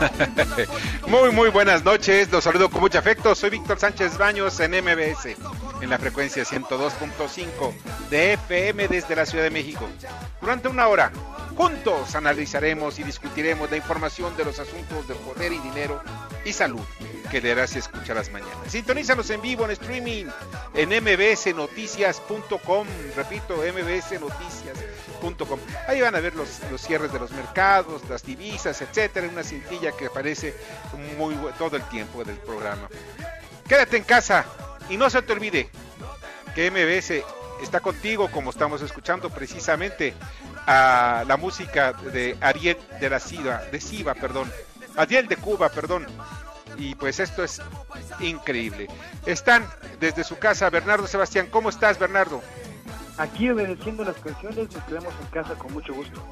Muy, 1.06 1.30
muy 1.30 1.48
buenas 1.50 1.84
noches. 1.84 2.30
Los 2.30 2.44
saludo 2.44 2.70
con 2.70 2.80
mucho 2.80 2.98
afecto. 2.98 3.34
Soy 3.34 3.50
Víctor 3.50 3.78
Sánchez 3.78 4.16
Baños 4.18 4.58
en 4.60 4.72
MBS, 4.72 5.36
en 5.80 5.90
la 5.90 5.98
frecuencia 5.98 6.44
102.5 6.44 8.08
de 8.08 8.34
FM 8.34 8.88
desde 8.88 9.16
la 9.16 9.26
Ciudad 9.26 9.44
de 9.44 9.50
México. 9.50 9.86
Durante 10.40 10.68
una 10.68 10.88
hora, 10.88 11.12
juntos 11.56 12.14
analizaremos 12.14 12.98
y 12.98 13.02
discutiremos 13.02 13.70
la 13.70 13.76
información 13.76 14.36
de 14.36 14.44
los 14.44 14.58
asuntos 14.58 15.06
de 15.08 15.14
poder 15.14 15.52
y 15.52 15.58
dinero 15.58 16.02
y 16.44 16.52
salud 16.52 16.80
que 17.30 17.40
deberás 17.40 17.76
escuchar 17.76 18.16
las 18.16 18.30
mañanas. 18.30 18.56
Sintonízanos 18.68 19.30
en 19.30 19.40
vivo 19.42 19.64
en 19.64 19.70
streaming 19.72 20.26
en 20.74 20.88
mbsnoticias.com. 20.88 22.86
Repito, 23.16 23.56
mbsnoticias.com. 23.56 24.89
Ahí 25.86 26.00
van 26.00 26.14
a 26.14 26.20
ver 26.20 26.34
los, 26.34 26.48
cierres 26.78 27.12
de 27.12 27.18
los 27.18 27.30
mercados, 27.30 28.02
las 28.08 28.22
divisas, 28.24 28.80
etcétera. 28.80 29.28
Una 29.28 29.42
cintilla 29.42 29.92
que 29.92 30.06
aparece 30.06 30.54
muy 31.18 31.34
todo 31.58 31.76
el 31.76 31.82
tiempo 31.84 32.24
del 32.24 32.36
programa. 32.36 32.88
Quédate 33.68 33.96
en 33.96 34.04
casa 34.04 34.44
y 34.88 34.96
no 34.96 35.08
se 35.10 35.22
te 35.22 35.32
olvide 35.32 35.68
que 36.54 36.70
MBS 36.70 37.24
está 37.62 37.80
contigo, 37.80 38.30
como 38.30 38.50
estamos 38.50 38.82
escuchando 38.82 39.30
precisamente 39.30 40.14
a 40.66 41.24
la 41.26 41.36
música 41.36 41.92
de 41.92 42.36
Ariel 42.40 42.78
de 43.00 43.10
la 43.10 43.20
Siva, 43.20 43.62
de 43.70 43.80
Siva, 43.80 44.14
perdón. 44.14 44.50
Ariel 44.96 45.28
de 45.28 45.36
Cuba, 45.36 45.68
perdón 45.68 46.06
y 46.76 46.94
pues 46.94 47.20
esto 47.20 47.44
es 47.44 47.60
increíble. 48.20 48.88
Están 49.26 49.68
desde 50.00 50.24
su 50.24 50.38
casa 50.38 50.70
Bernardo 50.70 51.06
Sebastián. 51.06 51.48
¿Cómo 51.50 51.68
estás, 51.68 51.98
Bernardo? 51.98 52.42
Aquí 53.20 53.50
obedeciendo 53.50 54.02
las 54.02 54.16
canciones, 54.16 54.72
nos 54.72 54.84
quedamos 54.84 55.12
en 55.20 55.26
casa 55.26 55.54
con 55.54 55.74
mucho 55.74 55.92
gusto. 55.92 56.24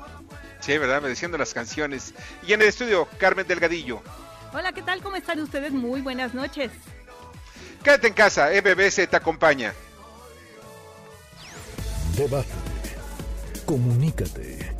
Sí, 0.61 0.79
¿verdad? 0.79 1.01
Obedeciendo 1.01 1.37
las 1.37 1.53
canciones. 1.53 2.15
Y 2.47 2.55
en 2.55 2.63
el 2.63 2.69
estudio, 2.69 3.07
Carmen 3.19 3.47
Delgadillo. 3.47 4.01
Hola, 4.55 4.73
¿qué 4.73 4.81
tal? 4.81 5.03
¿Cómo 5.03 5.17
están 5.17 5.39
ustedes? 5.41 5.71
Muy 5.71 6.01
buenas 6.01 6.33
noches. 6.33 6.71
Quédate 7.83 8.07
en 8.07 8.15
casa, 8.15 8.49
MBS 8.51 9.07
te 9.07 9.17
acompaña. 9.17 9.75
Debate. 12.17 12.49
Comunícate. 13.67 14.75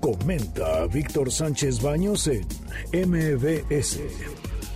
Comenta 0.00 0.84
a 0.84 0.86
Víctor 0.86 1.30
Sánchez 1.30 1.82
Baños 1.82 2.26
en 2.26 2.46
MBS. 2.90 4.00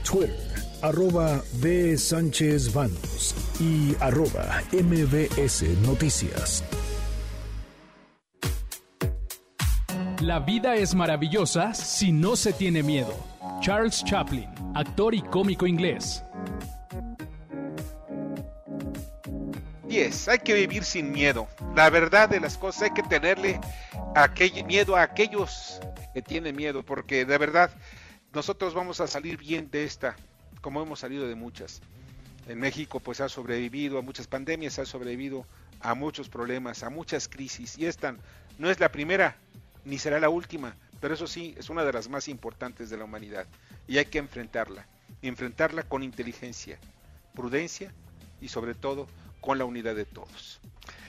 Twitter, 0.04 0.36
arroba 0.84 1.42
B. 1.62 1.96
Sánchez 1.96 2.74
Vanos 2.74 3.34
y 3.58 3.96
arroba 4.00 4.62
MBS 4.70 5.62
Noticias. 5.80 6.62
La 10.20 10.40
vida 10.40 10.74
es 10.76 10.94
maravillosa 10.94 11.72
si 11.72 12.12
no 12.12 12.36
se 12.36 12.52
tiene 12.52 12.82
miedo. 12.82 13.16
Charles 13.62 14.04
Chaplin, 14.04 14.46
actor 14.74 15.14
y 15.14 15.22
cómico 15.22 15.66
inglés. 15.66 16.22
10. 19.88 20.28
Hay 20.28 20.38
que 20.40 20.52
vivir 20.52 20.84
sin 20.84 21.12
miedo. 21.12 21.48
La 21.74 21.88
verdad 21.88 22.28
de 22.28 22.40
las 22.40 22.58
cosas 22.58 22.82
hay 22.82 22.90
que 22.90 23.02
tenerle 23.02 23.58
aquel, 24.14 24.64
miedo 24.66 24.96
a 24.96 25.02
aquellos 25.02 25.80
que 26.12 26.20
tienen 26.20 26.54
miedo, 26.54 26.82
porque 26.82 27.24
de 27.24 27.38
verdad 27.38 27.70
nosotros 28.34 28.74
vamos 28.74 29.00
a 29.00 29.06
salir 29.06 29.38
bien 29.38 29.70
de 29.70 29.84
esta, 29.84 30.16
como 30.60 30.82
hemos 30.82 31.00
salido 31.00 31.26
de 31.26 31.34
muchas. 31.34 31.80
En 32.48 32.58
México 32.58 33.00
pues 33.00 33.20
ha 33.20 33.28
sobrevivido 33.28 33.98
a 33.98 34.02
muchas 34.02 34.26
pandemias, 34.26 34.78
ha 34.78 34.86
sobrevivido 34.86 35.46
a 35.80 35.94
muchos 35.94 36.28
problemas, 36.28 36.82
a 36.82 36.90
muchas 36.90 37.28
crisis 37.28 37.78
y 37.78 37.86
esta 37.86 38.16
no 38.58 38.70
es 38.70 38.80
la 38.80 38.90
primera 38.90 39.36
ni 39.84 39.98
será 39.98 40.18
la 40.20 40.28
última, 40.28 40.76
pero 41.00 41.14
eso 41.14 41.26
sí 41.26 41.54
es 41.58 41.70
una 41.70 41.84
de 41.84 41.92
las 41.92 42.08
más 42.08 42.28
importantes 42.28 42.90
de 42.90 42.96
la 42.96 43.04
humanidad 43.04 43.46
y 43.86 43.98
hay 43.98 44.06
que 44.06 44.18
enfrentarla, 44.18 44.86
enfrentarla 45.22 45.82
con 45.82 46.02
inteligencia, 46.02 46.78
prudencia 47.34 47.92
y 48.40 48.48
sobre 48.48 48.74
todo 48.74 49.06
con 49.40 49.58
la 49.58 49.64
unidad 49.64 49.94
de 49.94 50.06
todos. 50.06 50.60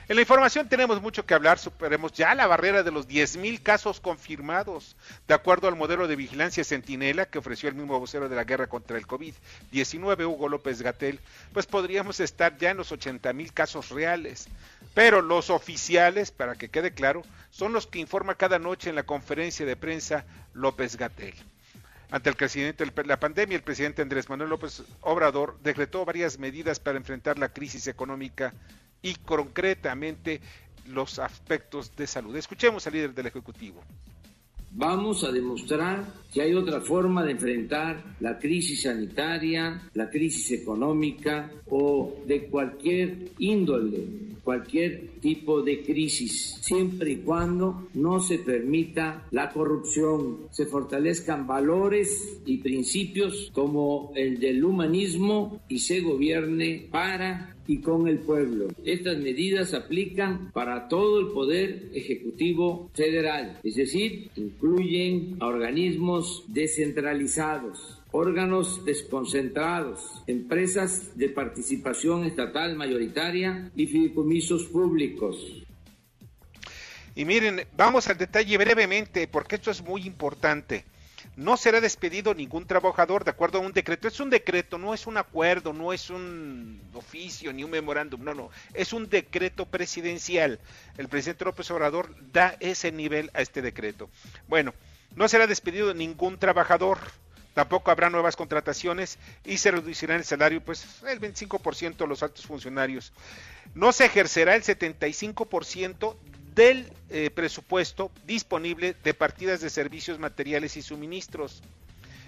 En 0.08 0.18
la 0.18 0.22
información 0.22 0.70
tenemos 0.70 1.02
mucho 1.02 1.26
que 1.26 1.34
hablar, 1.34 1.58
superemos 1.58 2.14
ya 2.14 2.36
la 2.36 2.46
barrera 2.46 2.84
de 2.84 2.92
los 2.92 3.08
10.000 3.08 3.64
casos 3.64 4.00
confirmados, 4.00 4.96
de 5.28 5.34
acuerdo 5.34 5.68
al 5.68 5.76
modelo 5.76 6.08
de 6.08 6.16
vigilancia 6.16 6.64
Centinela 6.64 7.26
que 7.26 7.40
ofreció 7.40 7.70
el 7.70 7.76
mismo 7.76 8.00
vocero 8.00 8.30
de 8.30 8.36
la 8.36 8.44
guerra 8.44 8.68
contra 8.68 9.00
el 9.00 9.08
COVID-19, 9.08 10.28
Hugo 10.28 10.48
López 10.48 10.84
Gatel, 10.84 11.20
pues 11.54 11.66
podríamos 11.66 12.20
estar 12.20 12.56
ya 12.60 12.70
en 12.70 12.78
los 12.78 12.92
80.000 12.92 13.52
casos 13.52 13.90
reales. 13.90 14.48
Pero 14.94 15.24
los 15.24 15.50
oficiales, 15.50 16.30
para 16.30 16.54
que 16.54 16.70
quede 16.70 16.94
claro, 16.94 17.24
son 17.50 17.74
los 17.74 17.88
que 17.88 17.98
informa 17.98 18.36
cada 18.36 18.60
noche 18.60 18.92
en 18.92 18.96
la 18.96 19.08
conferencia 19.08 19.66
de 19.66 19.76
prensa 19.76 20.24
López 20.54 20.98
Gatel. 20.98 21.34
Ante 22.12 22.30
el 22.30 22.38
crecimiento 22.38 22.86
de 22.86 23.04
la 23.06 23.20
pandemia, 23.20 23.56
el 23.56 23.64
presidente 23.64 24.04
Andrés 24.04 24.30
Manuel 24.30 24.52
López 24.52 24.84
Obrador 25.02 25.58
decretó 25.64 26.06
varias 26.06 26.38
medidas 26.38 26.80
para 26.80 26.98
enfrentar 26.98 27.40
la 27.40 27.50
crisis 27.50 27.88
económica 27.88 28.54
y 29.06 29.14
concretamente 29.24 30.42
los 30.88 31.20
aspectos 31.20 31.96
de 31.96 32.08
salud. 32.08 32.36
Escuchemos 32.36 32.88
al 32.88 32.94
líder 32.94 33.14
del 33.14 33.28
Ejecutivo. 33.28 33.82
Vamos 34.72 35.24
a 35.24 35.32
demostrar 35.32 36.04
que 36.34 36.42
hay 36.42 36.54
otra 36.54 36.82
forma 36.82 37.24
de 37.24 37.32
enfrentar 37.32 38.04
la 38.20 38.38
crisis 38.40 38.82
sanitaria, 38.82 39.90
la 39.94 40.10
crisis 40.10 40.52
económica 40.60 41.50
o 41.70 42.16
de 42.26 42.48
cualquier 42.48 43.30
índole, 43.38 44.06
cualquier 44.44 45.12
tipo 45.22 45.62
de 45.62 45.82
crisis, 45.82 46.58
siempre 46.62 47.12
y 47.12 47.16
cuando 47.18 47.88
no 47.94 48.20
se 48.20 48.40
permita 48.40 49.24
la 49.32 49.50
corrupción, 49.50 50.48
se 50.52 50.66
fortalezcan 50.66 51.48
valores 51.48 52.42
y 52.46 52.58
principios 52.58 53.52
como 53.54 54.12
el 54.16 54.40
del 54.40 54.66
humanismo 54.66 55.62
y 55.70 55.80
se 55.80 56.02
gobierne 56.02 56.88
para 56.92 57.55
y 57.68 57.80
con 57.82 58.08
el 58.08 58.20
pueblo. 58.20 58.68
Estas 58.84 59.18
medidas 59.18 59.74
aplican 59.74 60.52
para 60.52 60.88
todo 60.88 61.20
el 61.20 61.28
poder 61.28 61.90
ejecutivo 61.94 62.90
federal, 62.94 63.60
es 63.64 63.76
decir, 63.76 64.30
incluyen 64.36 65.38
a 65.40 65.48
organismos 65.48 66.44
descentralizados, 66.48 68.02
órganos 68.12 68.86
desconcentrados, 68.86 70.24
empresas 70.28 71.18
de 71.18 71.30
participación 71.30 72.26
estatal 72.26 72.76
mayoritaria 72.76 73.72
y 73.76 73.88
fideicomisos 73.88 74.66
públicos. 74.66 75.64
Y 77.16 77.24
miren, 77.24 77.62
vamos 77.78 78.10
al 78.10 78.18
detalle 78.18 78.58
brevemente, 78.58 79.28
porque 79.28 79.56
esto 79.56 79.72
es 79.72 79.82
muy 79.82 80.06
importante 80.06 80.84
no 81.36 81.58
será 81.58 81.82
despedido 81.82 82.34
ningún 82.34 82.66
trabajador 82.66 83.24
de 83.24 83.32
acuerdo 83.32 83.58
a 83.58 83.62
un 83.62 83.74
decreto. 83.74 84.08
Es 84.08 84.20
un 84.20 84.30
decreto, 84.30 84.78
no 84.78 84.94
es 84.94 85.06
un 85.08 85.18
acuerdo, 85.18 85.74
no 85.74 85.92
es 85.92 86.10
un 86.10 86.82
oficio 86.94 87.52
ni 87.52 87.64
un 87.64 87.72
memorándum, 87.72 88.24
no, 88.24 88.34
no, 88.34 88.50
es 88.74 88.94
un 88.94 89.10
decreto 89.10 89.66
presidencial. 89.66 90.60
El 90.98 91.08
presidente 91.08 91.46
López 91.46 91.70
Obrador 91.72 92.16
da 92.32 92.56
ese 92.60 92.92
nivel 92.92 93.32
a 93.34 93.42
este 93.42 93.62
decreto. 93.62 94.10
Bueno, 94.48 94.74
no 95.16 95.28
será 95.28 95.48
despedido 95.48 95.94
ningún 95.94 96.38
trabajador 96.38 97.00
Tampoco 97.56 97.90
habrá 97.90 98.10
nuevas 98.10 98.36
contrataciones 98.36 99.18
y 99.46 99.60
se 99.60 99.72
reducirá 99.72 100.18
el 100.18 100.26
salario, 100.26 100.62
pues 100.62 101.02
el 101.08 101.22
25% 101.22 101.96
de 101.96 102.08
los 102.08 102.22
altos 102.22 102.46
funcionarios. 102.46 103.14
No 103.74 103.94
se 103.94 104.04
ejercerá 104.04 104.56
el 104.56 104.64
75% 104.64 106.18
del 106.56 106.90
eh, 107.10 107.30
presupuesto 107.30 108.12
disponible 108.26 108.96
de 109.04 109.14
partidas 109.14 109.60
de 109.60 109.70
servicios 109.70 110.18
materiales 110.18 110.78
y 110.78 110.82
suministros. 110.82 111.62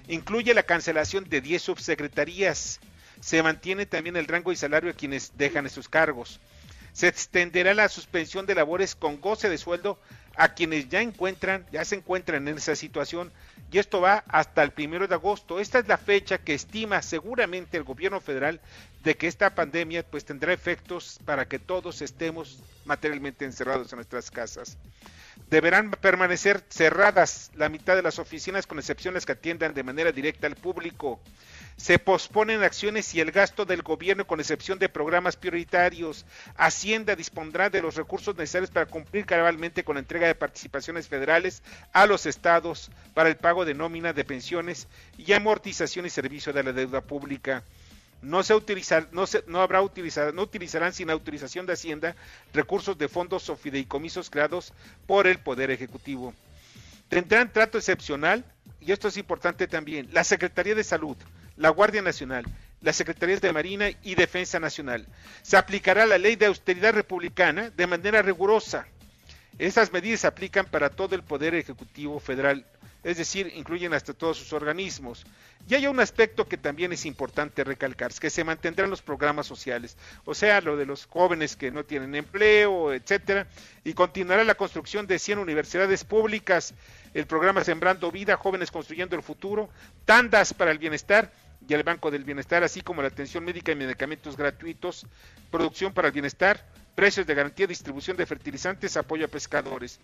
Incluye 0.10 0.54
la 0.54 0.64
cancelación 0.64 1.28
de 1.30 1.42
10 1.42 1.62
subsecretarías. 1.62 2.80
Se 3.22 3.42
mantiene 3.42 3.86
también 3.86 4.16
el 4.18 4.28
rango 4.28 4.52
y 4.52 4.56
salario 4.56 4.92
a 4.92 4.94
quienes 4.94 5.32
dejan 5.38 5.66
esos 5.66 5.90
cargos. 5.90 6.40
Se 6.94 7.08
extenderá 7.08 7.74
la 7.74 7.90
suspensión 7.90 8.46
de 8.46 8.56
labores 8.56 8.96
con 8.96 9.22
goce 9.22 9.50
de 9.50 9.58
sueldo 9.58 10.00
a 10.36 10.54
quienes 10.54 10.90
ya 10.90 11.02
encuentran, 11.02 11.66
ya 11.72 11.84
se 11.86 11.96
encuentran 11.96 12.48
en 12.48 12.58
esa 12.58 12.76
situación 12.76 13.32
y 13.72 13.80
esto 13.80 14.00
va 14.02 14.24
hasta 14.28 14.64
el 14.64 14.72
primero 14.72 15.08
de 15.08 15.16
agosto. 15.16 15.60
Esta 15.60 15.80
es 15.80 15.88
la 15.88 15.98
fecha 15.98 16.38
que 16.38 16.54
estima 16.54 17.02
seguramente 17.02 17.78
el 17.78 17.84
gobierno 17.84 18.22
federal 18.22 18.62
de 19.04 19.16
que 19.16 19.28
esta 19.28 19.54
pandemia 19.56 20.04
pues 20.04 20.26
tendrá 20.26 20.54
efectos 20.54 21.20
para 21.26 21.48
que 21.48 21.60
todos 21.60 22.02
estemos 22.02 22.64
materialmente 22.86 23.46
encerrados 23.46 23.92
en 23.92 23.98
nuestras 23.98 24.32
casas. 24.32 24.78
Deberán 25.50 25.92
permanecer 25.92 26.64
cerradas 26.70 27.52
la 27.56 27.70
mitad 27.70 27.96
de 27.96 28.02
las 28.02 28.20
oficinas 28.20 28.68
con 28.68 28.80
excepciones 28.80 29.26
que 29.26 29.34
atiendan 29.34 29.74
de 29.74 29.84
manera 29.84 30.12
directa 30.12 30.48
al 30.48 30.56
público. 30.56 31.20
Se 31.78 32.00
posponen 32.00 32.64
acciones 32.64 33.14
y 33.14 33.22
el 33.22 33.32
gasto 33.32 33.64
del 33.64 33.84
gobierno 33.84 34.26
con 34.26 34.40
excepción 34.40 34.80
de 34.80 34.90
programas 34.90 35.36
prioritarios. 35.36 36.26
Hacienda 36.56 37.16
dispondrá 37.16 37.70
de 37.70 37.84
los 37.84 37.96
recursos 37.96 38.36
necesarios 38.36 38.72
para 38.72 38.88
cumplir 38.88 39.28
cabalmente 39.28 39.84
con 39.84 39.96
la 39.96 40.00
entrega 40.00 40.26
de 40.26 40.34
participaciones 40.34 41.08
federales 41.08 41.62
a 41.94 42.08
los 42.08 42.26
estados 42.26 42.90
para 43.14 43.30
el 43.30 43.38
pago 43.38 43.64
de 43.64 43.76
nómina 43.76 44.12
de 44.12 44.26
pensiones 44.26 44.88
y 45.20 45.32
amortización 45.34 46.08
y 46.08 46.10
servicio 46.10 46.52
de 46.52 46.64
la 46.64 46.74
deuda 46.74 47.02
pública. 47.02 47.64
No 48.24 48.42
se 48.42 48.56
utilizar, 48.56 49.08
no, 49.12 49.28
se, 49.28 49.44
no 49.46 49.62
habrá 49.62 49.84
utilizar, 49.84 50.34
no 50.34 50.42
utilizarán 50.42 50.94
sin 50.94 51.12
autorización 51.12 51.68
de 51.68 51.74
Hacienda 51.74 52.16
recursos 52.54 52.98
de 52.98 53.08
fondos 53.08 53.48
o 53.52 53.56
fideicomisos 53.56 54.32
creados 54.32 54.74
por 55.06 55.28
el 55.28 55.38
Poder 55.38 55.70
Ejecutivo. 55.70 56.34
Tendrán 57.08 57.54
trato 57.54 57.78
excepcional, 57.78 58.44
y 58.82 58.92
esto 58.92 59.08
es 59.08 59.18
importante 59.18 59.68
también, 59.68 60.10
la 60.12 60.24
Secretaría 60.24 60.74
de 60.74 60.84
Salud, 60.84 61.16
la 61.58 61.70
Guardia 61.70 62.02
Nacional, 62.02 62.46
las 62.82 62.96
Secretarías 62.96 63.42
de 63.42 63.52
Marina 63.52 63.90
y 64.04 64.16
Defensa 64.16 64.60
Nacional. 64.60 65.08
Se 65.42 65.58
aplicará 65.58 66.06
la 66.06 66.18
ley 66.18 66.36
de 66.36 66.46
austeridad 66.46 66.94
republicana 66.94 67.70
de 67.72 67.88
manera 67.88 68.22
rigurosa. 68.22 68.88
Estas 69.58 69.92
medidas 69.92 70.22
se 70.22 70.28
aplican 70.28 70.68
para 70.68 70.92
todo 70.92 71.16
el 71.16 71.24
Poder 71.24 71.56
Ejecutivo 71.56 72.20
Federal, 72.20 72.64
es 73.04 73.18
decir, 73.18 73.52
incluyen 73.56 73.94
hasta 73.94 74.14
todos 74.14 74.38
sus 74.38 74.54
organismos. 74.54 75.26
Y 75.68 75.74
hay 75.74 75.88
un 75.88 76.00
aspecto 76.00 76.48
que 76.48 76.58
también 76.58 76.94
es 76.94 77.06
importante 77.08 77.64
recalcar, 77.64 78.14
que 78.14 78.30
se 78.30 78.44
mantendrán 78.44 78.92
los 78.92 79.02
programas 79.02 79.48
sociales, 79.48 79.98
o 80.26 80.36
sea, 80.36 80.62
lo 80.62 80.78
de 80.78 80.86
los 80.86 81.08
jóvenes 81.08 81.56
que 81.56 81.72
no 81.72 81.84
tienen 81.84 82.14
empleo, 82.14 82.94
etcétera, 82.94 83.48
y 83.84 83.94
continuará 83.94 84.44
la 84.44 84.56
construcción 84.56 85.08
de 85.08 85.18
100 85.18 85.40
universidades 85.40 86.04
públicas, 86.04 86.76
el 87.16 87.26
programa 87.26 87.64
Sembrando 87.64 88.12
Vida, 88.12 88.38
Jóvenes 88.38 88.70
Construyendo 88.70 89.16
el 89.16 89.24
Futuro, 89.24 89.70
tandas 90.06 90.54
para 90.54 90.70
el 90.70 90.78
bienestar 90.78 91.32
y 91.68 91.74
el 91.74 91.84
Banco 91.84 92.12
del 92.12 92.24
Bienestar, 92.24 92.64
así 92.64 92.82
como 92.82 93.02
la 93.02 93.08
atención 93.10 93.44
médica 93.44 93.72
y 93.72 93.76
medicamentos 93.76 94.38
gratuitos, 94.38 95.06
producción 95.52 95.94
para 95.94 96.08
el 96.08 96.14
bienestar, 96.14 96.66
precios 96.96 97.28
de 97.28 97.36
garantía, 97.36 97.68
distribución 97.68 98.18
de 98.18 98.26
fertilizantes, 98.26 98.98
apoyo 98.98 99.26
a 99.26 99.30
pescadores. 99.30 100.00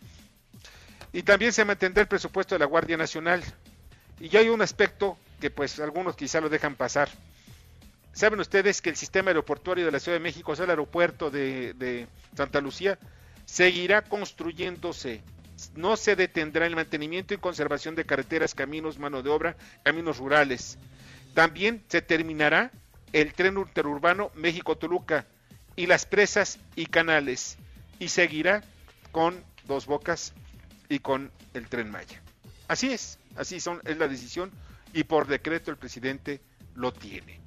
Y 1.11 1.23
también 1.23 1.53
se 1.53 1.63
mantendrá 1.63 2.01
el 2.01 2.07
presupuesto 2.07 2.55
de 2.55 2.59
la 2.59 2.65
Guardia 2.65 2.97
Nacional. 2.97 3.43
Y 4.19 4.29
ya 4.29 4.39
hay 4.39 4.49
un 4.49 4.61
aspecto 4.61 5.17
que 5.39 5.49
pues 5.49 5.79
algunos 5.79 6.15
quizá 6.15 6.41
lo 6.41 6.49
dejan 6.49 6.75
pasar. 6.75 7.09
¿Saben 8.13 8.39
ustedes 8.39 8.81
que 8.81 8.89
el 8.89 8.95
sistema 8.95 9.29
aeroportuario 9.29 9.85
de 9.85 9.91
la 9.91 9.99
Ciudad 9.99 10.17
de 10.17 10.23
México, 10.23 10.51
o 10.51 10.55
sea, 10.55 10.65
el 10.65 10.71
aeropuerto 10.71 11.31
de, 11.31 11.73
de 11.73 12.07
Santa 12.35 12.61
Lucía, 12.61 12.97
seguirá 13.45 14.03
construyéndose? 14.03 15.21
No 15.75 15.97
se 15.97 16.15
detendrá 16.15 16.65
el 16.65 16.75
mantenimiento 16.75 17.33
y 17.33 17.37
conservación 17.37 17.95
de 17.95 18.05
carreteras, 18.05 18.53
caminos, 18.53 18.99
mano 18.99 19.21
de 19.21 19.29
obra, 19.29 19.55
caminos 19.83 20.17
rurales. 20.17 20.77
También 21.33 21.83
se 21.87 22.01
terminará 22.01 22.71
el 23.11 23.33
tren 23.33 23.57
interurbano 23.57 24.31
México-Toluca 24.35 25.25
y 25.75 25.87
las 25.87 26.05
presas 26.05 26.59
y 26.75 26.85
canales. 26.85 27.57
Y 27.99 28.09
seguirá 28.09 28.63
con 29.11 29.43
Dos 29.65 29.85
Bocas 29.85 30.33
y 30.89 30.99
con 30.99 31.31
el 31.53 31.67
tren 31.67 31.89
Maya. 31.89 32.21
Así 32.67 32.91
es, 32.91 33.19
así 33.35 33.59
son, 33.59 33.81
es 33.85 33.97
la 33.97 34.07
decisión 34.07 34.51
y 34.93 35.03
por 35.03 35.27
decreto 35.27 35.71
el 35.71 35.77
presidente 35.77 36.41
lo 36.75 36.91
tiene. 36.91 37.39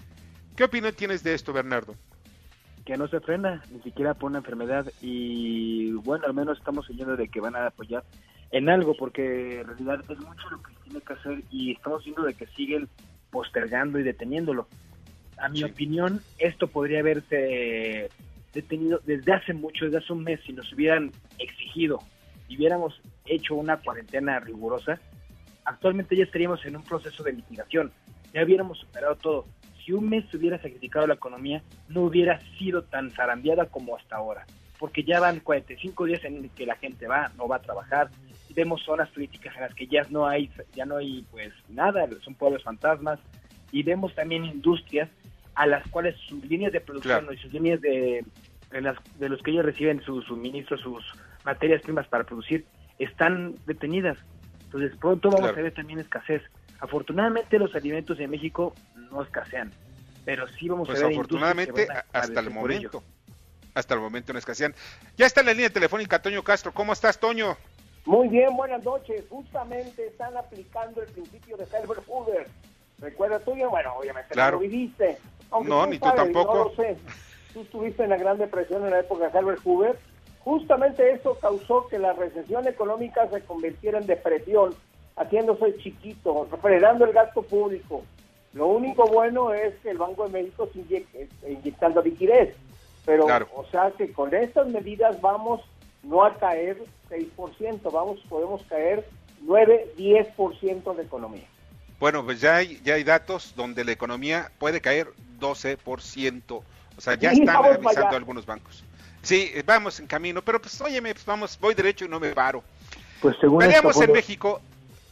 ¿Qué 0.57 0.65
opinión 0.65 0.95
tienes 0.95 1.23
de 1.23 1.35
esto, 1.35 1.53
Bernardo? 1.53 1.95
Que 2.85 2.97
no 2.97 3.09
se 3.09 3.21
frena, 3.21 3.63
ni 3.71 3.81
siquiera 3.83 4.15
por 4.15 4.31
una 4.31 4.39
enfermedad 4.39 4.91
y 5.01 5.93
bueno, 5.93 6.27
al 6.27 6.35
menos 6.35 6.59
estamos 6.59 6.89
oyendo 6.89 7.17
de 7.17 7.29
que 7.29 7.41
van 7.41 7.57
a 7.57 7.67
apoyar 7.67 8.05
en 8.53 8.69
algo 8.69 8.97
porque 8.97 9.61
en 9.61 9.67
realidad 9.67 10.01
es 10.09 10.19
mucho 10.21 10.49
lo 10.51 10.63
que 10.63 10.73
tiene 10.85 11.01
que 11.01 11.13
hacer 11.13 11.43
y 11.51 11.73
estamos 11.73 12.05
viendo 12.05 12.23
de 12.23 12.35
que 12.35 12.47
siguen 12.49 12.89
postergando 13.37 13.99
y 13.99 14.03
deteniéndolo. 14.03 14.67
A 15.37 15.51
mi 15.51 15.63
opinión, 15.63 16.23
esto 16.39 16.69
podría 16.69 17.01
haberse 17.01 18.09
detenido 18.55 19.03
desde 19.05 19.31
hace 19.35 19.53
mucho, 19.53 19.85
desde 19.85 19.99
hace 19.99 20.15
un 20.15 20.25
mes, 20.25 20.41
si 20.47 20.55
nos 20.55 20.73
hubieran 20.73 21.13
exigido 21.39 21.99
y 22.49 22.57
hubiéramos 22.57 22.99
hecho 23.27 23.55
una 23.55 23.77
cuarentena 23.77 24.41
rigurosa, 24.41 24.99
actualmente 25.67 26.17
ya 26.17 26.25
estaríamos 26.25 26.65
en 26.65 26.77
un 26.77 26.83
proceso 26.83 27.23
de 27.23 27.35
mitigación, 27.35 27.93
ya 28.33 28.43
hubiéramos 28.43 28.79
superado 28.79 29.17
todo. 29.17 29.45
Si 29.85 29.93
un 29.93 30.09
mes 30.09 30.25
se 30.31 30.39
hubiera 30.39 30.57
sacrificado 30.57 31.07
la 31.07 31.15
economía, 31.15 31.63
no 31.91 32.05
hubiera 32.05 32.41
sido 32.59 32.85
tan 32.85 33.11
zarambiada 33.11 33.67
como 33.67 33.99
hasta 33.99 34.17
ahora, 34.17 34.47
porque 34.79 35.05
ya 35.05 35.21
van 35.21 35.41
45 35.41 36.07
días 36.07 36.25
en 36.25 36.49
que 36.49 36.65
la 36.65 36.77
gente 36.77 37.07
va, 37.07 37.31
no 37.37 37.47
va 37.47 37.57
a 37.57 37.63
trabajar, 37.63 38.09
vemos 38.57 38.83
zonas 38.83 39.13
turísticas 39.13 39.55
en 39.55 39.61
las 39.61 39.75
que 39.75 39.87
ya 39.87 40.05
no 40.11 40.27
hay, 40.27 40.51
ya 40.75 40.87
no 40.87 40.97
hay 40.97 41.25
pues 41.31 41.53
nada, 41.69 42.09
son 42.25 42.35
pueblos 42.35 42.65
fantasmas, 42.65 43.21
y 43.71 43.83
vemos 43.83 44.15
también 44.15 44.45
industrias 44.45 45.11
a 45.55 45.67
las 45.67 45.87
cuales 45.89 46.17
sus 46.29 46.45
líneas 46.47 46.73
de 46.73 46.81
producción 46.81 47.29
y 47.33 47.37
sus 47.37 47.53
líneas 47.53 47.81
de, 47.81 48.25
de, 48.71 49.29
los 49.29 49.43
que 49.43 49.51
ellos 49.51 49.65
reciben 49.65 50.03
sus 50.03 50.25
suministros, 50.25 50.81
sus 50.81 51.05
materias 51.45 51.83
primas 51.83 52.09
para 52.09 52.25
producir, 52.25 52.65
están 52.99 53.55
detenidas. 53.67 54.19
Entonces 54.65 54.97
pronto 54.99 55.31
vamos 55.31 55.51
a 55.51 55.53
ver 55.53 55.73
también 55.73 55.99
escasez. 55.99 56.43
Afortunadamente 56.81 57.59
los 57.59 57.75
alimentos 57.75 58.19
en 58.21 58.31
México 58.31 58.75
no 59.11 59.23
escasean, 59.23 59.73
pero 60.25 60.49
sí 60.49 60.69
vamos 60.69 60.89
pues 60.89 61.01
a 61.03 61.07
ver 61.07 61.13
afortunadamente 61.13 61.89
hasta 62.13 62.41
el 62.41 62.51
momento. 62.51 63.03
Hasta 63.75 63.93
el 63.93 64.01
momento 64.01 64.33
no 64.33 64.39
escasean. 64.39 64.75
Ya 65.19 65.27
está 65.27 65.41
en 65.41 65.47
la 65.47 65.53
línea 65.53 65.69
telefónica 65.69 66.23
Toño 66.23 66.43
Castro. 66.43 66.73
¿Cómo 66.73 66.95
estás, 66.95 67.21
Toño? 67.21 67.59
Muy 68.07 68.29
bien, 68.29 68.57
buenas 68.57 68.85
noches. 68.85 69.25
Justamente 69.29 70.07
están 70.07 70.37
aplicando 70.37 71.03
el 71.03 71.09
principio 71.09 71.57
de 71.57 71.65
Herbert 71.65 72.05
Hoover. 72.07 72.47
¿Recuerdas 73.01 73.43
tú? 73.45 73.53
Bueno, 73.53 73.95
obviamente 73.99 74.35
no 74.37 74.51
lo 74.53 74.59
viviste. 74.61 75.19
no, 75.65 75.87
ni 75.89 75.99
tú 75.99 76.09
tampoco. 76.15 76.55
No 76.55 76.65
lo 76.67 76.77
sé. 76.77 76.97
Tú 77.53 77.63
estuviste 77.63 78.05
en 78.05 78.11
la 78.11 78.17
Gran 78.17 78.39
Depresión 78.39 78.85
en 78.85 78.91
la 78.91 79.01
época 79.01 79.29
de 79.29 79.37
Herbert 79.37 79.61
Hoover. 79.65 79.99
Justamente 80.45 81.11
eso 81.11 81.37
causó 81.41 81.89
que 81.89 81.99
la 81.99 82.13
recesión 82.13 82.69
económica 82.69 83.29
se 83.29 83.41
convirtiera 83.41 83.99
en 83.99 84.07
depresión, 84.07 84.73
haciéndose 85.17 85.77
chiquito, 85.79 86.47
frenando 86.63 87.07
el 87.07 87.13
gasto 87.13 87.43
público. 87.43 88.05
Lo 88.53 88.69
único 88.69 89.05
bueno 89.09 89.53
es 89.53 89.75
que 89.83 89.91
el 89.91 89.99
Banco 89.99 90.29
de 90.29 90.31
México 90.31 90.69
sigue 90.73 91.05
inyectando 91.45 92.01
liquidez. 92.03 92.55
Pero, 93.05 93.27
o 93.27 93.65
sea 93.67 93.91
que 93.99 94.13
con 94.13 94.33
estas 94.33 94.69
medidas 94.69 95.21
vamos 95.21 95.61
no 96.07 96.25
a 96.25 96.37
caer 96.37 96.79
6%, 97.11 97.93
vamos, 97.93 98.21
podemos 98.29 98.63
caer 98.69 99.07
9, 99.43 99.93
10% 99.97 100.97
de 100.97 101.03
economía. 101.03 101.45
Bueno, 101.99 102.25
pues 102.25 102.41
ya 102.41 102.57
hay, 102.57 102.81
ya 102.85 102.95
hay 102.95 103.05
datos 103.05 103.55
donde 103.57 103.85
la 103.85 103.93
economía 103.93 104.51
puede 104.59 104.81
caer 104.81 105.09
12%. 105.41 106.43
O 106.49 107.01
sea, 107.01 107.15
ya 107.15 107.33
están 107.33 107.57
avisando 107.57 108.17
algunos 108.17 108.47
bancos. 108.47 108.85
Sí, 109.23 109.53
vamos 109.65 109.99
en 109.99 110.07
camino, 110.07 110.43
pero 110.43 110.61
pues 110.61 110.81
óyeme, 110.81 111.13
pues 111.13 111.27
vamos, 111.27 111.59
voy 111.61 111.75
derecho 111.75 112.05
y 112.05 112.09
no 112.09 112.21
me 112.21 112.33
paro. 112.33 112.63
Pues 113.21 113.37
según 113.41 113.59
Veamos 113.59 114.01
en 114.01 114.13
México, 114.13 114.61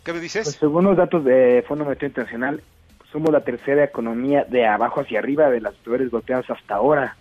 ¿qué 0.04 0.12
me 0.12 0.20
dices? 0.20 0.44
Pues 0.44 0.56
según 0.56 0.84
los 0.84 0.96
datos 0.96 1.24
de 1.24 1.64
Fondo 1.66 1.84
Monetario 1.84 2.08
Internacional, 2.08 2.62
somos 3.10 3.32
la 3.32 3.40
tercera 3.40 3.82
economía 3.82 4.44
de 4.44 4.66
abajo 4.66 5.00
hacia 5.00 5.18
arriba 5.18 5.48
de 5.50 5.60
las 5.60 5.74
peores 5.76 6.10
golpeadas 6.10 6.48
hasta 6.50 6.76
ahora. 6.76 7.16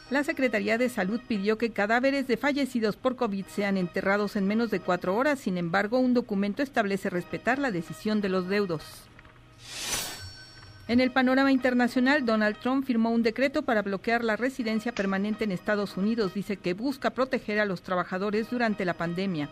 La 0.10 0.26
Secretaría 0.26 0.78
de 0.78 0.90
Salud 0.90 1.22
pidió 1.26 1.58
que 1.58 1.72
cadáveres 1.72 2.28
de 2.28 2.36
fallecidos 2.36 2.98
por 2.98 3.16
COVID 3.16 3.46
sean 3.46 3.78
enterrados 3.78 4.36
en 4.36 4.48
menos 4.48 4.70
de 4.70 4.82
cuatro 4.82 5.16
horas. 5.16 5.40
Sin 5.40 5.58
embargo, 5.58 5.98
un 5.98 6.14
documento 6.14 6.62
establece 6.62 7.10
respetar 7.10 7.58
la 7.58 7.72
decisión 7.72 8.20
de 8.20 8.28
los 8.28 8.50
deudos. 8.50 8.84
En 10.88 11.02
el 11.02 11.12
panorama 11.12 11.52
internacional, 11.52 12.26
Donald 12.26 12.58
Trump 12.60 12.86
firmó 12.86 13.12
un 13.12 13.22
decreto 13.22 13.64
para 13.64 13.82
bloquear 13.82 14.24
la 14.24 14.38
residencia 14.38 14.94
permanente 14.94 15.44
en 15.44 15.52
Estados 15.52 15.98
Unidos. 15.98 16.34
Dice 16.34 16.56
que 16.56 16.74
busca 16.74 17.10
proteger 17.10 17.60
a 17.60 17.66
los 17.66 17.82
trabajadores 17.82 18.50
durante 18.50 18.86
la 18.86 18.94
pandemia. 18.94 19.50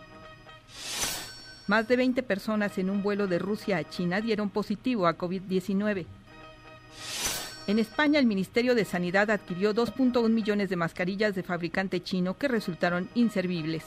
Más 1.66 1.88
de 1.88 1.96
20 1.96 2.22
personas 2.22 2.78
en 2.78 2.88
un 2.88 3.02
vuelo 3.02 3.26
de 3.26 3.38
Rusia 3.38 3.76
a 3.76 3.84
China 3.84 4.22
dieron 4.22 4.48
positivo 4.48 5.06
a 5.06 5.18
COVID-19. 5.18 6.06
En 7.66 7.78
España, 7.80 8.18
el 8.18 8.26
Ministerio 8.26 8.74
de 8.74 8.86
Sanidad 8.86 9.30
adquirió 9.30 9.74
2.1 9.74 10.30
millones 10.30 10.70
de 10.70 10.76
mascarillas 10.76 11.34
de 11.34 11.42
fabricante 11.42 12.02
chino 12.02 12.38
que 12.38 12.48
resultaron 12.48 13.10
inservibles. 13.14 13.82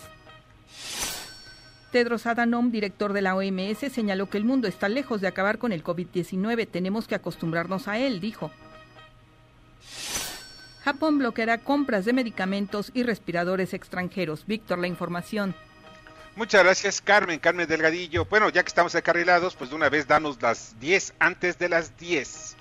Tedros 1.92 2.26
Adhanom, 2.26 2.72
director 2.72 3.14
de 3.14 3.22
la 3.22 3.36
OMS, 3.36 3.92
señaló 3.92 4.30
que 4.30 4.38
el 4.38 4.46
mundo 4.46 4.68
está 4.68 4.90
lejos 4.90 5.22
de 5.22 5.28
acabar 5.28 5.58
con 5.58 5.72
el 5.72 5.84
COVID-19. 5.84 6.68
Tenemos 6.70 7.08
que 7.08 7.16
acostumbrarnos 7.16 7.88
a 7.88 7.98
él, 7.98 8.20
dijo. 8.20 8.52
Japón 10.84 11.18
bloqueará 11.18 11.58
compras 11.58 12.06
de 12.06 12.14
medicamentos 12.14 12.92
y 12.94 13.04
respiradores 13.04 13.74
extranjeros. 13.74 14.46
Víctor, 14.46 14.80
la 14.80 14.88
información. 14.88 15.56
Muchas 16.36 16.64
gracias, 16.64 17.02
Carmen, 17.02 17.40
Carmen 17.40 17.68
Delgadillo. 17.68 18.26
Bueno, 18.26 18.50
ya 18.50 18.64
que 18.64 18.70
estamos 18.70 18.96
acarrilados, 18.96 19.56
pues 19.56 19.72
de 19.72 19.76
una 19.76 19.90
vez 19.90 20.08
danos 20.08 20.42
las 20.42 20.80
10 20.80 21.16
antes 21.20 21.60
de 21.60 21.70
las 21.70 21.98
10. 21.98 22.56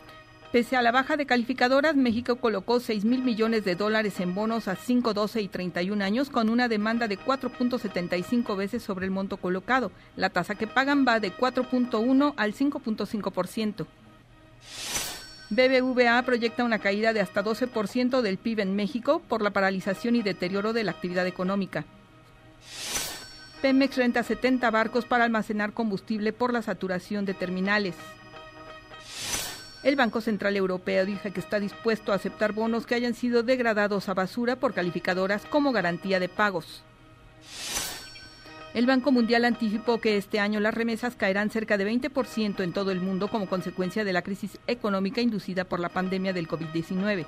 Pese 0.53 0.77
a 0.77 0.83
la 0.83 0.93
baja 0.93 1.19
de 1.19 1.27
calificadoras, 1.27 1.95
México 1.95 2.37
colocó 2.37 2.81
6 2.81 3.05
mil 3.05 3.23
millones 3.23 3.67
de 3.67 3.75
dólares 3.75 4.19
en 4.19 4.35
bonos 4.35 4.67
a 4.67 4.77
5, 4.77 5.13
12 5.13 5.43
y 5.43 5.49
31 5.49 6.03
años 6.03 6.31
con 6.31 6.49
una 6.49 6.69
demanda 6.69 7.07
de 7.07 7.19
4.75 7.19 8.57
veces 8.57 8.83
sobre 8.83 9.05
el 9.05 9.11
monto 9.11 9.37
colocado. 9.37 9.93
La 10.17 10.31
tasa 10.31 10.55
que 10.55 10.67
pagan 10.67 11.05
va 11.07 11.21
de 11.21 11.35
4.1 11.37 12.33
al 12.35 12.55
5.5%. 12.55 13.87
BBVA 15.51 16.23
proyecta 16.23 16.65
una 16.65 16.79
caída 16.79 17.13
de 17.13 17.21
hasta 17.21 17.45
12% 17.45 18.23
del 18.23 18.39
PIB 18.39 18.61
en 18.61 18.75
México 18.75 19.21
por 19.29 19.43
la 19.43 19.51
paralización 19.51 20.17
y 20.17 20.23
deterioro 20.23 20.73
de 20.73 20.85
la 20.85 20.93
actividad 20.93 21.27
económica. 21.27 21.85
Pemex 23.61 23.97
renta 23.97 24.23
70 24.23 24.71
barcos 24.71 25.05
para 25.05 25.25
almacenar 25.25 25.75
combustible 25.75 26.33
por 26.33 26.55
la 26.55 26.63
saturación 26.63 27.27
de 27.27 27.35
terminales. 27.35 27.97
El 29.85 29.95
Banco 29.95 30.21
Central 30.21 30.57
Europeo 30.57 31.07
dice 31.07 31.31
que 31.31 31.39
está 31.39 31.61
dispuesto 31.61 32.13
a 32.13 32.17
aceptar 32.17 32.53
bonos 32.53 32.85
que 32.85 32.97
hayan 32.97 33.15
sido 33.15 33.45
degradados 33.45 34.09
a 34.09 34.15
basura 34.15 34.57
por 34.57 34.75
calificadoras 34.75 35.45
como 35.45 35.71
garantía 35.71 36.19
de 36.19 36.29
pagos. 36.29 36.83
El 38.75 38.87
Banco 38.87 39.13
Mundial 39.13 39.45
anticipó 39.45 40.01
que 40.01 40.17
este 40.17 40.41
año 40.41 40.61
las 40.61 40.75
remesas 40.75 41.15
caerán 41.15 41.51
cerca 41.51 41.79
de 41.79 41.91
20% 41.91 42.61
en 42.63 42.73
todo 42.73 42.91
el 42.91 43.01
mundo 43.01 43.29
como 43.29 43.49
consecuencia 43.49 44.05
de 44.05 44.13
la 44.13 44.23
crisis 44.23 44.59
económica 44.67 45.21
inducida 45.21 45.65
por 45.65 45.81
la 45.81 45.89
pandemia 45.89 46.33
del 46.33 46.49
COVID-19. 46.49 47.25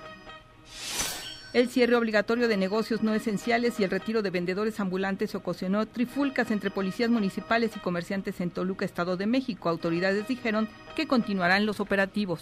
El 1.52 1.68
cierre 1.68 1.96
obligatorio 1.96 2.46
de 2.46 2.56
negocios 2.56 3.02
no 3.02 3.12
esenciales 3.12 3.80
y 3.80 3.84
el 3.84 3.90
retiro 3.90 4.22
de 4.22 4.30
vendedores 4.30 4.78
ambulantes 4.78 5.34
ocasionó 5.34 5.84
trifulcas 5.84 6.52
entre 6.52 6.70
policías 6.70 7.10
municipales 7.10 7.72
y 7.74 7.80
comerciantes 7.80 8.40
en 8.40 8.50
Toluca, 8.50 8.84
Estado 8.84 9.16
de 9.16 9.26
México. 9.26 9.68
Autoridades 9.68 10.28
dijeron 10.28 10.68
que 10.94 11.08
continuarán 11.08 11.66
los 11.66 11.80
operativos. 11.80 12.40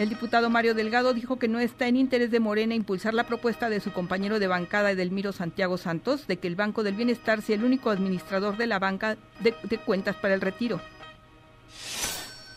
El 0.00 0.08
diputado 0.08 0.50
Mario 0.50 0.74
Delgado 0.74 1.14
dijo 1.14 1.38
que 1.38 1.46
no 1.46 1.60
está 1.60 1.86
en 1.86 1.96
interés 1.96 2.32
de 2.32 2.40
Morena 2.40 2.74
impulsar 2.74 3.14
la 3.14 3.26
propuesta 3.28 3.70
de 3.70 3.78
su 3.78 3.92
compañero 3.92 4.40
de 4.40 4.48
bancada 4.48 4.90
Edelmiro 4.90 5.30
Santiago 5.30 5.78
Santos 5.78 6.26
de 6.26 6.38
que 6.38 6.48
el 6.48 6.56
Banco 6.56 6.82
del 6.82 6.96
Bienestar 6.96 7.42
sea 7.42 7.54
el 7.54 7.64
único 7.64 7.90
administrador 7.90 8.56
de 8.56 8.66
la 8.66 8.80
banca 8.80 9.16
de, 9.38 9.54
de 9.62 9.78
cuentas 9.78 10.16
para 10.16 10.34
el 10.34 10.40
retiro. 10.40 10.80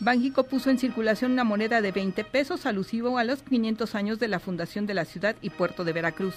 Banjico 0.01 0.45
puso 0.45 0.71
en 0.71 0.79
circulación 0.79 1.33
una 1.33 1.43
moneda 1.43 1.79
de 1.79 1.91
20 1.91 2.23
pesos 2.23 2.65
alusivo 2.65 3.19
a 3.19 3.23
los 3.23 3.43
500 3.43 3.93
años 3.93 4.17
de 4.17 4.27
la 4.27 4.39
fundación 4.39 4.87
de 4.87 4.95
la 4.95 5.05
ciudad 5.05 5.35
y 5.43 5.51
puerto 5.51 5.83
de 5.83 5.93
Veracruz. 5.93 6.35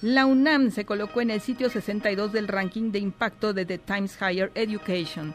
La 0.00 0.24
UNAM 0.24 0.70
se 0.70 0.84
colocó 0.84 1.20
en 1.20 1.30
el 1.30 1.40
sitio 1.40 1.68
62 1.68 2.32
del 2.32 2.46
ranking 2.46 2.92
de 2.92 3.00
impacto 3.00 3.52
de 3.52 3.66
The 3.66 3.78
Times 3.78 4.16
Higher 4.20 4.52
Education. 4.54 5.34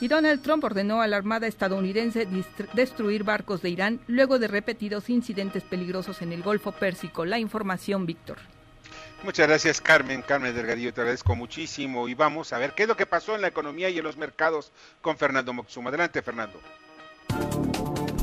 Y 0.00 0.08
Donald 0.08 0.40
Trump 0.40 0.64
ordenó 0.64 1.02
a 1.02 1.06
la 1.06 1.18
Armada 1.18 1.46
estadounidense 1.46 2.26
destruir 2.72 3.22
barcos 3.22 3.60
de 3.60 3.68
Irán 3.68 4.00
luego 4.06 4.38
de 4.38 4.48
repetidos 4.48 5.10
incidentes 5.10 5.62
peligrosos 5.62 6.22
en 6.22 6.32
el 6.32 6.42
Golfo 6.42 6.72
Pérsico. 6.72 7.26
La 7.26 7.38
información, 7.38 8.06
Víctor. 8.06 8.38
Muchas 9.26 9.48
gracias, 9.48 9.80
Carmen. 9.80 10.22
Carmen 10.22 10.54
Delgadillo, 10.54 10.94
te 10.94 11.00
agradezco 11.00 11.34
muchísimo. 11.34 12.08
Y 12.08 12.14
vamos 12.14 12.52
a 12.52 12.58
ver 12.58 12.74
qué 12.74 12.84
es 12.84 12.88
lo 12.88 12.96
que 12.96 13.06
pasó 13.06 13.34
en 13.34 13.40
la 13.40 13.48
economía 13.48 13.90
y 13.90 13.98
en 13.98 14.04
los 14.04 14.16
mercados 14.16 14.70
con 15.02 15.18
Fernando 15.18 15.52
Moxuma. 15.52 15.88
Adelante, 15.88 16.22
Fernando. 16.22 16.60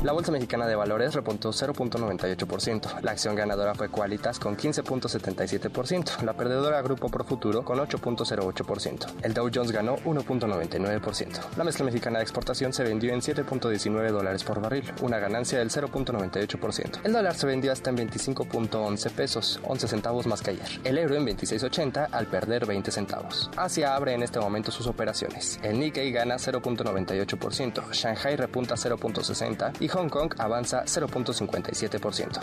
La 0.04 0.12
Bolsa 0.12 0.30
Mexicana 0.30 0.66
de 0.66 0.76
Valores 0.76 1.14
repuntó 1.14 1.48
0.98%. 1.48 3.00
La 3.00 3.12
acción 3.12 3.34
ganadora 3.34 3.74
fue 3.74 3.88
Qualitas 3.88 4.38
con 4.38 4.54
15.77%. 4.54 6.20
La 6.20 6.34
perdedora 6.34 6.82
Grupo 6.82 7.08
Profuturo 7.08 7.64
con 7.64 7.78
8.08%. 7.78 9.06
El 9.22 9.32
Dow 9.32 9.48
Jones 9.52 9.72
ganó 9.72 9.96
1.99%. 9.96 11.56
La 11.56 11.64
mezcla 11.64 11.86
mexicana 11.86 12.18
de 12.18 12.22
exportación 12.24 12.74
se 12.74 12.84
vendió 12.84 13.14
en 13.14 13.22
7.19 13.22 14.10
dólares 14.10 14.44
por 14.44 14.60
barril, 14.60 14.92
una 15.00 15.18
ganancia 15.18 15.58
del 15.58 15.70
0.98%. 15.70 17.00
El 17.02 17.12
dólar 17.14 17.34
se 17.34 17.46
vendió 17.46 17.72
hasta 17.72 17.88
en 17.88 17.96
25.11 17.96 19.10
pesos, 19.10 19.58
11 19.64 19.88
centavos 19.88 20.26
más 20.26 20.42
que 20.42 20.50
ayer. 20.50 20.68
El 20.84 20.98
euro 20.98 21.16
en 21.16 21.26
26.80 21.26 22.08
al 22.12 22.26
perder 22.26 22.66
20 22.66 22.90
centavos. 22.90 23.50
Asia 23.56 23.96
abre 23.96 24.12
en 24.12 24.22
este 24.22 24.38
momento 24.38 24.70
sus 24.70 24.86
operaciones. 24.86 25.58
El 25.62 25.80
Nikkei 25.80 26.12
gana 26.12 26.34
0.98%, 26.34 27.90
Shanghai 27.90 28.36
repunta 28.36 28.74
0.60 28.74 29.72
y 29.80 29.93
Hong 29.94 30.08
Kong 30.08 30.34
avanza 30.38 30.84
0.57%. 30.84 32.40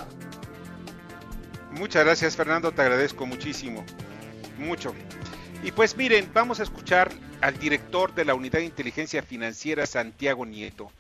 Muchas 1.72 2.04
gracias 2.04 2.36
Fernando, 2.36 2.72
te 2.72 2.82
agradezco 2.82 3.26
muchísimo. 3.26 3.86
Mucho. 4.58 4.94
Y 5.64 5.72
pues 5.72 5.96
miren, 5.96 6.30
vamos 6.34 6.60
a 6.60 6.64
escuchar 6.64 7.12
al 7.42 7.58
director 7.60 8.14
de 8.14 8.26
la 8.26 8.34
Unidad 8.34 8.60
de 8.60 8.66
Inteligencia 8.66 9.22
Financiera, 9.22 9.86
Santiago 9.86 10.46
Nieto. 10.46 10.92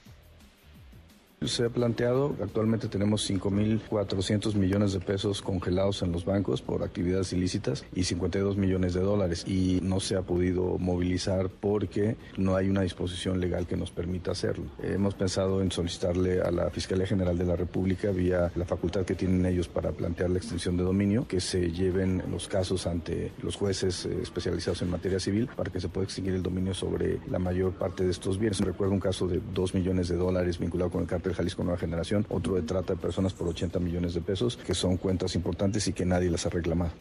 Se 1.43 1.65
ha 1.65 1.69
planteado, 1.69 2.35
actualmente 2.39 2.87
tenemos 2.87 3.27
5.400 3.27 4.53
millones 4.53 4.93
de 4.93 4.99
pesos 4.99 5.41
congelados 5.41 6.03
en 6.03 6.11
los 6.11 6.23
bancos 6.23 6.61
por 6.61 6.83
actividades 6.83 7.33
ilícitas 7.33 7.83
y 7.95 8.03
52 8.03 8.57
millones 8.57 8.93
de 8.93 8.99
dólares 8.99 9.43
y 9.47 9.79
no 9.81 9.99
se 9.99 10.15
ha 10.15 10.21
podido 10.21 10.77
movilizar 10.77 11.49
porque 11.49 12.15
no 12.37 12.55
hay 12.55 12.69
una 12.69 12.81
disposición 12.81 13.39
legal 13.39 13.65
que 13.65 13.75
nos 13.75 13.89
permita 13.89 14.33
hacerlo. 14.33 14.65
Hemos 14.83 15.15
pensado 15.15 15.63
en 15.63 15.71
solicitarle 15.71 16.41
a 16.41 16.51
la 16.51 16.69
Fiscalía 16.69 17.07
General 17.07 17.35
de 17.35 17.45
la 17.45 17.55
República 17.55 18.11
vía 18.11 18.51
la 18.53 18.65
facultad 18.65 19.03
que 19.03 19.15
tienen 19.15 19.43
ellos 19.47 19.67
para 19.67 19.93
plantear 19.93 20.29
la 20.29 20.37
extensión 20.37 20.77
de 20.77 20.83
dominio 20.83 21.27
que 21.27 21.41
se 21.41 21.71
lleven 21.71 22.21
los 22.29 22.47
casos 22.47 22.85
ante 22.85 23.31
los 23.41 23.55
jueces 23.55 24.05
eh, 24.05 24.19
especializados 24.21 24.83
en 24.83 24.91
materia 24.91 25.19
civil 25.19 25.49
para 25.55 25.71
que 25.71 25.81
se 25.81 25.89
pueda 25.89 26.05
extinguir 26.05 26.35
el 26.35 26.43
dominio 26.43 26.75
sobre 26.75 27.19
la 27.31 27.39
mayor 27.39 27.71
parte 27.71 28.03
de 28.03 28.11
estos 28.11 28.37
bienes. 28.37 28.59
Recuerdo 28.59 28.93
un 28.93 28.99
caso 28.99 29.27
de 29.27 29.41
2 29.55 29.73
millones 29.73 30.07
de 30.07 30.17
dólares 30.17 30.59
vinculado 30.59 30.91
con 30.91 31.01
el 31.01 31.07
cártel 31.07 31.30
Jalisco 31.33 31.63
Nueva 31.63 31.79
Generación, 31.79 32.25
otro 32.29 32.55
de 32.55 32.61
trata 32.61 32.93
de 32.93 32.99
personas 32.99 33.33
por 33.33 33.47
80 33.47 33.79
millones 33.79 34.13
de 34.13 34.21
pesos, 34.21 34.57
que 34.57 34.73
son 34.73 34.97
cuentas 34.97 35.35
importantes 35.35 35.87
y 35.87 35.93
que 35.93 36.05
nadie 36.05 36.29
las 36.29 36.45
ha 36.45 36.49
reclamado. 36.49 36.91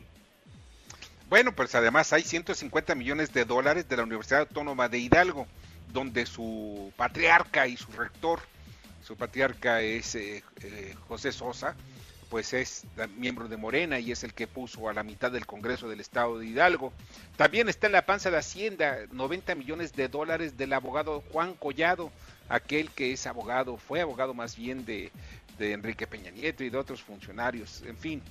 Bueno, 1.29 1.55
pues 1.55 1.75
además 1.75 2.13
hay 2.13 2.23
150 2.23 2.95
millones 2.97 3.33
de 3.33 3.45
dólares 3.45 3.89
de 3.89 3.97
la 3.97 4.03
Universidad 4.03 4.41
Autónoma 4.41 4.89
de 4.89 4.99
Hidalgo, 4.99 5.47
donde 5.93 6.27
su 6.27 6.93
patriarca 6.97 7.69
y 7.69 7.77
su 7.77 7.93
rector, 7.93 8.41
su 9.03 9.17
patriarca 9.17 9.81
es 9.81 10.15
eh, 10.17 10.43
eh, 10.63 10.95
José 11.07 11.31
Sosa, 11.31 11.77
pues 12.31 12.53
es 12.53 12.85
miembro 13.17 13.49
de 13.49 13.57
Morena 13.57 13.99
y 13.99 14.13
es 14.13 14.23
el 14.23 14.35
que 14.35 14.47
puso 14.47 14.89
a 14.89 14.93
la 14.93 15.03
mitad 15.03 15.33
del 15.33 15.47
Congreso 15.47 15.89
del 15.89 16.01
Estado 16.01 16.39
de 16.39 16.47
Hidalgo. 16.47 16.93
También 17.37 17.69
está 17.69 17.89
en 17.89 17.93
la 17.93 18.07
panza 18.07 18.31
de 18.31 18.39
Hacienda 18.39 18.99
90 19.11 19.57
millones 19.57 19.93
de 19.93 20.09
dólares 20.09 20.57
del 20.57 20.73
abogado 20.73 21.23
Juan 21.33 21.55
Collado, 21.55 22.13
aquel 22.51 22.91
que 22.91 23.13
es 23.13 23.27
abogado, 23.27 23.79
fue 23.79 24.01
abogado 24.03 24.35
más 24.35 24.57
bien 24.57 24.85
de, 24.85 25.11
Enrique 25.59 26.07
Peña 26.07 26.31
Nieto 26.31 26.65
y 26.65 26.71
de 26.71 26.79
otros 26.79 27.03
funcionarios. 27.03 27.83
En 27.83 27.97
fin, 27.97 28.23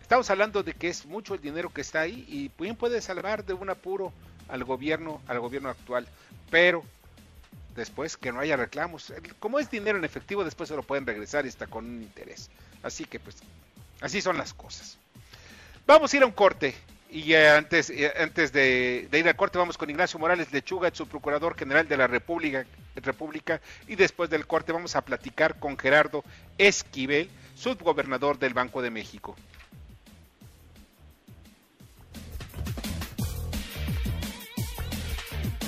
estamos 0.00 0.30
hablando 0.30 0.62
de 0.62 0.72
que 0.72 0.88
es 0.88 1.04
mucho 1.04 1.34
el 1.34 1.40
dinero 1.40 1.70
que 1.70 1.82
está 1.82 2.00
ahí 2.00 2.24
y 2.26 2.50
bien 2.62 2.76
puede 2.76 3.02
salvar 3.02 3.44
de 3.44 3.52
un 3.52 3.68
apuro 3.68 4.10
al 4.48 4.64
gobierno, 4.64 5.20
al 5.28 5.38
gobierno 5.38 5.68
actual. 5.68 6.08
Pero 6.50 6.82
después 7.76 8.16
que 8.16 8.32
no 8.32 8.40
haya 8.40 8.56
reclamos, 8.56 9.12
como 9.38 9.58
es 9.58 9.70
dinero 9.70 9.98
en 9.98 10.04
efectivo, 10.06 10.44
después 10.44 10.70
se 10.70 10.76
lo 10.76 10.82
pueden 10.82 11.06
regresar 11.06 11.44
y 11.44 11.48
está 11.48 11.66
con 11.66 11.84
un 11.84 12.02
interés. 12.02 12.48
Así 12.82 13.04
que 13.04 13.20
pues, 13.20 13.36
así 14.00 14.22
son 14.22 14.38
las 14.38 14.54
cosas. 14.54 14.96
Vamos 15.86 16.12
a 16.12 16.16
ir 16.16 16.22
a 16.22 16.26
un 16.26 16.32
corte. 16.32 16.74
Y 17.10 17.34
antes, 17.34 17.90
antes 18.20 18.52
de, 18.52 19.08
ir 19.10 19.28
al 19.28 19.36
corte 19.36 19.56
vamos 19.56 19.78
con 19.78 19.88
Ignacio 19.88 20.18
Morales 20.18 20.52
Lechuga, 20.52 20.90
su 20.92 21.08
procurador 21.08 21.56
general 21.56 21.88
de 21.88 21.96
la 21.96 22.06
República, 22.06 22.66
República, 22.96 23.62
y 23.86 23.96
después 23.96 24.28
del 24.28 24.46
corte 24.46 24.72
vamos 24.72 24.94
a 24.94 25.00
platicar 25.00 25.58
con 25.58 25.78
Gerardo 25.78 26.22
Esquivel, 26.58 27.30
subgobernador 27.54 28.38
del 28.38 28.52
Banco 28.52 28.82
de 28.82 28.90
México. 28.90 29.36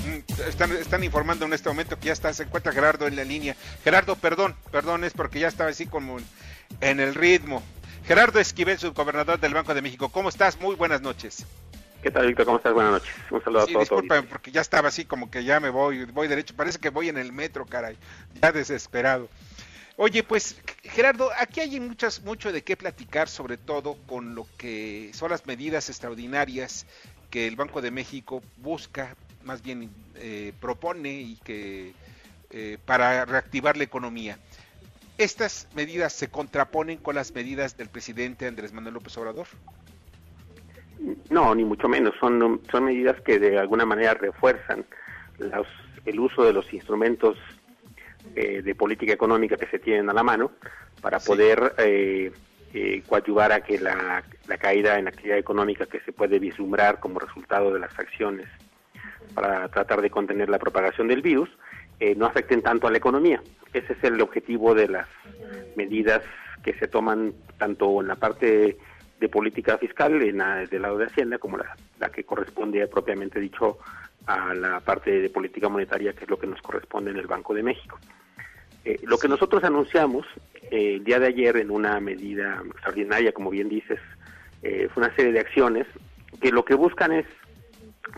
Mm, 0.05 0.41
están, 0.47 0.71
están, 0.73 1.03
informando 1.03 1.45
en 1.45 1.53
este 1.53 1.69
momento 1.69 1.97
que 1.97 2.07
ya 2.07 2.13
está, 2.13 2.31
se 2.33 2.43
encuentra 2.43 2.71
Gerardo 2.71 3.07
en 3.07 3.15
la 3.15 3.23
línea. 3.23 3.55
Gerardo, 3.83 4.15
perdón, 4.15 4.55
perdón, 4.71 5.03
es 5.05 5.13
porque 5.13 5.39
ya 5.39 5.47
estaba 5.47 5.71
así 5.71 5.87
como 5.87 6.17
en 6.81 6.99
el 6.99 7.15
ritmo. 7.15 7.63
Gerardo 8.05 8.39
Esquivel, 8.39 8.79
subgobernador 8.79 9.39
del 9.39 9.53
Banco 9.53 9.73
de 9.73 9.81
México. 9.81 10.09
¿Cómo 10.09 10.29
estás? 10.29 10.59
Muy 10.59 10.75
buenas 10.75 11.01
noches. 11.01 11.45
¿Qué 12.01 12.09
tal, 12.09 12.27
Víctor? 12.27 12.45
¿Cómo 12.45 12.57
estás? 12.57 12.73
Buenas 12.73 12.93
noches. 12.93 13.13
Un 13.29 13.43
saludo 13.43 13.61
a 13.61 13.67
todos. 13.67 13.79
Disculpa, 13.81 14.21
porque 14.23 14.51
ya 14.51 14.61
estaba 14.61 14.87
así 14.87 15.05
como 15.05 15.29
que 15.29 15.43
ya 15.43 15.59
me 15.59 15.69
voy, 15.69 16.05
voy 16.05 16.27
derecho. 16.27 16.55
Parece 16.55 16.79
que 16.79 16.89
voy 16.89 17.09
en 17.09 17.17
el 17.17 17.31
metro, 17.31 17.65
caray. 17.65 17.95
Ya 18.41 18.51
desesperado. 18.51 19.29
Oye, 19.97 20.23
pues 20.23 20.59
Gerardo, 20.83 21.29
aquí 21.37 21.59
hay 21.59 21.79
muchas, 21.79 22.23
mucho 22.23 22.51
de 22.51 22.63
qué 22.63 22.75
platicar, 22.75 23.29
sobre 23.29 23.57
todo 23.57 23.97
con 24.07 24.33
lo 24.33 24.47
que 24.57 25.11
son 25.13 25.29
las 25.29 25.45
medidas 25.45 25.89
extraordinarias 25.89 26.87
que 27.29 27.45
el 27.45 27.55
Banco 27.55 27.81
de 27.81 27.91
México 27.91 28.41
busca, 28.57 29.15
más 29.43 29.61
bien 29.61 29.91
eh, 30.15 30.53
propone 30.59 31.13
y 31.13 31.35
que 31.43 31.93
eh, 32.49 32.77
para 32.83 33.25
reactivar 33.25 33.77
la 33.77 33.83
economía. 33.83 34.39
¿Estas 35.17 35.67
medidas 35.75 36.13
se 36.13 36.29
contraponen 36.29 36.97
con 36.97 37.15
las 37.15 37.33
medidas 37.33 37.77
del 37.77 37.89
presidente 37.89 38.47
Andrés 38.47 38.73
Manuel 38.73 38.95
López 38.95 39.17
Obrador? 39.17 39.47
No, 41.29 41.53
ni 41.53 41.63
mucho 41.63 41.87
menos. 41.87 42.13
Son, 42.19 42.61
son 42.71 42.83
medidas 42.83 43.21
que 43.21 43.39
de 43.39 43.57
alguna 43.57 43.85
manera 43.85 44.13
refuerzan 44.13 44.85
el 46.05 46.19
uso 46.19 46.43
de 46.43 46.53
los 46.53 46.71
instrumentos 46.73 47.37
eh, 48.35 48.61
de 48.61 48.75
política 48.75 49.13
económica 49.13 49.57
que 49.57 49.67
se 49.67 49.79
tienen 49.79 50.09
a 50.09 50.13
la 50.13 50.23
mano 50.23 50.51
para 51.01 51.19
poder 51.19 51.73
eh, 51.79 52.31
eh, 52.73 53.03
coadyuvar 53.07 53.51
a 53.51 53.61
que 53.61 53.79
la, 53.79 54.23
la, 54.47 54.57
caída 54.57 54.97
en 54.97 55.07
actividad 55.07 55.37
económica 55.37 55.87
que 55.87 55.99
se 56.01 56.13
puede 56.13 56.39
vislumbrar 56.39 56.99
como 56.99 57.19
resultado 57.19 57.73
de 57.73 57.79
las 57.79 57.97
acciones 57.99 58.47
para 59.33 59.67
tratar 59.69 60.01
de 60.01 60.09
contener 60.09 60.49
la 60.49 60.59
propagación 60.59 61.07
del 61.07 61.21
virus 61.21 61.49
eh, 61.99 62.15
no 62.15 62.25
afecten 62.25 62.61
tanto 62.61 62.87
a 62.87 62.91
la 62.91 62.97
economía. 62.97 63.41
Ese 63.73 63.93
es 63.93 64.03
el 64.03 64.21
objetivo 64.21 64.75
de 64.75 64.87
las 64.87 65.07
medidas 65.75 66.21
que 66.63 66.73
se 66.73 66.87
toman 66.87 67.33
tanto 67.57 68.01
en 68.01 68.07
la 68.07 68.15
parte 68.15 68.77
de 69.19 69.29
política 69.29 69.77
fiscal, 69.77 70.21
en 70.21 70.37
la, 70.37 70.65
del 70.65 70.81
lado 70.81 70.97
de 70.97 71.05
Hacienda, 71.05 71.37
como 71.37 71.57
la, 71.57 71.75
que 72.09 72.23
corresponde 72.23 72.85
propiamente 72.87 73.39
dicho 73.39 73.77
a 74.25 74.53
la 74.53 74.79
parte 74.79 75.21
de 75.21 75.29
política 75.29 75.69
monetaria, 75.69 76.13
que 76.13 76.25
es 76.25 76.29
lo 76.29 76.37
que 76.37 76.47
nos 76.47 76.61
corresponde 76.61 77.11
en 77.11 77.17
el 77.17 77.27
Banco 77.27 77.53
de 77.53 77.63
México. 77.63 77.99
Eh, 78.83 78.99
lo 79.03 79.17
que 79.17 79.27
nosotros 79.27 79.63
anunciamos 79.63 80.25
eh, 80.71 80.95
el 80.95 81.03
día 81.03 81.19
de 81.19 81.27
ayer 81.27 81.57
en 81.57 81.71
una 81.71 81.99
medida 81.99 82.61
extraordinaria, 82.65 83.31
como 83.31 83.49
bien 83.49 83.69
dices, 83.69 83.99
fue 84.61 85.03
una 85.03 85.15
serie 85.15 85.31
de 85.31 85.39
acciones 85.39 85.87
que 86.39 86.51
lo 86.51 86.63
que 86.63 86.75
buscan 86.75 87.11
es, 87.11 87.25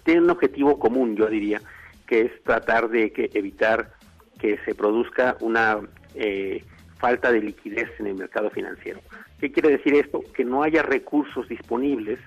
tienen 0.04 0.26
un 0.26 0.32
objetivo 0.32 0.78
común, 0.78 1.16
yo 1.16 1.28
diría, 1.28 1.62
que 2.06 2.22
es 2.22 2.44
tratar 2.44 2.90
de 2.90 3.12
que 3.12 3.30
evitar 3.34 3.94
que 4.44 4.60
se 4.66 4.76
produzca 4.76 5.38
una 5.40 5.80
eh, 6.16 6.66
falta 6.98 7.32
de 7.32 7.40
liquidez 7.40 7.90
en 7.98 8.08
el 8.08 8.16
mercado 8.16 8.50
financiero. 8.50 9.00
¿Qué 9.40 9.54
quiere 9.54 9.70
decir 9.70 9.96
esto? 9.96 10.22
Que 10.36 10.44
no 10.44 10.64
haya 10.64 10.84
recursos 10.84 11.48
disponibles 11.48 12.20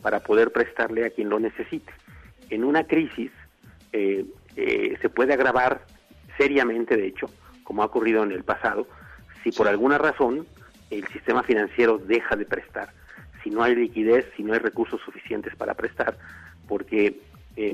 para 0.00 0.20
poder 0.20 0.52
prestarle 0.52 1.04
a 1.04 1.10
quien 1.10 1.30
lo 1.30 1.40
necesite. 1.40 1.92
En 2.48 2.62
una 2.62 2.84
crisis 2.84 3.32
eh, 3.92 4.24
eh, 4.54 4.96
se 5.02 5.08
puede 5.08 5.32
agravar 5.34 5.84
seriamente, 6.38 6.96
de 6.96 7.08
hecho, 7.08 7.26
como 7.64 7.82
ha 7.82 7.86
ocurrido 7.86 8.22
en 8.22 8.30
el 8.30 8.44
pasado, 8.44 8.86
si 9.42 9.50
por 9.50 9.66
alguna 9.66 9.98
razón 9.98 10.46
el 10.92 11.04
sistema 11.08 11.42
financiero 11.42 11.98
deja 11.98 12.36
de 12.36 12.46
prestar, 12.46 12.90
si 13.42 13.50
no 13.50 13.64
hay 13.64 13.74
liquidez, 13.74 14.26
si 14.36 14.44
no 14.44 14.52
hay 14.52 14.60
recursos 14.60 15.00
suficientes 15.04 15.56
para 15.56 15.74
prestar, 15.74 16.16
porque 16.68 17.18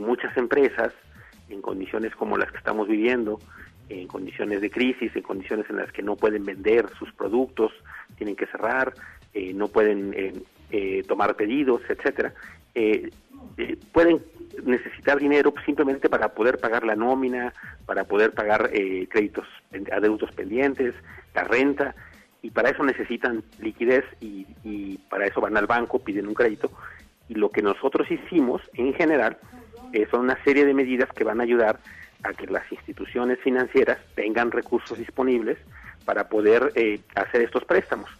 muchas 0.01 0.35
empresas 0.39 0.95
en 1.51 1.61
condiciones 1.61 2.15
como 2.15 2.39
las 2.39 2.51
que 2.51 2.59
estamos 2.59 2.89
viviendo, 2.89 3.41
en 3.90 4.07
condiciones 4.07 4.61
de 4.61 4.70
crisis, 4.70 5.14
en 5.14 5.22
condiciones 5.22 5.68
en 5.68 5.76
las 5.76 5.92
que 5.92 6.03
no 6.03 6.16
pueden 6.16 6.44
vender 6.44 6.88
sus 6.98 7.12
productos, 7.12 7.72
tienen 8.16 8.37
que 8.37 8.46
cerrar, 8.46 8.94
eh, 9.35 9.53
no 9.53 9.68
pueden 9.68 10.14
eh, 10.16 10.33
eh, 10.70 11.03
tomar 11.07 11.35
pedidos, 11.35 11.83
etcétera, 11.88 12.33
pueden 13.92 14.22
necesitar 14.64 15.18
dinero 15.18 15.53
simplemente 15.66 16.09
para 16.09 16.29
poder 16.29 16.59
pagar 16.59 16.85
la 16.85 16.94
nómina, 16.94 17.53
para 17.85 18.05
poder 18.05 18.33
pagar 18.33 18.70
créditos, 18.70 19.46
adeudos 19.90 20.31
pendientes, 20.33 20.94
la 21.35 21.44
renta, 21.44 21.94
y 22.42 22.50
para 22.50 22.70
eso 22.70 22.85
necesitan 22.85 23.42
liquidez 23.59 24.05
y, 24.20 24.46
y 24.62 24.98
para 25.11 25.26
eso 25.26 25.40
van 25.40 25.57
al 25.57 25.66
banco, 25.66 25.98
piden 25.98 26.29
un 26.29 26.35
crédito. 26.35 26.70
Y 27.29 27.35
lo 27.35 27.50
que 27.50 27.61
nosotros 27.61 28.09
hicimos 28.11 28.62
en 28.74 28.94
general 28.94 29.37
son 30.11 30.20
una 30.20 30.42
serie 30.44 30.64
de 30.64 30.72
medidas 30.72 31.11
que 31.12 31.24
van 31.24 31.40
a 31.40 31.44
ayudar 31.44 31.81
a 32.22 32.33
que 32.33 32.46
las 32.46 32.70
instituciones 32.70 33.38
financieras 33.40 33.98
tengan 34.14 34.50
recursos 34.50 34.98
disponibles 34.98 35.59
para 36.04 36.28
poder 36.28 36.72
eh, 36.74 37.00
hacer 37.14 37.42
estos 37.42 37.64
préstamos. 37.64 38.11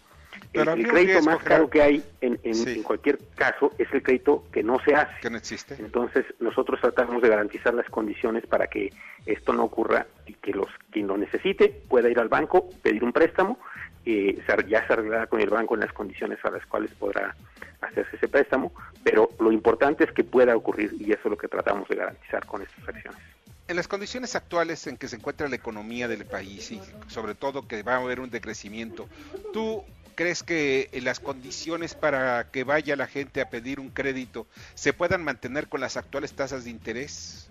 el, 0.53 0.87
crédito 0.87 1.21
más 1.23 1.41
caro 1.43 1.69
que 1.69 1.81
hay 1.81 2.03
en, 2.21 2.39
en, 2.43 2.83
cualquier 2.83 3.19
caso 3.35 3.71
es 3.77 3.87
el 3.93 4.03
crédito 4.03 4.43
que 4.51 4.63
no 4.63 4.79
se 4.83 4.95
hace. 4.95 5.13
Que 5.21 5.29
no 5.29 5.37
existe. 5.37 5.75
Entonces 5.79 6.25
nosotros 6.39 6.79
tratamos 6.81 7.21
de 7.21 7.29
garantizar 7.29 7.73
las 7.73 7.89
condiciones 7.89 8.45
para 8.47 8.67
que 8.67 8.91
esto 9.25 9.53
no 9.53 9.63
ocurra 9.63 10.07
y 10.25 10.33
que 10.35 10.51
los 10.51 10.67
quien 10.91 11.07
lo 11.07 11.17
necesite 11.17 11.69
pueda 11.87 12.09
ir 12.09 12.19
al 12.19 12.29
banco, 12.29 12.69
pedir 12.81 13.03
un 13.03 13.13
préstamo, 13.13 13.59
eh, 14.05 14.41
ya 14.67 14.85
se 14.87 14.93
arreglará 14.93 15.27
con 15.27 15.41
el 15.41 15.49
banco 15.49 15.75
en 15.75 15.81
las 15.81 15.93
condiciones 15.93 16.39
a 16.43 16.49
las 16.49 16.65
cuales 16.65 16.91
podrá 16.95 17.35
hacerse 17.81 18.15
ese 18.15 18.27
préstamo, 18.27 18.71
pero 19.03 19.29
lo 19.39 19.51
importante 19.51 20.03
es 20.03 20.11
que 20.11 20.23
pueda 20.23 20.55
ocurrir 20.55 20.93
y 20.99 21.11
eso 21.11 21.21
es 21.25 21.31
lo 21.31 21.37
que 21.37 21.47
tratamos 21.47 21.87
de 21.87 21.95
garantizar 21.95 22.45
con 22.45 22.61
estas 22.61 22.87
acciones. 22.87 23.21
En 23.71 23.77
las 23.77 23.87
condiciones 23.87 24.35
actuales 24.35 24.85
en 24.87 24.97
que 24.97 25.07
se 25.07 25.15
encuentra 25.15 25.47
la 25.47 25.55
economía 25.55 26.09
del 26.09 26.25
país 26.25 26.73
y 26.73 26.81
sobre 27.07 27.35
todo 27.35 27.69
que 27.69 27.83
va 27.83 27.93
a 27.93 28.01
haber 28.01 28.19
un 28.19 28.29
decrecimiento, 28.29 29.07
¿tú 29.53 29.85
crees 30.15 30.43
que 30.43 30.89
las 31.01 31.21
condiciones 31.21 31.95
para 31.95 32.51
que 32.51 32.65
vaya 32.65 32.97
la 32.97 33.07
gente 33.07 33.39
a 33.39 33.49
pedir 33.49 33.79
un 33.79 33.89
crédito 33.89 34.45
se 34.73 34.91
puedan 34.91 35.23
mantener 35.23 35.69
con 35.69 35.79
las 35.79 35.95
actuales 35.95 36.33
tasas 36.33 36.65
de 36.65 36.69
interés? 36.69 37.49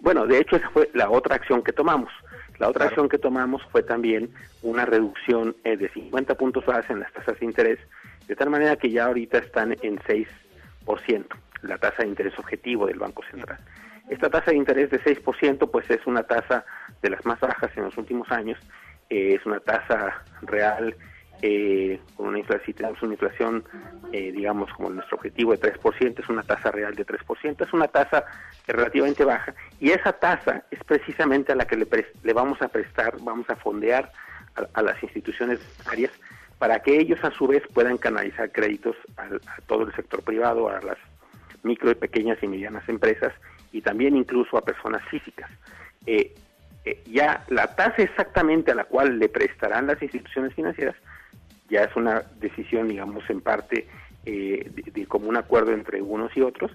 Bueno, 0.00 0.26
de 0.26 0.38
hecho 0.38 0.56
esa 0.56 0.68
fue 0.70 0.90
la 0.92 1.08
otra 1.08 1.36
acción 1.36 1.62
que 1.62 1.72
tomamos. 1.72 2.10
La 2.58 2.68
otra 2.68 2.86
acción 2.86 3.08
que 3.08 3.18
tomamos 3.18 3.62
fue 3.70 3.84
también 3.84 4.28
una 4.62 4.86
reducción 4.86 5.54
eh, 5.62 5.76
de 5.76 5.88
50 5.90 6.34
puntos 6.34 6.66
base 6.66 6.92
en 6.92 6.98
las 6.98 7.12
tasas 7.12 7.38
de 7.38 7.46
interés, 7.46 7.78
de 8.26 8.34
tal 8.34 8.50
manera 8.50 8.74
que 8.74 8.90
ya 8.90 9.04
ahorita 9.04 9.38
están 9.38 9.76
en 9.82 10.00
6%, 10.00 10.26
la 11.62 11.78
tasa 11.78 12.02
de 12.02 12.08
interés 12.08 12.36
objetivo 12.40 12.88
del 12.88 12.98
Banco 12.98 13.22
Central. 13.30 13.60
Esta 14.12 14.28
tasa 14.28 14.50
de 14.50 14.58
interés 14.58 14.90
de 14.90 15.00
6% 15.00 15.70
pues 15.70 15.90
es 15.90 16.06
una 16.06 16.22
tasa 16.22 16.66
de 17.00 17.08
las 17.08 17.24
más 17.24 17.40
bajas 17.40 17.70
en 17.78 17.84
los 17.84 17.96
últimos 17.96 18.30
años, 18.30 18.58
eh, 19.08 19.36
es 19.40 19.46
una 19.46 19.58
tasa 19.58 20.22
real 20.42 20.94
eh, 21.40 21.98
con 22.14 22.26
una 22.26 22.38
inflación, 22.38 22.66
si 22.66 22.74
tenemos 22.74 23.02
una 23.02 23.14
inflación, 23.14 23.64
eh, 24.12 24.30
digamos, 24.30 24.70
como 24.74 24.90
nuestro 24.90 25.16
objetivo 25.16 25.56
de 25.56 25.72
3%, 25.72 26.20
es 26.20 26.28
una 26.28 26.42
tasa 26.42 26.70
real 26.70 26.94
de 26.94 27.06
3%, 27.06 27.64
es 27.64 27.72
una 27.72 27.88
tasa 27.88 28.26
relativamente 28.66 29.24
baja, 29.24 29.54
y 29.80 29.92
esa 29.92 30.12
tasa 30.12 30.62
es 30.70 30.84
precisamente 30.84 31.52
a 31.52 31.56
la 31.56 31.64
que 31.64 31.76
le, 31.76 31.86
le 32.22 32.32
vamos 32.34 32.60
a 32.60 32.68
prestar, 32.68 33.16
vamos 33.22 33.48
a 33.48 33.56
fondear 33.56 34.12
a, 34.74 34.82
las 34.82 35.02
instituciones 35.02 35.58
bancarias 35.78 36.12
para 36.58 36.80
que 36.80 36.98
ellos 36.98 37.18
a 37.24 37.30
su 37.30 37.46
vez 37.46 37.62
puedan 37.72 37.96
canalizar 37.96 38.52
créditos 38.52 38.94
a, 39.16 39.26
todo 39.66 39.84
el 39.84 39.94
sector 39.94 40.22
privado, 40.22 40.68
a 40.68 40.82
las 40.82 40.98
micro 41.62 41.90
y 41.90 41.94
pequeñas 41.94 42.36
y 42.42 42.46
medianas 42.46 42.86
empresas 42.90 43.32
y 43.72 43.80
también 43.80 44.16
incluso 44.16 44.56
a 44.56 44.62
personas 44.62 45.02
físicas. 45.08 45.50
Eh, 46.06 46.34
eh, 46.84 47.02
ya 47.06 47.44
la 47.48 47.74
tasa 47.74 48.02
exactamente 48.02 48.72
a 48.72 48.74
la 48.74 48.84
cual 48.84 49.18
le 49.18 49.28
prestarán 49.28 49.86
las 49.86 50.02
instituciones 50.02 50.54
financieras 50.54 50.96
ya 51.72 51.84
es 51.84 51.96
una 51.96 52.22
decisión, 52.38 52.88
digamos, 52.88 53.28
en 53.30 53.40
parte 53.40 53.88
eh, 54.26 54.70
de, 54.92 55.06
común 55.06 55.36
acuerdo 55.36 55.72
entre 55.72 56.02
unos 56.02 56.36
y 56.36 56.42
otros, 56.42 56.70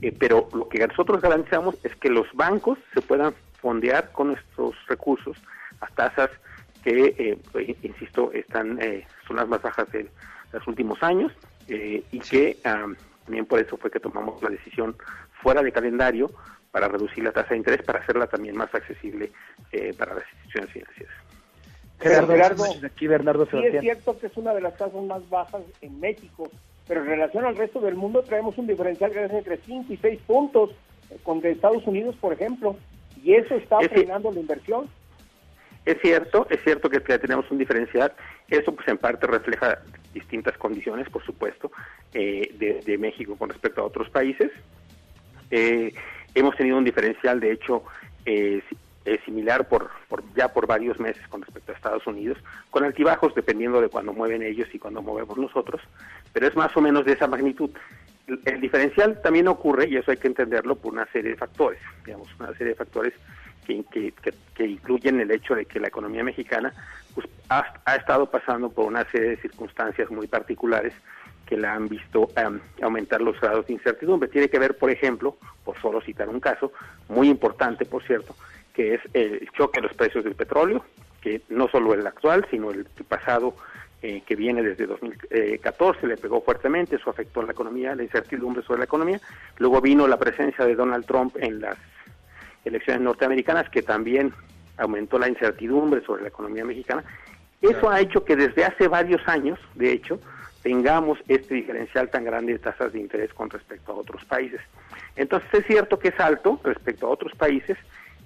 eh, 0.00 0.12
pero 0.18 0.48
lo 0.54 0.68
que 0.68 0.84
nosotros 0.86 1.20
garantizamos 1.20 1.76
es 1.84 1.94
que 1.96 2.08
los 2.08 2.26
bancos 2.32 2.78
se 2.94 3.02
puedan 3.02 3.34
fondear 3.60 4.10
con 4.10 4.28
nuestros 4.28 4.74
recursos 4.88 5.36
a 5.80 5.86
tasas 5.88 6.30
que, 6.82 7.14
eh, 7.54 7.76
insisto, 7.82 8.32
están 8.32 8.80
son 9.26 9.36
las 9.36 9.48
más 9.48 9.60
bajas 9.60 9.90
de 9.92 10.08
los 10.52 10.66
últimos 10.66 11.02
años 11.02 11.30
y 11.68 12.18
que 12.20 12.56
también 12.62 13.44
por 13.44 13.60
eso 13.60 13.76
fue 13.76 13.90
que 13.90 14.00
tomamos 14.00 14.42
la 14.42 14.48
decisión 14.48 14.96
fuera 15.42 15.62
de 15.62 15.72
calendario 15.72 16.30
para 16.70 16.88
reducir 16.88 17.24
la 17.24 17.32
tasa 17.32 17.50
de 17.50 17.58
interés, 17.58 17.82
para 17.82 18.00
hacerla 18.00 18.26
también 18.26 18.56
más 18.56 18.72
accesible 18.74 19.30
para 19.96 20.14
las 20.14 20.24
instituciones 20.32 20.70
financieras. 20.70 21.14
Gerardo, 22.00 22.64
aquí 22.84 23.06
Bernardo 23.06 23.46
sí 23.50 23.56
es 23.58 23.80
cierto 23.80 24.18
que 24.18 24.28
es 24.28 24.36
una 24.36 24.54
de 24.54 24.60
las 24.60 24.76
tasas 24.76 25.02
más 25.02 25.28
bajas 25.28 25.62
en 25.80 25.98
México, 25.98 26.48
pero 26.86 27.00
en 27.02 27.08
relación 27.08 27.44
al 27.44 27.56
resto 27.56 27.80
del 27.80 27.96
mundo 27.96 28.22
traemos 28.22 28.56
un 28.56 28.66
diferencial 28.66 29.10
que 29.10 29.24
es 29.24 29.32
entre 29.32 29.58
5 29.58 29.92
y 29.92 29.96
6 29.96 30.20
puntos 30.26 30.70
eh, 31.10 31.18
con 31.22 31.40
de 31.40 31.50
Estados 31.50 31.86
Unidos, 31.86 32.14
por 32.20 32.32
ejemplo, 32.32 32.76
y 33.22 33.34
eso 33.34 33.56
está 33.56 33.78
frenando 33.80 34.30
la 34.30 34.40
inversión. 34.40 34.88
Es 35.84 35.96
cierto, 36.00 36.46
es 36.50 36.62
cierto 36.62 36.88
que 36.88 37.00
tenemos 37.00 37.50
un 37.50 37.58
diferencial. 37.58 38.12
Eso, 38.48 38.74
pues, 38.74 38.86
en 38.88 38.98
parte 38.98 39.26
refleja 39.26 39.78
distintas 40.12 40.56
condiciones, 40.58 41.08
por 41.08 41.24
supuesto, 41.24 41.70
eh, 42.12 42.82
de, 42.84 42.98
México 42.98 43.36
con 43.36 43.48
respecto 43.48 43.80
a 43.80 43.84
otros 43.84 44.08
países. 44.10 44.50
Eh, 45.50 45.92
hemos 46.34 46.56
tenido 46.56 46.78
un 46.78 46.84
diferencial, 46.84 47.40
de 47.40 47.52
hecho, 47.52 47.84
eh, 48.26 48.62
eh, 49.04 49.18
similar 49.24 49.66
por, 49.68 49.90
ya 50.36 50.52
por 50.52 50.66
varios 50.66 51.00
meses 51.00 51.26
con 51.28 51.40
respecto 51.40 51.72
a 51.72 51.74
Estados 51.74 52.06
Unidos, 52.06 52.36
con 52.70 52.84
altibajos 52.84 53.34
dependiendo 53.34 53.80
de 53.80 53.88
cuando 53.88 54.12
mueven 54.12 54.42
ellos 54.42 54.68
y 54.72 54.78
cuando 54.78 55.00
movemos 55.00 55.38
nosotros, 55.38 55.80
pero 56.32 56.46
es 56.46 56.54
más 56.56 56.76
o 56.76 56.82
menos 56.82 57.06
de 57.06 57.12
esa 57.12 57.26
magnitud. 57.26 57.70
El, 58.44 58.60
diferencial 58.60 59.22
también 59.22 59.48
ocurre, 59.48 59.88
y 59.88 59.96
eso 59.96 60.10
hay 60.10 60.18
que 60.18 60.28
entenderlo, 60.28 60.76
por 60.76 60.92
una 60.92 61.06
serie 61.06 61.30
de 61.30 61.36
factores, 61.36 61.80
digamos, 62.04 62.28
una 62.38 62.52
serie 62.52 62.68
de 62.68 62.74
factores 62.74 63.14
que, 63.66 64.12
que, 64.54 64.66
incluyen 64.66 65.20
el 65.20 65.30
hecho 65.30 65.54
de 65.54 65.66
que 65.66 65.80
la 65.80 65.88
economía 65.88 66.24
mexicana 66.24 66.72
pues, 67.14 67.26
ha, 67.48 67.96
estado 67.96 68.30
pasando 68.30 68.70
por 68.70 68.86
una 68.86 69.04
serie 69.10 69.30
de 69.30 69.36
circunstancias 69.38 70.10
muy 70.10 70.26
particulares 70.26 70.92
que 71.48 71.56
la 71.56 71.74
han 71.74 71.88
visto 71.88 72.28
aumentar 72.82 73.22
los 73.22 73.40
grados 73.40 73.66
de 73.66 73.72
incertidumbre. 73.72 74.28
Tiene 74.28 74.48
que 74.48 74.58
ver, 74.58 74.76
por 74.76 74.90
ejemplo, 74.90 75.38
por 75.64 75.80
solo 75.80 76.00
citar 76.02 76.28
un 76.28 76.40
caso, 76.40 76.72
muy 77.08 77.28
importante, 77.28 77.86
por 77.86 78.02
cierto, 78.04 78.36
que 78.74 78.94
es 78.94 79.00
el 79.14 79.48
choque 79.56 79.80
de 79.80 79.88
los 79.88 79.96
precios 79.96 80.24
del 80.24 80.34
petróleo, 80.34 80.84
que 81.22 81.40
no 81.48 81.68
solo 81.68 81.94
el 81.94 82.06
actual, 82.06 82.46
sino 82.50 82.70
el 82.70 82.84
pasado 83.08 83.54
eh, 84.02 84.22
que 84.26 84.36
viene 84.36 84.62
desde 84.62 84.86
2014 84.86 86.06
le 86.06 86.16
pegó 86.18 86.42
fuertemente, 86.42 86.96
eso 86.96 87.10
afectó 87.10 87.40
a 87.40 87.46
la 87.46 87.52
economía, 87.52 87.96
la 87.96 88.02
incertidumbre 88.02 88.62
sobre 88.62 88.80
la 88.80 88.84
economía. 88.84 89.20
Luego 89.56 89.80
vino 89.80 90.06
la 90.06 90.18
presencia 90.18 90.66
de 90.66 90.74
Donald 90.74 91.06
Trump 91.06 91.34
en 91.40 91.60
las 91.60 91.78
elecciones 92.64 93.02
norteamericanas, 93.02 93.70
que 93.70 93.82
también 93.82 94.34
aumentó 94.76 95.18
la 95.18 95.28
incertidumbre 95.28 96.02
sobre 96.02 96.22
la 96.22 96.28
economía 96.28 96.64
mexicana. 96.64 97.02
Eso 97.62 97.90
ha 97.90 98.00
hecho 98.00 98.24
que 98.24 98.36
desde 98.36 98.64
hace 98.64 98.86
varios 98.86 99.26
años, 99.26 99.58
de 99.74 99.90
hecho, 99.92 100.20
tengamos 100.68 101.18
este 101.28 101.54
diferencial 101.54 102.10
tan 102.10 102.24
grande 102.24 102.52
de 102.52 102.58
tasas 102.58 102.92
de 102.92 103.00
interés 103.00 103.32
con 103.32 103.48
respecto 103.48 103.90
a 103.90 103.94
otros 103.94 104.22
países. 104.26 104.60
Entonces 105.16 105.48
es 105.54 105.66
cierto 105.66 105.98
que 105.98 106.08
es 106.08 106.20
alto 106.20 106.60
respecto 106.62 107.06
a 107.06 107.08
otros 107.08 107.32
países, 107.36 107.78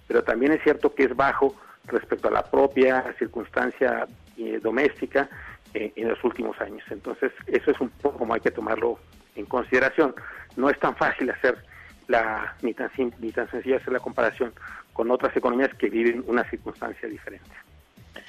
pero 0.08 0.24
también 0.24 0.50
es 0.50 0.60
cierto 0.64 0.92
que 0.92 1.04
es 1.04 1.14
bajo 1.14 1.54
respecto 1.84 2.26
a 2.26 2.32
la 2.32 2.42
propia 2.42 3.14
circunstancia 3.16 4.08
eh, 4.36 4.58
doméstica 4.60 5.30
eh, 5.72 5.92
en 5.94 6.08
los 6.08 6.24
últimos 6.24 6.60
años. 6.60 6.82
Entonces, 6.90 7.30
eso 7.46 7.70
es 7.70 7.80
un 7.80 7.90
poco 7.90 8.18
como 8.18 8.34
hay 8.34 8.40
que 8.40 8.50
tomarlo 8.50 8.98
en 9.36 9.46
consideración. 9.46 10.12
No 10.56 10.68
es 10.68 10.80
tan 10.80 10.96
fácil 10.96 11.30
hacer 11.30 11.58
la, 12.08 12.56
ni 12.60 12.74
tan, 12.74 12.90
ni 13.20 13.30
tan 13.30 13.48
sencilla 13.52 13.76
hacer 13.76 13.92
la 13.92 14.00
comparación 14.00 14.52
con 14.92 15.12
otras 15.12 15.36
economías 15.36 15.72
que 15.74 15.88
viven 15.88 16.24
una 16.26 16.42
circunstancia 16.50 17.08
diferente. 17.08 17.54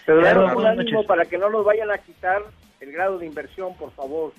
Pero 0.05 0.19
claro, 0.19 0.55
un 0.55 0.67
ánimo 0.67 1.03
para 1.03 1.25
que 1.25 1.39
no 1.39 1.49
nos 1.49 1.65
vayan 1.65 1.89
a 1.89 1.97
quitar 1.97 2.43
el 2.83 2.91
grado 2.91 3.17
de 3.17 3.25
inversión, 3.25 3.75
por 3.77 3.91
favor. 3.93 4.33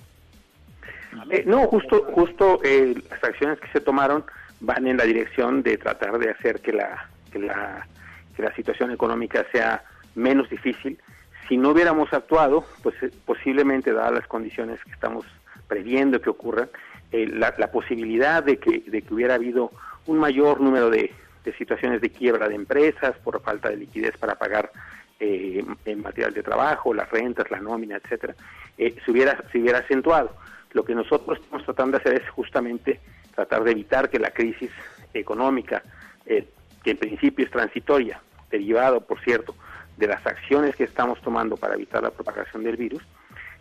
Eh, 1.31 1.43
no, 1.45 1.67
justo, 1.67 2.03
justo 2.13 2.59
las 2.63 3.23
acciones 3.23 3.59
que 3.59 3.67
se 3.69 3.81
tomaron 3.81 4.23
van 4.59 4.87
en 4.87 4.97
la 4.97 5.03
dirección 5.03 5.63
de 5.63 5.77
tratar 5.77 6.17
de 6.19 6.29
hacer 6.29 6.61
que 6.61 6.71
la 6.71 7.09
que 7.31 7.39
la, 7.39 7.87
que 8.35 8.43
la 8.43 8.55
situación 8.55 8.91
económica 8.91 9.45
sea 9.51 9.83
menos 10.15 10.49
difícil. 10.49 10.99
Si 11.47 11.57
no 11.57 11.69
hubiéramos 11.69 12.11
actuado, 12.13 12.65
pues 12.81 12.95
eh, 13.03 13.11
posiblemente, 13.25 13.91
dadas 13.91 14.13
las 14.13 14.27
condiciones 14.27 14.83
que 14.83 14.91
estamos 14.91 15.25
previendo 15.67 16.21
que 16.21 16.29
ocurran, 16.29 16.69
eh, 17.11 17.27
la, 17.27 17.71
posibilidad 17.71 18.43
de 18.43 18.57
que, 18.57 18.83
de 18.87 19.01
que 19.01 19.13
hubiera 19.13 19.35
habido 19.35 19.71
un 20.07 20.17
mayor 20.17 20.61
número 20.61 20.89
de, 20.89 21.11
situaciones 21.57 22.01
de 22.01 22.09
quiebra 22.09 22.49
de 22.49 22.55
empresas 22.55 23.15
por 23.23 23.39
falta 23.41 23.69
de 23.69 23.77
liquidez 23.77 24.17
para 24.17 24.33
pagar 24.33 24.71
eh, 25.19 25.63
en 25.85 26.01
material 26.01 26.33
de 26.33 26.43
trabajo, 26.43 26.93
las 26.93 27.09
rentas, 27.09 27.49
la 27.49 27.59
nómina, 27.59 27.97
etcétera, 27.97 28.35
se 28.77 29.11
hubiera 29.11 29.41
se 29.51 29.59
hubiera 29.59 29.79
acentuado. 29.79 30.35
Lo 30.73 30.83
que 30.83 30.93
nosotros 30.93 31.39
estamos 31.39 31.63
tratando 31.65 31.97
de 31.97 32.01
hacer 32.01 32.21
es 32.21 32.29
justamente 32.29 32.99
tratar 33.33 33.63
de 33.63 33.71
evitar 33.71 34.09
que 34.09 34.19
la 34.19 34.31
crisis 34.31 34.71
económica 35.13 35.81
que 36.85 36.91
en 36.91 36.97
principio 36.97 37.43
es 37.43 37.51
transitoria, 37.51 38.21
derivado, 38.51 39.01
por 39.01 39.19
cierto, 39.21 39.55
de 39.97 40.07
las 40.07 40.25
acciones 40.25 40.75
que 40.75 40.83
estamos 40.83 41.19
tomando 41.21 41.57
para 41.57 41.73
evitar 41.73 42.03
la 42.03 42.11
propagación 42.11 42.63
del 42.63 42.77
virus, 42.77 43.01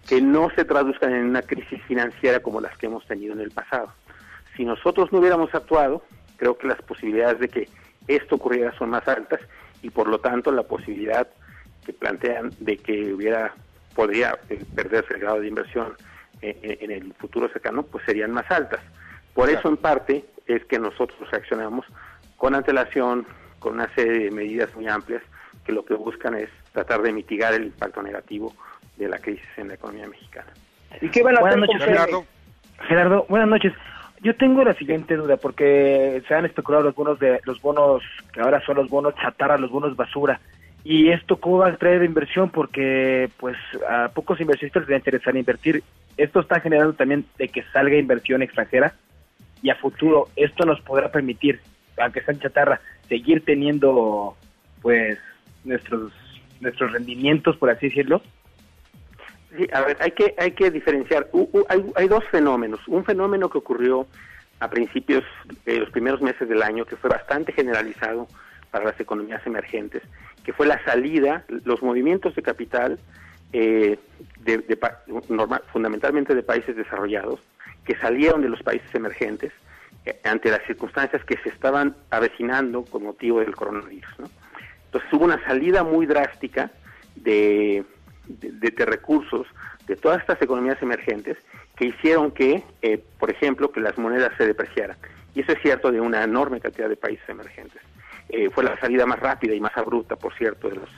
que 0.07 0.21
no 0.21 0.51
se 0.51 0.67
traduzcan 0.67 1.14
en 1.14 1.25
una 1.25 1.40
crisis 1.40 1.83
financiera 1.85 2.40
como 2.40 2.61
las 2.61 2.77
que 2.77 2.87
hemos 2.87 3.07
tenido 3.07 3.33
en 3.33 3.40
el 3.40 3.51
pasado. 3.51 3.93
Si 4.55 4.64
nosotros 4.64 5.11
no 5.11 5.21
hubiéramos 5.21 5.55
actuado, 5.55 6.03
creo 6.37 6.59
que 6.59 6.67
las 6.67 6.83
posibilidades 6.83 7.38
de 7.40 7.49
que 7.49 7.69
esto 8.09 8.35
ocurriera 8.35 8.77
son 8.77 8.90
más 8.90 9.09
altas 9.09 9.40
y 9.81 9.88
por 9.88 10.07
lo 10.07 10.19
tanto 10.19 10.53
la 10.53 10.64
posibilidad 10.64 11.27
que 11.85 11.92
plantean 11.92 12.51
de 12.59 12.77
que 12.77 13.12
hubiera 13.12 13.55
podría 13.94 14.38
eh, 14.49 14.62
perderse 14.75 15.14
el 15.14 15.20
grado 15.20 15.40
de 15.40 15.49
inversión 15.49 15.94
eh, 16.42 16.79
en, 16.81 16.90
el 16.90 17.14
futuro 17.14 17.49
cercano, 17.49 17.85
pues 17.85 18.05
serían 18.05 18.33
más 18.33 18.51
altas. 18.51 18.81
Por 19.35 19.49
eso 19.49 19.68
en 19.68 19.77
parte 19.77 20.25
es 20.47 20.64
que 20.64 20.79
nosotros 20.79 21.31
reaccionamos 21.31 21.87
con 22.37 22.55
antelación, 22.55 23.27
con 23.59 23.75
una 23.75 23.92
serie 23.94 24.25
de 24.25 24.31
medidas 24.31 24.75
muy 24.75 24.88
amplias 24.88 25.23
que 25.64 25.73
lo 25.73 25.85
que 25.85 25.94
buscan 25.94 26.35
es 26.35 26.51
tratar 26.73 27.03
de 27.03 27.12
mitigar 27.12 27.55
el 27.55 27.64
impacto 27.64 28.03
negativo 28.03 28.53
de 28.97 29.09
la 29.09 29.18
crisis 29.18 29.47
en 29.57 29.68
la 29.68 29.75
economía 29.75 30.07
mexicana. 30.07 30.53
¿Y 31.01 31.09
qué 31.09 31.23
van 31.23 31.38
a 31.38 31.40
buenas 31.40 31.59
noches, 31.59 31.83
Gerardo. 31.83 32.25
Gerardo, 32.87 33.27
buenas 33.29 33.49
noches. 33.49 33.73
Yo 34.20 34.37
tengo 34.37 34.64
la 34.64 34.75
siguiente 34.75 35.16
duda, 35.16 35.37
porque 35.37 36.23
se 36.27 36.35
han 36.35 36.44
especulado 36.44 36.88
algunos 36.88 37.18
de 37.18 37.40
los 37.44 37.61
bonos, 37.61 38.03
que 38.33 38.40
ahora 38.40 38.61
son 38.64 38.77
los 38.77 38.88
bonos 38.88 39.14
chatarra, 39.16 39.59
los 39.59 39.70
bonos 39.70 39.97
basura. 39.97 40.40
¿Y 40.85 41.09
esto 41.09 41.37
cómo 41.38 41.59
va 41.59 41.68
a 41.68 41.77
traer 41.77 42.05
inversión? 42.05 42.51
Porque 42.51 43.31
pues 43.38 43.57
a 43.88 44.11
pocos 44.11 44.40
inversionistas 44.40 44.87
les 44.87 44.99
interesa 44.99 45.37
invertir. 45.37 45.83
Esto 46.18 46.40
está 46.40 46.61
generando 46.61 46.92
también 46.92 47.25
de 47.38 47.49
que 47.49 47.64
salga 47.73 47.97
inversión 47.97 48.42
extranjera 48.42 48.94
y 49.62 49.70
a 49.70 49.77
futuro 49.77 50.29
esto 50.37 50.66
nos 50.66 50.81
podrá 50.83 51.11
permitir 51.11 51.61
aunque 52.01 52.23
sea 52.23 52.35
en 52.35 52.40
chatarra, 52.40 52.81
seguir 53.09 53.44
teniendo 53.44 54.37
pues 54.83 55.18
nuestros 55.64 56.12
nuestros 56.61 56.92
rendimientos, 56.92 57.57
por 57.57 57.70
así 57.70 57.88
decirlo? 57.88 58.23
Sí, 59.57 59.66
a 59.73 59.83
ver, 59.83 59.97
hay 60.01 60.11
que 60.12 60.35
hay 60.38 60.53
que 60.53 60.70
diferenciar. 60.70 61.29
hay, 61.68 61.85
hay, 61.94 62.09
dos 62.09 62.25
fenómenos. 62.31 62.81
Un 62.88 63.05
fenómeno 63.05 63.49
que 63.49 63.59
ocurrió 63.59 64.07
a 64.61 64.68
principios 64.68 65.25
de 65.64 65.79
los 65.79 65.90
primeros 65.90 66.20
meses 66.20 66.49
del 66.49 66.62
año, 66.62 66.85
que 66.85 66.97
fue 66.97 67.11
bastante 67.11 67.53
generalizado 67.53 68.27
para 68.70 68.87
las 68.87 68.99
economías 68.99 69.47
emergentes, 69.47 70.03
que 70.44 70.52
fue 70.52 70.66
la 70.66 70.83
salida, 70.85 71.44
los 71.64 71.83
movimientos 71.83 72.35
de 72.35 72.42
capital, 72.42 72.98
eh, 73.52 73.98
de, 74.40 74.78
fundamentalmente 75.72 76.35
de 76.35 76.42
países 76.42 76.76
desarrollados, 76.76 77.40
que 77.85 77.96
salieron 77.96 78.42
de 78.42 78.48
los 78.48 78.62
países 78.62 78.94
emergentes 78.94 79.52
eh, 80.04 80.20
ante 80.24 80.50
las 80.50 80.62
circunstancias 80.66 81.24
que 81.24 81.38
se 81.38 81.48
estaban 81.48 81.96
avecinando 82.11 82.85
con 82.85 83.04
motivo 83.04 83.40
del 83.40 83.57
coronavirus. 83.57 84.12
Entonces 84.87 85.12
hubo 85.12 85.24
una 85.24 85.42
salida 85.46 85.83
muy 85.83 86.07
drástica 86.07 86.70
de, 87.16 87.85
de, 88.26 88.85
recursos 88.85 89.46
de 89.87 89.96
todas 89.96 90.20
estas 90.20 90.40
economías 90.42 90.80
emergentes 90.83 91.38
que 91.76 91.87
hicieron 91.87 92.30
que, 92.30 92.62
eh, 92.83 93.02
por 93.18 93.30
ejemplo, 93.30 93.72
que 93.72 93.80
las 93.80 93.96
monedas 93.98 94.33
se 94.37 94.46
depreciaran. 94.46 94.96
Y 95.35 95.40
eso 95.40 95.52
es 95.52 95.62
cierto 95.62 95.90
de 95.90 96.00
una 96.00 96.22
enorme 96.22 96.61
cantidad 96.61 96.88
de 96.88 96.96
países 96.96 97.28
emergentes. 97.28 97.80
Eh, 98.28 98.50
fue 98.50 98.64
la 98.64 98.78
salida 98.80 99.06
más 99.06 99.20
rápida 99.20 99.54
y 99.54 99.60
más 99.60 99.76
abrupta, 99.76 100.16
por 100.16 100.34
cierto, 100.34 100.68
de 100.68 100.76
los, 100.76 100.88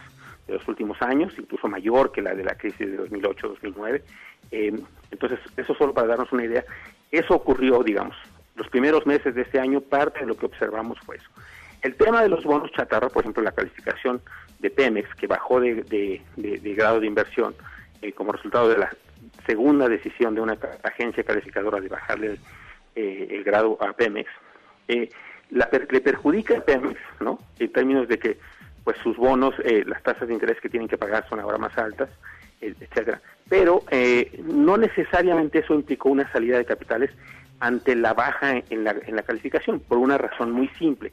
de 0.46 0.54
los 0.54 0.68
últimos 0.68 1.00
años, 1.02 1.32
incluso 1.38 1.68
mayor 1.68 2.12
que 2.12 2.22
la 2.22 2.34
de 2.34 2.44
la 2.44 2.54
crisis 2.56 2.90
de 2.90 2.98
2008-2009. 3.08 4.02
Eh, 4.52 4.80
entonces, 5.10 5.40
eso 5.56 5.74
solo 5.74 5.92
para 5.92 6.08
darnos 6.08 6.32
una 6.32 6.44
idea. 6.44 6.64
Eso 7.10 7.34
ocurrió, 7.34 7.82
digamos, 7.82 8.16
los 8.54 8.68
primeros 8.68 9.06
meses 9.06 9.34
de 9.34 9.42
este 9.42 9.60
año, 9.60 9.80
parte 9.80 10.20
de 10.20 10.26
lo 10.26 10.36
que 10.36 10.46
observamos 10.46 10.98
fue 11.00 11.16
eso. 11.16 11.28
El 11.82 11.94
tema 11.94 12.22
de 12.22 12.28
los 12.28 12.44
bonos 12.44 12.72
chatarra, 12.72 13.08
por 13.08 13.22
ejemplo, 13.22 13.42
la 13.42 13.52
calificación 13.52 14.20
de 14.58 14.70
Pemex, 14.70 15.14
que 15.14 15.26
bajó 15.26 15.60
de, 15.60 15.82
de, 16.36 16.74
grado 16.74 17.00
de 17.00 17.06
inversión 17.06 17.54
eh, 18.02 18.12
como 18.12 18.32
resultado 18.32 18.68
de 18.68 18.78
la 18.78 18.90
segunda 19.46 19.88
decisión 19.88 20.34
de 20.34 20.40
una 20.40 20.58
agencia 20.82 21.22
calificadora 21.22 21.80
de 21.80 21.88
bajarle 21.88 22.38
eh, 22.94 23.28
el 23.30 23.44
grado 23.44 23.78
a 23.80 23.92
Pemex, 23.92 24.28
eh, 24.88 25.08
la 25.50 25.68
le 25.70 26.00
perjudica 26.00 26.58
a 26.58 26.60
Pemex, 26.60 27.00
¿no? 27.20 27.38
En 27.58 27.72
términos 27.72 28.08
de 28.08 28.18
que 28.18 28.38
pues 28.84 28.96
sus 29.02 29.16
bonos, 29.16 29.54
eh, 29.64 29.84
las 29.86 30.02
tasas 30.02 30.28
de 30.28 30.34
interés 30.34 30.60
que 30.60 30.68
tienen 30.68 30.88
que 30.88 30.96
pagar 30.96 31.28
son 31.28 31.40
ahora 31.40 31.58
más 31.58 31.76
altas, 31.76 32.08
etcétera. 32.60 33.20
Pero 33.48 33.82
no 34.44 34.76
necesariamente 34.76 35.58
eso 35.58 35.74
implicó 35.74 36.08
una 36.08 36.30
salida 36.32 36.56
de 36.56 36.64
capitales 36.64 37.10
ante 37.60 37.94
la 37.96 38.14
baja 38.14 38.62
en 38.70 38.84
la, 38.84 38.94
en 39.06 39.16
la 39.16 39.22
calificación, 39.22 39.80
por 39.80 39.98
una 39.98 40.18
razón 40.18 40.52
muy 40.52 40.68
simple. 40.78 41.12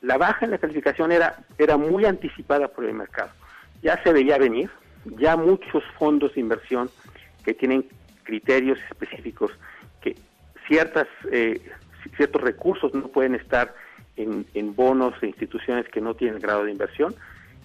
La 0.00 0.16
baja 0.16 0.44
en 0.44 0.52
la 0.52 0.58
calificación 0.58 1.12
era, 1.12 1.36
era 1.58 1.76
muy 1.76 2.04
anticipada 2.04 2.68
por 2.68 2.84
el 2.84 2.94
mercado. 2.94 3.30
Ya 3.82 4.00
se 4.02 4.12
veía 4.12 4.38
venir, 4.38 4.70
ya 5.18 5.36
muchos 5.36 5.82
fondos 5.98 6.34
de 6.34 6.40
inversión 6.40 6.90
que 7.44 7.54
tienen 7.54 7.84
criterios 8.22 8.78
específicos 8.90 9.50
que 10.00 10.16
ciertas 10.66 11.08
eh, 11.32 11.60
ciertos 12.16 12.42
recursos 12.42 12.94
no 12.94 13.08
pueden 13.08 13.34
estar 13.34 13.74
en, 14.16 14.74
bonos 14.74 15.14
e 15.22 15.26
instituciones 15.26 15.88
que 15.88 16.00
no 16.00 16.14
tienen 16.14 16.40
grado 16.40 16.64
de 16.64 16.72
inversión 16.72 17.14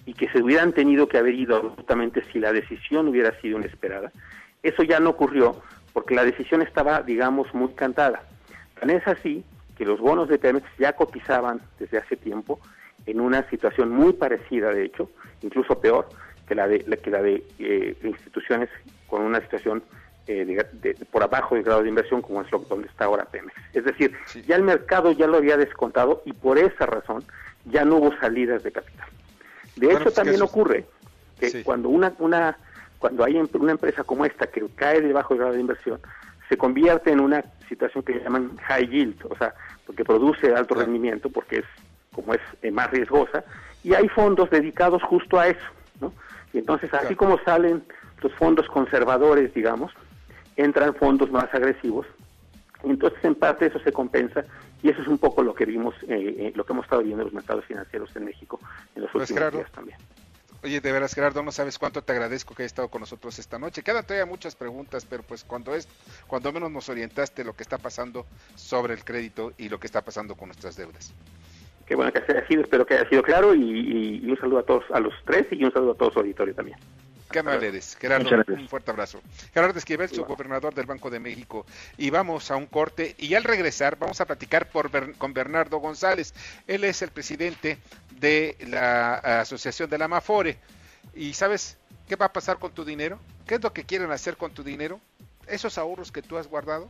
y 0.06 0.14
que 0.14 0.28
se 0.28 0.42
hubieran 0.42 0.72
tenido 0.72 1.08
que 1.08 1.18
haber 1.18 1.34
ido 1.34 1.56
absolutamente 1.56 2.22
si 2.32 2.38
la 2.38 2.52
decisión 2.52 3.08
hubiera 3.08 3.38
sido 3.40 3.58
inesperada. 3.58 4.12
Eso 4.62 4.82
ya 4.82 5.00
no 5.00 5.10
ocurrió 5.10 5.62
porque 5.92 6.14
la 6.14 6.24
decisión 6.24 6.62
estaba, 6.62 7.02
digamos, 7.02 7.52
muy 7.54 7.72
cantada. 7.74 8.22
Tan 8.78 8.90
es 8.90 9.06
así 9.06 9.44
que 9.76 9.84
los 9.84 10.00
bonos 10.00 10.28
de 10.28 10.38
Pemex 10.38 10.66
ya 10.78 10.92
cotizaban 10.92 11.60
desde 11.78 11.98
hace 11.98 12.16
tiempo 12.16 12.60
en 13.06 13.20
una 13.20 13.48
situación 13.50 13.90
muy 13.90 14.12
parecida, 14.12 14.70
de 14.70 14.84
hecho, 14.84 15.10
incluso 15.42 15.80
peor 15.80 16.08
que 16.46 16.54
la 16.54 16.68
de, 16.68 16.80
que 16.80 17.10
la 17.10 17.22
de 17.22 17.42
eh, 17.58 17.96
instituciones 18.02 18.68
con 19.06 19.22
una 19.22 19.40
situación 19.40 19.82
eh, 20.26 20.96
por 21.10 21.22
abajo 21.22 21.54
del 21.54 21.64
grado 21.64 21.82
de 21.82 21.88
inversión 21.88 22.22
como 22.22 22.42
es 22.42 22.50
lo 22.50 22.58
donde 22.60 22.88
está 22.88 23.04
ahora 23.06 23.24
Pemex. 23.26 23.54
Es 23.72 23.84
decir, 23.84 24.14
ya 24.46 24.56
el 24.56 24.62
mercado 24.62 25.12
ya 25.12 25.26
lo 25.26 25.36
había 25.36 25.56
descontado 25.56 26.22
y 26.24 26.32
por 26.32 26.58
esa 26.58 26.86
razón 26.86 27.24
ya 27.66 27.84
no 27.84 27.96
hubo 27.96 28.16
salidas 28.18 28.62
de 28.62 28.72
capital. 28.72 29.08
De 29.76 29.86
hecho, 29.88 30.04
pues 30.04 30.14
también 30.14 30.42
ocurre 30.42 30.86
que 31.38 31.62
cuando 31.62 31.88
una, 31.88 32.14
una 32.18 32.56
cuando 32.98 33.24
hay 33.24 33.36
una 33.36 33.72
empresa 33.72 34.04
como 34.04 34.24
esta 34.24 34.46
que 34.46 34.64
cae 34.76 35.00
debajo 35.00 35.34
del 35.34 35.38
grado 35.40 35.54
de 35.54 35.60
inversión, 35.60 36.00
se 36.48 36.56
convierte 36.56 37.10
en 37.10 37.20
una 37.20 37.44
situación 37.68 38.02
que 38.02 38.20
llaman 38.20 38.56
high 38.68 38.88
yield, 38.88 39.26
o 39.28 39.36
sea, 39.36 39.54
porque 39.86 40.04
produce 40.04 40.54
alto 40.54 40.74
rendimiento, 40.74 41.28
porque 41.30 41.56
es 41.56 41.64
como 42.14 42.32
es 42.32 42.40
eh, 42.62 42.70
más 42.70 42.90
riesgosa, 42.90 43.44
y 43.82 43.94
hay 43.94 44.08
fondos 44.08 44.48
dedicados 44.50 45.02
justo 45.02 45.38
a 45.38 45.48
eso, 45.48 45.66
¿no? 46.00 46.12
Y 46.52 46.58
entonces, 46.58 46.94
así 46.94 47.16
como 47.16 47.38
salen 47.40 47.82
los 48.22 48.32
fondos 48.34 48.66
conservadores, 48.68 49.52
digamos, 49.52 49.92
entran 50.56 50.94
fondos 50.94 51.30
más 51.30 51.52
agresivos. 51.52 52.06
Entonces, 52.82 53.18
en 53.24 53.34
parte 53.34 53.66
eso 53.66 53.78
se 53.80 53.92
compensa 53.92 54.44
y 54.82 54.90
eso 54.90 55.00
es 55.00 55.08
un 55.08 55.18
poco 55.18 55.42
lo 55.42 55.54
que 55.54 55.64
vimos, 55.64 55.94
eh, 56.02 56.36
eh, 56.38 56.52
lo 56.54 56.64
que 56.64 56.72
hemos 56.72 56.84
estado 56.84 57.02
viendo 57.02 57.22
en 57.22 57.26
los 57.26 57.34
mercados 57.34 57.64
financieros 57.64 58.14
en 58.16 58.26
México 58.26 58.60
en 58.94 59.02
los 59.02 59.10
pues 59.10 59.30
últimos 59.30 59.52
días 59.52 59.72
también. 59.72 59.98
Oye, 60.62 60.80
de 60.80 60.92
veras, 60.92 61.14
Gerardo, 61.14 61.42
no 61.42 61.52
sabes 61.52 61.78
cuánto 61.78 62.02
te 62.02 62.12
agradezco 62.12 62.54
que 62.54 62.62
hayas 62.62 62.72
estado 62.72 62.88
con 62.88 63.00
nosotros 63.00 63.38
esta 63.38 63.58
noche. 63.58 63.82
Quedan 63.82 64.02
todavía 64.02 64.24
muchas 64.24 64.56
preguntas, 64.56 65.04
pero 65.04 65.22
pues 65.22 65.44
cuando 65.44 65.74
es, 65.74 65.86
cuando 66.26 66.52
menos 66.52 66.70
nos 66.70 66.88
orientaste 66.88 67.44
lo 67.44 67.54
que 67.54 67.62
está 67.62 67.76
pasando 67.76 68.24
sobre 68.54 68.94
el 68.94 69.04
crédito 69.04 69.52
y 69.58 69.68
lo 69.68 69.78
que 69.78 69.86
está 69.86 70.02
pasando 70.02 70.34
con 70.36 70.48
nuestras 70.48 70.76
deudas. 70.76 71.12
Qué 71.86 71.94
bueno 71.94 72.10
que 72.12 72.20
haya 72.20 72.46
sido, 72.46 72.62
espero 72.62 72.86
que 72.86 72.94
haya 72.94 73.08
sido 73.10 73.22
claro 73.22 73.54
y, 73.54 74.20
y 74.22 74.30
un 74.30 74.38
saludo 74.38 74.60
a 74.60 74.62
todos, 74.62 74.84
a 74.90 75.00
los 75.00 75.12
tres 75.26 75.46
y 75.50 75.62
un 75.64 75.72
saludo 75.72 75.92
a 75.92 75.96
todo 75.96 76.10
su 76.10 76.20
auditorio 76.20 76.54
también. 76.54 76.78
Qué 77.34 77.40
amable 77.40 77.66
eres, 77.66 77.96
Gerardo. 78.00 78.30
Un 78.46 78.68
fuerte 78.68 78.92
abrazo. 78.92 79.20
Gerardo 79.52 79.76
Esquivel, 79.76 80.08
su 80.08 80.24
gobernador 80.24 80.72
del 80.72 80.86
Banco 80.86 81.10
de 81.10 81.18
México. 81.18 81.66
Y 81.98 82.10
vamos 82.10 82.48
a 82.52 82.54
un 82.54 82.66
corte. 82.66 83.16
Y 83.18 83.34
al 83.34 83.42
regresar, 83.42 83.98
vamos 83.98 84.20
a 84.20 84.24
platicar 84.24 84.68
por, 84.68 85.16
con 85.16 85.34
Bernardo 85.34 85.78
González. 85.78 86.32
Él 86.68 86.84
es 86.84 87.02
el 87.02 87.10
presidente 87.10 87.78
de 88.20 88.56
la 88.68 89.14
Asociación 89.40 89.90
de 89.90 89.98
la 89.98 90.06
Mafore. 90.06 90.58
¿Y 91.12 91.34
sabes 91.34 91.76
qué 92.08 92.14
va 92.14 92.26
a 92.26 92.32
pasar 92.32 92.60
con 92.60 92.70
tu 92.70 92.84
dinero? 92.84 93.18
¿Qué 93.48 93.56
es 93.56 93.62
lo 93.64 93.72
que 93.72 93.82
quieren 93.82 94.12
hacer 94.12 94.36
con 94.36 94.54
tu 94.54 94.62
dinero? 94.62 95.00
¿Esos 95.48 95.76
ahorros 95.76 96.12
que 96.12 96.22
tú 96.22 96.38
has 96.38 96.46
guardado? 96.46 96.88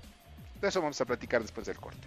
De 0.60 0.68
eso 0.68 0.82
vamos 0.82 1.00
a 1.00 1.06
platicar 1.06 1.40
después 1.40 1.66
del 1.66 1.78
corte. 1.78 2.06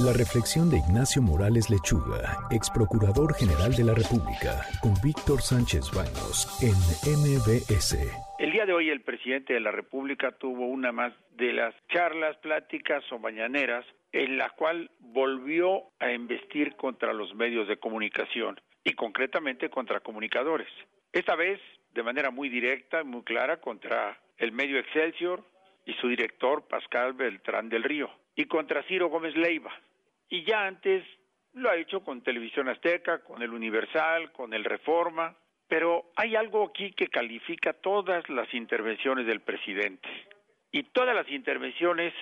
La 0.00 0.12
reflexión 0.14 0.70
de 0.70 0.78
Ignacio 0.78 1.20
Morales 1.20 1.68
Lechuga, 1.68 2.48
ex 2.50 2.70
procurador 2.70 3.34
general 3.34 3.74
de 3.74 3.84
la 3.84 3.94
República, 3.94 4.66
con 4.80 4.94
Víctor 5.04 5.42
Sánchez 5.42 5.92
Baños 5.94 6.48
en 6.62 6.72
MBS. 7.04 7.98
El 8.38 8.52
día 8.52 8.64
de 8.64 8.72
hoy 8.72 8.88
el 8.88 9.02
presidente 9.02 9.52
de 9.52 9.60
la 9.60 9.70
República 9.70 10.32
tuvo 10.32 10.66
una 10.66 10.92
más 10.92 11.12
de 11.36 11.52
las 11.52 11.74
charlas, 11.88 12.38
pláticas 12.38 13.04
o 13.12 13.18
mañaneras 13.18 13.84
en 14.12 14.38
la 14.38 14.48
cual 14.50 14.90
volvió 14.98 15.84
a 16.00 16.10
investir 16.10 16.74
contra 16.76 17.12
los 17.12 17.34
medios 17.34 17.68
de 17.68 17.76
comunicación 17.76 18.58
y 18.82 18.94
concretamente 18.94 19.68
contra 19.68 20.00
comunicadores. 20.00 20.68
Esta 21.12 21.36
vez 21.36 21.60
de 21.94 22.02
manera 22.02 22.30
muy 22.30 22.48
directa 22.48 23.02
y 23.02 23.04
muy 23.04 23.22
clara 23.22 23.58
contra 23.58 24.18
el 24.38 24.52
medio 24.52 24.78
Excelsior 24.78 25.44
y 25.84 25.92
su 25.94 26.08
director 26.08 26.66
Pascal 26.66 27.12
Beltrán 27.12 27.68
del 27.68 27.84
Río 27.84 28.10
y 28.34 28.46
contra 28.46 28.82
Ciro 28.84 29.08
Gómez 29.08 29.36
Leiva. 29.36 29.72
Y 30.28 30.44
ya 30.44 30.66
antes 30.66 31.04
lo 31.54 31.70
ha 31.70 31.76
hecho 31.76 32.02
con 32.02 32.22
Televisión 32.22 32.68
Azteca, 32.68 33.22
con 33.22 33.42
el 33.42 33.50
Universal, 33.50 34.32
con 34.32 34.54
el 34.54 34.64
Reforma, 34.64 35.36
pero 35.68 36.10
hay 36.16 36.36
algo 36.36 36.64
aquí 36.64 36.92
que 36.92 37.08
califica 37.08 37.72
todas 37.72 38.28
las 38.28 38.52
intervenciones 38.54 39.26
del 39.26 39.40
presidente. 39.40 40.08
Y 40.70 40.84
todas 40.84 41.14
las 41.14 41.28
intervenciones 41.30 42.14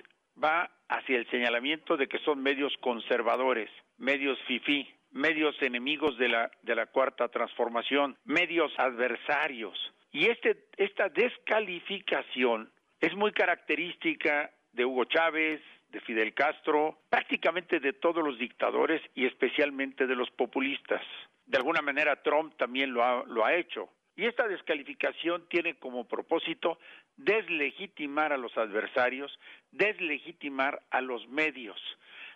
va 0.42 0.70
hacia 0.88 1.18
el 1.18 1.28
señalamiento 1.30 1.96
de 1.96 2.08
que 2.08 2.18
son 2.18 2.42
medios 2.42 2.76
conservadores, 2.78 3.70
medios 3.98 4.38
fifí, 4.46 4.88
medios 5.10 5.60
enemigos 5.62 6.16
de 6.18 6.28
la, 6.28 6.50
de 6.62 6.74
la 6.74 6.86
cuarta 6.86 7.28
transformación, 7.28 8.16
medios 8.24 8.72
adversarios. 8.78 9.76
Y 10.12 10.26
este, 10.26 10.66
esta 10.76 11.08
descalificación 11.08 12.70
es 13.00 13.14
muy 13.14 13.32
característica 13.32 14.50
de 14.72 14.84
Hugo 14.84 15.04
Chávez, 15.04 15.60
de 15.90 16.00
Fidel 16.00 16.34
Castro, 16.34 16.98
prácticamente 17.08 17.80
de 17.80 17.92
todos 17.92 18.24
los 18.24 18.38
dictadores 18.38 19.02
y 19.14 19.26
especialmente 19.26 20.06
de 20.06 20.14
los 20.14 20.30
populistas. 20.30 21.02
De 21.46 21.58
alguna 21.58 21.82
manera 21.82 22.22
Trump 22.22 22.54
también 22.56 22.92
lo 22.92 23.04
ha, 23.04 23.24
lo 23.26 23.44
ha 23.44 23.54
hecho. 23.54 23.88
Y 24.16 24.26
esta 24.26 24.46
descalificación 24.46 25.46
tiene 25.48 25.76
como 25.76 26.06
propósito 26.06 26.78
deslegitimar 27.16 28.32
a 28.32 28.36
los 28.36 28.56
adversarios, 28.56 29.38
deslegitimar 29.70 30.82
a 30.90 31.00
los 31.00 31.26
medios, 31.28 31.80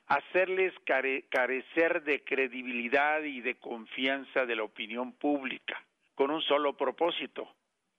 hacerles 0.06 0.72
carecer 0.84 2.02
de 2.02 2.24
credibilidad 2.24 3.22
y 3.22 3.40
de 3.40 3.56
confianza 3.56 4.46
de 4.46 4.56
la 4.56 4.64
opinión 4.64 5.12
pública, 5.12 5.82
con 6.14 6.30
un 6.30 6.42
solo 6.42 6.76
propósito, 6.76 7.48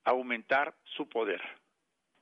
aumentar 0.04 0.74
su 0.84 1.08
poder. 1.08 1.42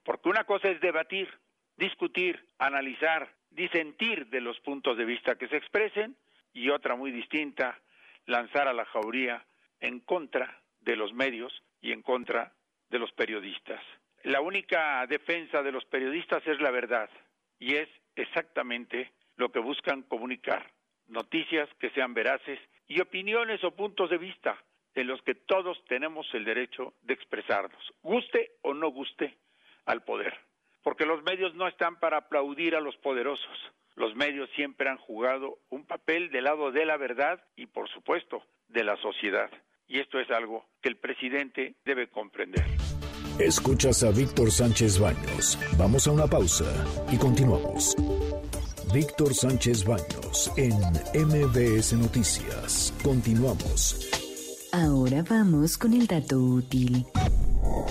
Porque 0.05 0.29
una 0.29 0.45
cosa 0.45 0.69
es 0.69 0.81
debatir, 0.81 1.29
discutir, 1.77 2.47
analizar, 2.59 3.35
disentir 3.51 4.27
de 4.27 4.41
los 4.41 4.59
puntos 4.61 4.97
de 4.97 5.05
vista 5.05 5.37
que 5.37 5.49
se 5.49 5.57
expresen 5.57 6.17
y 6.53 6.71
otra 6.71 6.97
muy 6.97 7.11
distinta, 7.11 7.81
lanzar 8.27 8.69
a 8.69 8.73
la 8.73 8.85
jauría 8.87 9.45
en 9.81 10.01
contra 10.01 10.61
de 10.81 10.97
los 10.97 11.13
medios 11.13 11.63
y 11.81 11.93
en 11.93 12.03
contra 12.03 12.53
de 12.91 12.99
los 12.99 13.13
periodistas. 13.13 13.83
La 14.23 14.41
única 14.41 15.07
defensa 15.07 15.63
de 15.63 15.73
los 15.73 15.85
periodistas 15.85 16.47
es 16.47 16.61
la 16.61 16.71
verdad 16.71 17.11
y 17.59 17.75
es 17.75 17.89
exactamente 18.17 19.13
lo 19.37 19.51
que 19.51 19.59
buscan 19.59 20.03
comunicar, 20.03 20.71
noticias 21.09 21.69
que 21.79 21.91
sean 21.91 22.15
veraces 22.15 22.59
y 22.87 23.01
opiniones 23.01 23.63
o 23.65 23.75
puntos 23.75 24.11
de 24.11 24.19
vista 24.19 24.57
en 24.95 25.09
los 25.09 25.21
que 25.23 25.35
todos 25.35 25.85
tenemos 25.87 26.27
el 26.35 26.45
derecho 26.45 26.95
de 27.03 27.15
expresarnos, 27.15 27.93
guste 28.03 28.53
o 28.63 28.75
no 28.75 28.89
guste 28.89 29.37
al 29.87 30.05
poder. 30.05 30.39
Porque 30.85 31.07
los 31.07 31.25
medios 31.25 31.55
no 31.57 31.67
están 31.67 31.99
para 31.99 32.19
aplaudir 32.19 32.77
a 32.77 32.81
los 32.81 32.97
poderosos. 32.99 33.59
Los 33.97 34.15
medios 34.15 34.49
siempre 34.55 34.89
han 34.89 34.99
jugado 34.99 35.59
un 35.71 35.85
papel 35.87 36.31
del 36.31 36.45
lado 36.45 36.71
de 36.71 36.85
la 36.85 36.97
verdad 36.97 37.43
y, 37.57 37.67
por 37.67 37.89
supuesto, 37.89 38.45
de 38.69 38.85
la 38.85 38.97
sociedad. 38.99 39.51
Y 39.89 39.99
esto 39.99 40.21
es 40.21 40.31
algo 40.31 40.67
que 40.83 40.91
el 40.91 40.97
presidente 40.97 41.75
debe 41.85 42.09
comprender. 42.09 42.65
Escuchas 43.39 44.05
a 44.05 44.11
Víctor 44.11 44.51
Sánchez 44.51 45.01
Baños. 45.01 45.59
Vamos 45.79 46.07
a 46.07 46.13
una 46.13 46.27
pausa 46.27 46.65
y 47.11 47.19
continuamos. 47.19 47.97
Víctor 48.93 49.35
Sánchez 49.35 49.85
Baños 49.85 50.53
en 50.57 50.75
MBS 51.27 51.95
Noticias. 51.95 52.95
Continuamos. 53.03 54.09
Ahora 54.73 55.25
vamos 55.29 55.79
con 55.79 55.95
el 55.95 56.07
dato 56.07 56.39
útil. 56.39 57.07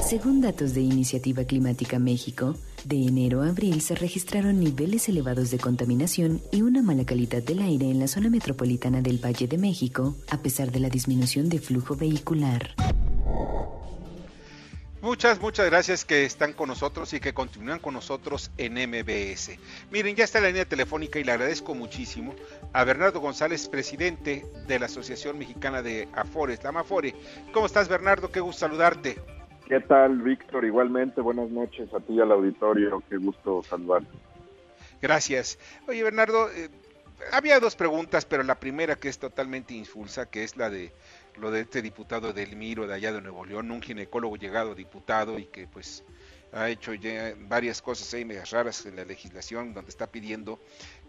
Según 0.01 0.41
datos 0.41 0.73
de 0.73 0.81
Iniciativa 0.81 1.43
Climática 1.43 1.99
México, 1.99 2.55
de 2.85 3.07
enero 3.07 3.41
a 3.41 3.49
abril 3.49 3.81
se 3.81 3.95
registraron 3.95 4.59
niveles 4.59 5.07
elevados 5.07 5.51
de 5.51 5.57
contaminación 5.57 6.41
y 6.51 6.61
una 6.61 6.81
mala 6.81 7.05
calidad 7.05 7.41
del 7.41 7.61
aire 7.61 7.89
en 7.89 7.99
la 7.99 8.07
zona 8.07 8.29
metropolitana 8.29 9.01
del 9.01 9.23
Valle 9.23 9.47
de 9.47 9.57
México, 9.57 10.15
a 10.29 10.37
pesar 10.41 10.71
de 10.71 10.79
la 10.79 10.89
disminución 10.89 11.49
de 11.49 11.59
flujo 11.59 11.95
vehicular. 11.95 12.75
Muchas, 15.01 15.41
muchas 15.41 15.65
gracias 15.65 16.05
que 16.05 16.23
están 16.23 16.53
con 16.53 16.69
nosotros 16.69 17.11
y 17.13 17.19
que 17.19 17.33
continúan 17.33 17.79
con 17.79 17.93
nosotros 17.93 18.51
en 18.57 18.75
MBS. 18.75 19.59
Miren, 19.91 20.15
ya 20.15 20.23
está 20.23 20.39
la 20.39 20.47
línea 20.47 20.63
telefónica 20.63 21.19
y 21.19 21.25
le 21.25 21.33
agradezco 21.33 21.75
muchísimo 21.75 22.33
a 22.71 22.85
Bernardo 22.85 23.19
González, 23.19 23.67
presidente 23.67 24.45
de 24.65 24.79
la 24.79 24.85
Asociación 24.85 25.37
Mexicana 25.37 25.81
de 25.81 26.07
Afores, 26.13 26.61
la. 26.61 27.13
¿Cómo 27.53 27.65
estás, 27.65 27.89
Bernardo? 27.89 28.31
Qué 28.31 28.39
gusto 28.39 28.61
saludarte. 28.61 29.17
¿Qué 29.67 29.79
tal, 29.79 30.21
Víctor? 30.21 30.65
Igualmente, 30.65 31.21
buenas 31.21 31.49
noches 31.49 31.93
a 31.93 31.99
ti 31.99 32.13
y 32.13 32.19
al 32.19 32.31
auditorio. 32.31 33.01
Qué 33.09 33.17
gusto 33.17 33.63
saludarte. 33.63 34.09
Gracias. 35.01 35.57
Oye, 35.87 36.03
Bernardo, 36.03 36.51
eh, 36.51 36.69
había 37.31 37.59
dos 37.59 37.75
preguntas, 37.75 38.25
pero 38.25 38.43
la 38.43 38.59
primera 38.59 38.95
que 38.95 39.07
es 39.07 39.19
totalmente 39.19 39.73
insulsa, 39.73 40.29
que 40.29 40.43
es 40.43 40.57
la 40.57 40.69
de 40.69 40.91
lo 41.37 41.49
de 41.49 41.61
este 41.61 41.81
diputado 41.81 42.33
del 42.33 42.55
Miro 42.55 42.87
de 42.87 42.93
allá 42.93 43.11
de 43.11 43.21
Nuevo 43.21 43.45
León, 43.45 43.71
un 43.71 43.81
ginecólogo 43.81 44.35
llegado 44.35 44.75
diputado 44.75 45.39
y 45.39 45.45
que 45.45 45.67
pues 45.67 46.03
ha 46.51 46.69
hecho 46.69 46.93
ya 46.93 47.33
varias 47.37 47.81
cosas 47.81 48.13
ahí 48.13 48.25
medias 48.25 48.51
raras 48.51 48.85
en 48.85 48.95
la 48.95 49.05
legislación 49.05 49.73
donde 49.73 49.89
está 49.89 50.07
pidiendo 50.07 50.59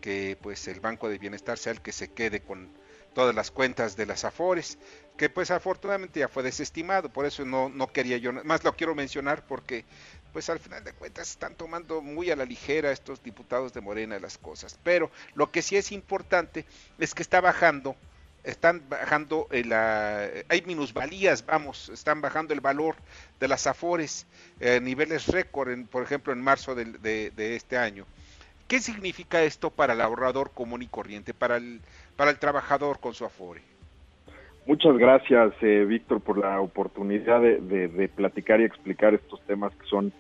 que 0.00 0.38
pues 0.40 0.66
el 0.68 0.80
Banco 0.80 1.08
de 1.08 1.18
Bienestar 1.18 1.58
sea 1.58 1.72
el 1.72 1.82
que 1.82 1.92
se 1.92 2.12
quede 2.12 2.40
con 2.40 2.70
todas 3.14 3.34
las 3.34 3.50
cuentas 3.50 3.96
de 3.96 4.06
las 4.06 4.24
Afores, 4.24 4.78
que 5.16 5.30
pues 5.30 5.50
afortunadamente 5.50 6.20
ya 6.20 6.28
fue 6.28 6.42
desestimado, 6.42 7.08
por 7.08 7.26
eso 7.26 7.44
no, 7.44 7.68
no 7.68 7.86
quería 7.86 8.16
yo, 8.16 8.32
más 8.32 8.64
lo 8.64 8.74
quiero 8.74 8.94
mencionar 8.94 9.46
porque 9.46 9.84
pues 10.32 10.50
al 10.50 10.58
final 10.58 10.82
de 10.82 10.92
cuentas 10.92 11.30
están 11.30 11.54
tomando 11.54 12.02
muy 12.02 12.30
a 12.30 12.36
la 12.36 12.44
ligera 12.44 12.90
estos 12.90 13.22
diputados 13.22 13.72
de 13.72 13.80
Morena 13.80 14.18
las 14.18 14.38
cosas, 14.38 14.78
pero 14.82 15.10
lo 15.34 15.50
que 15.50 15.62
sí 15.62 15.76
es 15.76 15.92
importante 15.92 16.64
es 16.98 17.14
que 17.14 17.22
está 17.22 17.40
bajando 17.40 17.96
están 18.44 18.82
bajando 18.88 19.48
eh, 19.50 19.64
la, 19.64 20.28
hay 20.48 20.62
minusvalías, 20.62 21.44
vamos, 21.44 21.88
están 21.88 22.20
bajando 22.20 22.52
el 22.52 22.60
valor 22.60 22.96
de 23.40 23.48
las 23.48 23.66
afores 23.66 24.26
a 24.60 24.78
niveles 24.80 25.26
récord, 25.26 25.86
por 25.86 26.02
ejemplo, 26.02 26.32
en 26.32 26.40
marzo 26.40 26.74
de, 26.74 27.32
este 27.56 27.78
año. 27.78 28.06
¿Qué 28.68 28.80
significa 28.80 29.42
esto 29.42 29.70
para 29.70 29.94
el 29.94 30.00
ahorrador 30.00 30.52
común 30.52 30.82
y 30.82 30.86
corriente, 30.86 31.34
para 31.34 31.56
el, 31.56 31.80
para 32.16 32.30
el 32.30 32.38
trabajador 32.38 33.00
con 33.00 33.14
su 33.14 33.24
afore? 33.24 33.62
Muchas 34.66 34.96
gracias, 34.96 35.52
eh, 35.60 35.84
Víctor, 35.86 36.20
por 36.20 36.38
la 36.38 36.60
oportunidad 36.60 37.40
de, 37.42 38.10
platicar 38.14 38.60
y 38.60 38.64
explicar 38.64 39.12
estos 39.12 39.40
temas 39.42 39.74
que 39.74 39.86
son, 39.86 40.12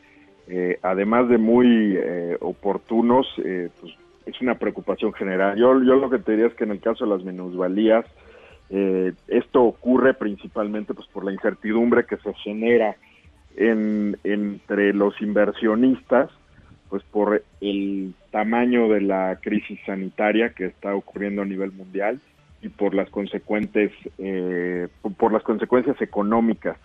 eh, 0.48 0.78
además 0.82 1.28
de 1.28 1.38
muy 1.38 1.98
oportunos, 2.40 3.26
pues 3.36 3.94
es 4.26 4.40
una 4.40 4.58
preocupación 4.58 5.12
general. 5.12 5.56
Yo, 5.56 5.82
yo 5.82 5.96
lo 5.96 6.10
que 6.10 6.18
te 6.18 6.32
diría 6.32 6.46
es 6.46 6.54
que 6.54 6.64
en 6.64 6.72
el 6.72 6.80
caso 6.80 7.04
de 7.04 7.10
las 7.10 7.24
minusvalías, 7.24 8.04
eh, 8.70 9.12
esto 9.28 9.62
ocurre 9.62 10.14
principalmente 10.14 10.94
pues 10.94 11.06
por 11.08 11.24
la 11.24 11.32
incertidumbre 11.32 12.06
que 12.06 12.16
se 12.16 12.32
genera 12.34 12.96
en, 13.56 14.16
entre 14.24 14.94
los 14.94 15.20
inversionistas, 15.20 16.30
pues 16.88 17.02
por 17.04 17.42
el 17.60 18.14
tamaño 18.30 18.88
de 18.88 19.02
la 19.02 19.38
crisis 19.40 19.78
sanitaria 19.84 20.50
que 20.50 20.66
está 20.66 20.94
ocurriendo 20.94 21.42
a 21.42 21.46
nivel 21.46 21.72
mundial 21.72 22.20
y 22.64 22.68
por 22.70 22.94
las 22.94 23.10
consecuentes, 23.10 23.92
eh, 24.18 24.88
por 25.18 25.32
las 25.32 25.42
consecuencias 25.42 26.00
económicas 26.00 26.78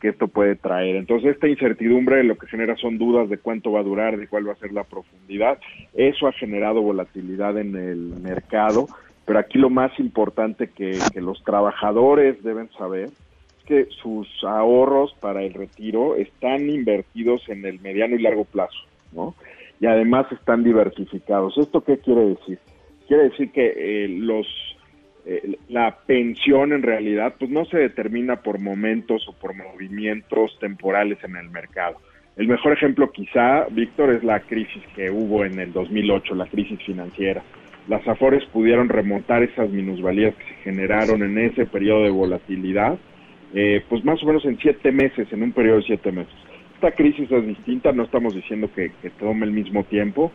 que 0.00 0.08
esto 0.08 0.28
puede 0.28 0.56
traer. 0.56 0.96
Entonces, 0.96 1.34
esta 1.34 1.46
incertidumbre 1.46 2.24
lo 2.24 2.36
que 2.36 2.46
genera 2.46 2.74
son 2.76 2.98
dudas 2.98 3.28
de 3.28 3.38
cuánto 3.38 3.72
va 3.72 3.80
a 3.80 3.84
durar, 3.84 4.16
de 4.16 4.26
cuál 4.26 4.48
va 4.48 4.52
a 4.52 4.56
ser 4.56 4.72
la 4.72 4.84
profundidad. 4.84 5.58
Eso 5.94 6.26
ha 6.26 6.32
generado 6.32 6.82
volatilidad 6.82 7.58
en 7.58 7.76
el 7.76 7.98
mercado, 8.20 8.88
pero 9.26 9.38
aquí 9.38 9.58
lo 9.58 9.70
más 9.70 9.96
importante 10.00 10.68
que, 10.68 10.98
los 11.16 11.44
trabajadores 11.44 12.42
deben 12.42 12.70
saber 12.72 13.04
es 13.04 13.64
que 13.66 13.86
sus 14.02 14.26
ahorros 14.42 15.14
para 15.20 15.42
el 15.42 15.52
retiro 15.52 16.16
están 16.16 16.68
invertidos 16.68 17.46
en 17.48 17.64
el 17.66 17.78
mediano 17.80 18.16
y 18.16 18.22
largo 18.22 18.44
plazo, 18.44 18.80
¿no? 19.12 19.34
Y 19.80 19.86
además 19.86 20.26
están 20.32 20.64
diversificados. 20.64 21.56
¿Esto 21.56 21.82
qué 21.82 21.98
quiere 21.98 22.26
decir? 22.26 22.58
Quiere 23.06 23.24
decir 23.24 23.52
que 23.52 23.72
eh, 23.76 24.08
los 24.08 24.46
eh, 25.26 25.56
la 25.68 25.98
pensión 26.06 26.72
en 26.72 26.82
realidad 26.82 27.34
pues 27.38 27.50
no 27.50 27.64
se 27.64 27.78
determina 27.78 28.36
por 28.36 28.58
momentos 28.58 29.26
o 29.28 29.32
por 29.32 29.54
movimientos 29.54 30.58
temporales 30.60 31.18
en 31.24 31.36
el 31.36 31.50
mercado. 31.50 31.96
El 32.36 32.48
mejor 32.48 32.72
ejemplo 32.72 33.10
quizá, 33.10 33.66
Víctor, 33.70 34.14
es 34.14 34.24
la 34.24 34.40
crisis 34.40 34.82
que 34.94 35.10
hubo 35.10 35.44
en 35.44 35.58
el 35.58 35.72
2008, 35.72 36.34
la 36.34 36.46
crisis 36.46 36.80
financiera. 36.84 37.42
Las 37.88 38.06
Afores 38.06 38.44
pudieron 38.46 38.88
remontar 38.88 39.42
esas 39.42 39.68
minusvalías 39.70 40.34
que 40.36 40.44
se 40.44 40.54
generaron 40.62 41.22
en 41.22 41.38
ese 41.38 41.66
periodo 41.66 42.04
de 42.04 42.10
volatilidad, 42.10 42.98
eh, 43.52 43.82
pues 43.88 44.04
más 44.04 44.22
o 44.22 44.26
menos 44.26 44.44
en 44.44 44.58
siete 44.58 44.92
meses, 44.92 45.30
en 45.32 45.42
un 45.42 45.52
periodo 45.52 45.78
de 45.78 45.82
siete 45.82 46.12
meses. 46.12 46.34
Esta 46.76 46.92
crisis 46.92 47.30
es 47.30 47.46
distinta, 47.46 47.92
no 47.92 48.04
estamos 48.04 48.34
diciendo 48.34 48.70
que, 48.74 48.92
que 49.02 49.10
tome 49.10 49.44
el 49.44 49.52
mismo 49.52 49.84
tiempo, 49.84 50.32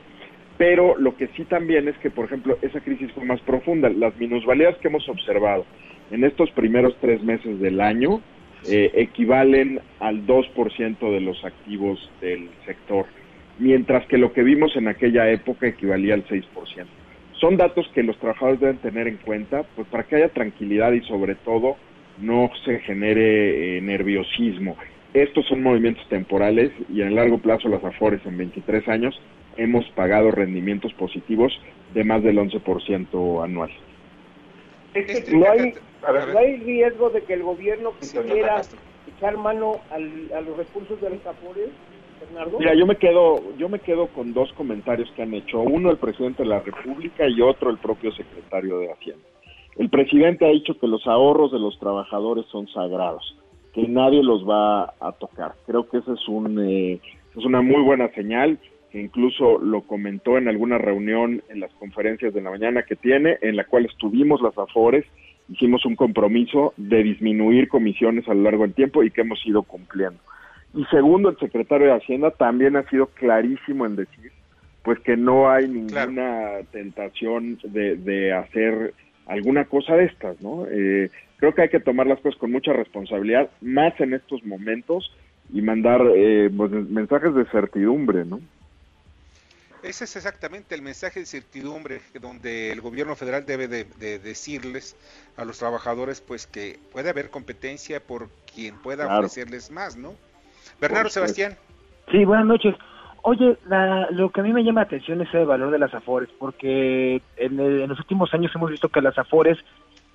pero 0.57 0.97
lo 0.97 1.15
que 1.17 1.27
sí 1.35 1.43
también 1.43 1.87
es 1.87 1.97
que, 1.97 2.09
por 2.09 2.25
ejemplo, 2.25 2.57
esa 2.61 2.79
crisis 2.79 3.11
fue 3.11 3.25
más 3.25 3.41
profunda. 3.41 3.89
Las 3.89 4.15
minusvalías 4.17 4.77
que 4.77 4.87
hemos 4.87 5.07
observado 5.09 5.65
en 6.11 6.23
estos 6.23 6.49
primeros 6.51 6.95
tres 7.01 7.21
meses 7.23 7.59
del 7.59 7.81
año 7.81 8.21
eh, 8.67 8.91
equivalen 8.95 9.81
al 9.99 10.25
2% 10.25 11.11
de 11.11 11.19
los 11.19 11.43
activos 11.43 12.09
del 12.21 12.49
sector, 12.65 13.05
mientras 13.59 14.05
que 14.07 14.17
lo 14.17 14.31
que 14.33 14.43
vimos 14.43 14.75
en 14.75 14.87
aquella 14.87 15.29
época 15.29 15.67
equivalía 15.67 16.13
al 16.13 16.25
6%. 16.25 16.43
Son 17.33 17.57
datos 17.57 17.85
que 17.93 18.01
los 18.01 18.17
trabajadores 18.17 18.61
deben 18.61 18.77
tener 18.77 19.07
en 19.07 19.17
cuenta, 19.17 19.63
pues 19.75 19.87
para 19.89 20.03
que 20.03 20.15
haya 20.15 20.29
tranquilidad 20.29 20.93
y 20.93 21.01
sobre 21.01 21.35
todo 21.35 21.75
no 22.17 22.49
se 22.63 22.79
genere 22.79 23.77
eh, 23.77 23.81
nerviosismo. 23.81 24.77
Estos 25.13 25.45
son 25.47 25.61
movimientos 25.61 26.07
temporales 26.07 26.71
y 26.91 27.01
en 27.01 27.09
el 27.09 27.15
largo 27.15 27.39
plazo 27.39 27.67
las 27.67 27.83
AFORES 27.83 28.25
en 28.25 28.37
23 28.37 28.87
años 28.87 29.19
hemos 29.57 29.85
pagado 29.91 30.31
rendimientos 30.31 30.93
positivos 30.93 31.53
de 31.93 32.03
más 32.03 32.23
del 32.23 32.37
11% 32.37 33.43
anual. 33.43 33.71
No, 35.33 35.49
hay, 35.49 35.73
no 36.01 36.39
hay 36.39 36.57
riesgo 36.57 37.09
de 37.09 37.23
que 37.23 37.33
el 37.33 37.43
gobierno 37.43 37.93
quisiera 37.99 38.61
echar 39.15 39.37
mano 39.37 39.81
a 39.91 39.99
los 40.41 40.57
recursos 40.57 40.99
de 41.01 41.09
los 41.09 41.25
AFORES, 41.25 41.69
Bernardo. 42.21 42.59
Mira, 42.59 42.73
yo 42.75 42.85
me 42.85 42.95
quedo, 42.95 43.41
yo 43.57 43.67
me 43.69 43.79
quedo 43.79 44.07
con 44.07 44.33
dos 44.33 44.51
comentarios 44.53 45.11
que 45.15 45.23
han 45.23 45.33
hecho, 45.33 45.59
uno 45.59 45.91
el 45.91 45.97
presidente 45.97 46.43
de 46.43 46.49
la 46.49 46.59
República 46.59 47.27
y 47.27 47.41
otro 47.41 47.69
el 47.69 47.77
propio 47.77 48.11
secretario 48.13 48.79
de 48.79 48.91
Hacienda. 48.91 49.25
El 49.77 49.89
presidente 49.89 50.45
ha 50.45 50.49
dicho 50.49 50.79
que 50.79 50.87
los 50.87 51.05
ahorros 51.05 51.51
de 51.51 51.59
los 51.59 51.77
trabajadores 51.79 52.45
son 52.49 52.67
sagrados, 52.69 53.37
que 53.73 53.85
nadie 53.87 54.23
los 54.23 54.47
va 54.47 54.93
a 55.01 55.11
tocar. 55.11 55.55
Creo 55.65 55.89
que 55.89 55.97
esa 55.97 56.13
es 56.13 56.27
un 56.29 56.59
eh, 56.65 57.01
es 57.37 57.43
una 57.43 57.61
muy 57.61 57.81
buena 57.83 58.07
señal 58.13 58.57
incluso 58.99 59.59
lo 59.59 59.81
comentó 59.81 60.37
en 60.37 60.47
alguna 60.47 60.77
reunión 60.77 61.41
en 61.49 61.59
las 61.59 61.71
conferencias 61.73 62.33
de 62.33 62.41
la 62.41 62.51
mañana 62.51 62.83
que 62.83 62.95
tiene, 62.95 63.37
en 63.41 63.55
la 63.55 63.65
cual 63.65 63.85
estuvimos 63.85 64.41
las 64.41 64.57
AFORES, 64.57 65.05
hicimos 65.49 65.85
un 65.85 65.95
compromiso 65.95 66.73
de 66.77 67.03
disminuir 67.03 67.67
comisiones 67.67 68.27
a 68.27 68.33
lo 68.33 68.43
largo 68.43 68.63
del 68.63 68.73
tiempo 68.73 69.03
y 69.03 69.11
que 69.11 69.21
hemos 69.21 69.45
ido 69.45 69.63
cumpliendo. 69.63 70.19
Y 70.73 70.83
segundo, 70.85 71.29
el 71.29 71.37
secretario 71.37 71.87
de 71.87 71.93
Hacienda 71.93 72.31
también 72.31 72.75
ha 72.75 72.83
sido 72.89 73.07
clarísimo 73.07 73.85
en 73.85 73.95
decir, 73.95 74.31
pues 74.83 74.99
que 74.99 75.15
no 75.15 75.49
hay 75.49 75.67
ninguna 75.67 76.59
tentación 76.71 77.57
de, 77.63 78.33
hacer 78.33 78.93
alguna 79.25 79.65
cosa 79.65 79.95
de 79.95 80.05
estas, 80.05 80.39
¿no? 80.41 80.67
Eh, 80.69 81.09
creo 81.37 81.53
que 81.53 81.63
hay 81.63 81.69
que 81.69 81.79
tomar 81.79 82.07
las 82.07 82.19
cosas 82.19 82.39
con 82.39 82.51
mucha 82.51 82.73
responsabilidad, 82.73 83.49
más 83.61 83.99
en 83.99 84.13
estos 84.13 84.43
momentos, 84.45 85.11
y 85.53 85.61
mandar 85.61 86.01
eh, 86.15 86.49
pues, 86.55 86.71
mensajes 86.71 87.33
de 87.33 87.45
certidumbre, 87.45 88.25
¿no? 88.25 88.39
Ese 89.85 90.05
es 90.05 90.15
exactamente 90.15 90.73
el 90.73 90.81
mensaje 90.81 91.19
de 91.19 91.27
certidumbre 91.27 92.01
donde 92.19 92.71
el 92.71 92.81
gobierno 92.81 93.15
federal 93.15 93.45
debe 93.45 93.67
de, 93.67 93.85
decirles 94.19 94.97
a 95.37 95.45
los 95.45 95.59
trabajadores 95.59 96.21
pues 96.21 96.47
que 96.47 96.79
puede 96.91 97.11
haber 97.11 97.29
competencia 97.29 97.99
por 97.99 98.29
quien 98.51 98.81
pueda 98.81 99.19
ofrecerles 99.19 99.69
más, 99.69 99.95
¿no? 99.95 100.15
Bernardo 100.81 101.09
Sebastián. 101.09 101.55
Sí, 102.11 102.25
buenas 102.25 102.47
noches. 102.47 102.75
Oye, 103.21 103.57
lo 104.11 104.31
que 104.31 104.41
a 104.41 104.43
mí 104.43 104.53
me 104.53 104.63
llama 104.63 104.81
la 104.81 104.87
atención 104.87 105.21
es 105.21 105.31
el 105.35 105.45
valor 105.45 105.69
de 105.69 105.79
las 105.79 105.93
afores, 105.93 106.29
porque 106.39 107.21
en, 107.37 107.59
en, 107.59 107.87
los 107.87 107.99
últimos 107.99 108.33
años 108.33 108.51
hemos 108.55 108.71
visto 108.71 108.89
que 108.89 109.01
las 109.01 109.17
afores 109.19 109.57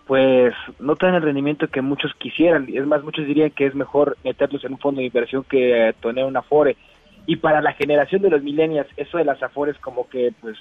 pues 0.09 0.53
no 0.81 0.97
traen 0.97 1.15
el 1.15 1.23
rendimiento 1.23 1.69
que 1.69 1.81
muchos 1.81 2.13
quisieran. 2.15 2.67
Es 2.73 2.85
más, 2.87 3.05
muchos 3.05 3.25
dirían 3.25 3.51
que 3.51 3.67
es 3.67 3.77
mejor 3.77 4.17
meterlos 4.25 4.65
en 4.65 4.73
un 4.73 4.79
fondo 4.79 5.01
de 5.01 5.07
inversión 5.07 5.45
que 5.45 5.95
tener 6.03 6.25
una 6.25 6.41
afore 6.41 6.77
y 7.27 7.37
para 7.37 7.61
la 7.61 7.73
generación 7.73 8.23
de 8.23 8.31
los 8.31 8.43
millennials 8.43 8.89
eso 8.97 9.19
de 9.19 9.25
las 9.25 9.43
afores 9.43 9.79
como 9.79 10.09
que 10.09 10.33
pues 10.41 10.57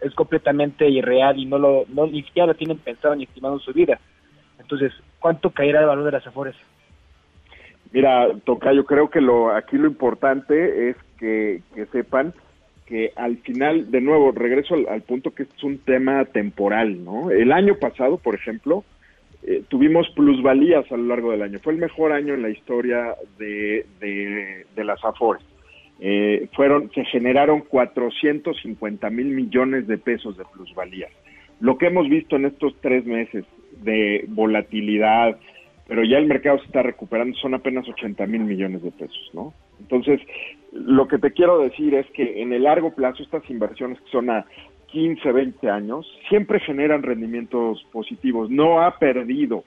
es 0.00 0.14
completamente 0.14 0.88
irreal 0.88 1.38
y 1.38 1.46
no 1.46 1.58
lo 1.58 1.86
ni 1.88 2.22
siquiera 2.22 2.48
lo 2.48 2.54
tienen 2.54 2.78
pensado 2.78 3.14
ni 3.14 3.24
estimado 3.24 3.54
en 3.54 3.60
su 3.60 3.72
vida. 3.72 3.98
Entonces 4.58 4.92
cuánto 5.18 5.50
caerá 5.50 5.80
el 5.80 5.86
valor 5.86 6.04
de 6.04 6.12
las 6.12 6.26
afores 6.26 6.54
mira 7.92 8.28
toca 8.44 8.72
yo 8.72 8.84
creo 8.84 9.08
que 9.08 9.20
lo 9.20 9.54
aquí 9.54 9.76
lo 9.76 9.86
importante 9.86 10.90
es 10.90 10.96
que, 11.18 11.62
sepan 11.92 12.34
que 12.86 13.12
al 13.16 13.38
final 13.38 13.90
de 13.90 14.00
nuevo 14.02 14.32
regreso 14.32 14.74
al, 14.74 15.02
punto 15.02 15.30
que 15.30 15.44
es 15.44 15.62
un 15.62 15.78
tema 15.78 16.24
temporal 16.26 17.02
no 17.02 17.30
el 17.30 17.52
año 17.52 17.76
pasado 17.76 18.18
por 18.18 18.34
ejemplo 18.34 18.84
eh, 19.46 19.62
tuvimos 19.68 20.08
plusvalías 20.10 20.90
a 20.90 20.96
lo 20.96 21.04
largo 21.04 21.30
del 21.30 21.42
año. 21.42 21.58
Fue 21.58 21.74
el 21.74 21.78
mejor 21.78 22.12
año 22.12 22.32
en 22.32 22.40
la 22.40 22.48
historia 22.48 23.14
de, 23.38 23.84
de 24.00 24.84
las 24.84 25.04
afores 25.04 25.44
eh, 26.00 26.48
fueron, 26.54 26.90
se 26.92 27.04
generaron 27.04 27.60
450 27.60 29.10
mil 29.10 29.26
millones 29.26 29.86
de 29.86 29.98
pesos 29.98 30.36
de 30.36 30.44
plusvalía. 30.44 31.08
Lo 31.60 31.78
que 31.78 31.86
hemos 31.86 32.08
visto 32.08 32.36
en 32.36 32.46
estos 32.46 32.74
tres 32.80 33.06
meses 33.06 33.44
de 33.82 34.24
volatilidad, 34.28 35.38
pero 35.86 36.04
ya 36.04 36.18
el 36.18 36.26
mercado 36.26 36.58
se 36.58 36.66
está 36.66 36.82
recuperando, 36.82 37.36
son 37.38 37.54
apenas 37.54 37.88
80 37.88 38.26
mil 38.26 38.42
millones 38.42 38.82
de 38.82 38.90
pesos, 38.90 39.30
¿no? 39.32 39.54
Entonces, 39.80 40.20
lo 40.72 41.06
que 41.08 41.18
te 41.18 41.32
quiero 41.32 41.58
decir 41.58 41.94
es 41.94 42.06
que 42.10 42.42
en 42.42 42.52
el 42.52 42.64
largo 42.64 42.94
plazo 42.94 43.22
estas 43.22 43.48
inversiones 43.50 44.00
que 44.00 44.10
son 44.10 44.30
a 44.30 44.46
15, 44.94 45.32
20 45.32 45.70
años, 45.70 46.06
siempre 46.28 46.60
generan 46.60 47.02
rendimientos 47.02 47.84
positivos. 47.92 48.48
No 48.48 48.80
ha 48.80 48.96
perdido, 48.98 49.64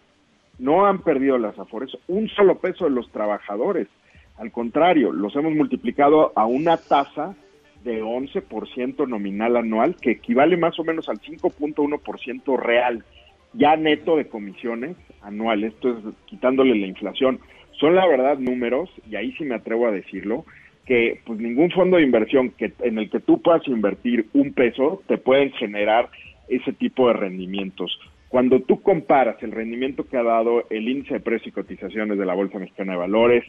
no 0.57 0.86
han 0.86 0.99
perdido 0.99 1.38
las 1.38 1.59
afores 1.59 1.91
un 2.07 2.30
solo 2.30 2.59
peso 2.59 2.86
de 2.86 2.91
los 2.91 3.11
trabajadores. 3.11 3.88
Al 4.38 4.52
contrario, 4.52 5.12
los 5.12 5.36
hemos 5.36 5.54
multiplicado 5.54 6.32
a 6.36 6.46
una 6.46 6.78
tasa 6.78 7.36
de 7.84 8.04
11% 8.04 9.08
nominal 9.08 9.58
anual, 9.58 9.96
que 9.96 10.12
equivale 10.12 10.58
más 10.58 10.78
o 10.80 10.84
menos 10.84 11.10
al 11.10 11.20
5.1% 11.20 12.60
real, 12.60 13.04
ya 13.54 13.76
neto 13.76 14.18
de 14.18 14.28
comisiones 14.28 14.96
anual. 15.22 15.64
Esto 15.64 15.90
es 15.90 15.98
quitándole 16.26 16.76
la 16.76 16.88
inflación. 16.88 17.40
Son 17.80 17.96
la 17.96 18.06
verdad 18.08 18.38
números, 18.38 18.90
y 19.10 19.16
ahí 19.16 19.32
sí 19.34 19.44
me 19.44 19.56
atrevo 19.56 19.88
a 19.88 19.92
decirlo, 19.92 20.46
que 20.86 21.20
pues 21.26 21.40
ningún 21.40 21.70
fondo 21.72 21.98
de 21.98 22.04
inversión 22.04 22.52
que 22.52 22.74
en 22.80 22.98
el 22.98 23.10
que 23.10 23.20
tú 23.20 23.42
puedas 23.42 23.68
invertir 23.68 24.28
un 24.34 24.54
peso 24.54 25.02
te 25.08 25.18
pueden 25.18 25.52
generar 25.52 26.10
ese 26.48 26.72
tipo 26.74 27.08
de 27.08 27.14
rendimientos. 27.14 28.00
Cuando 28.30 28.62
tú 28.62 28.82
comparas 28.82 29.42
el 29.42 29.52
rendimiento 29.52 30.08
que 30.08 30.18
ha 30.18 30.24
dado 30.24 30.66
el 30.70 30.88
índice 30.88 31.16
de 31.16 31.20
precios 31.20 31.48
y 31.48 31.52
cotizaciones 31.52 32.18
de 32.18 32.26
la 32.26 32.34
Bolsa 32.34 32.60
Mexicana 32.60 32.94
de 32.94 33.00
Valores, 33.00 33.44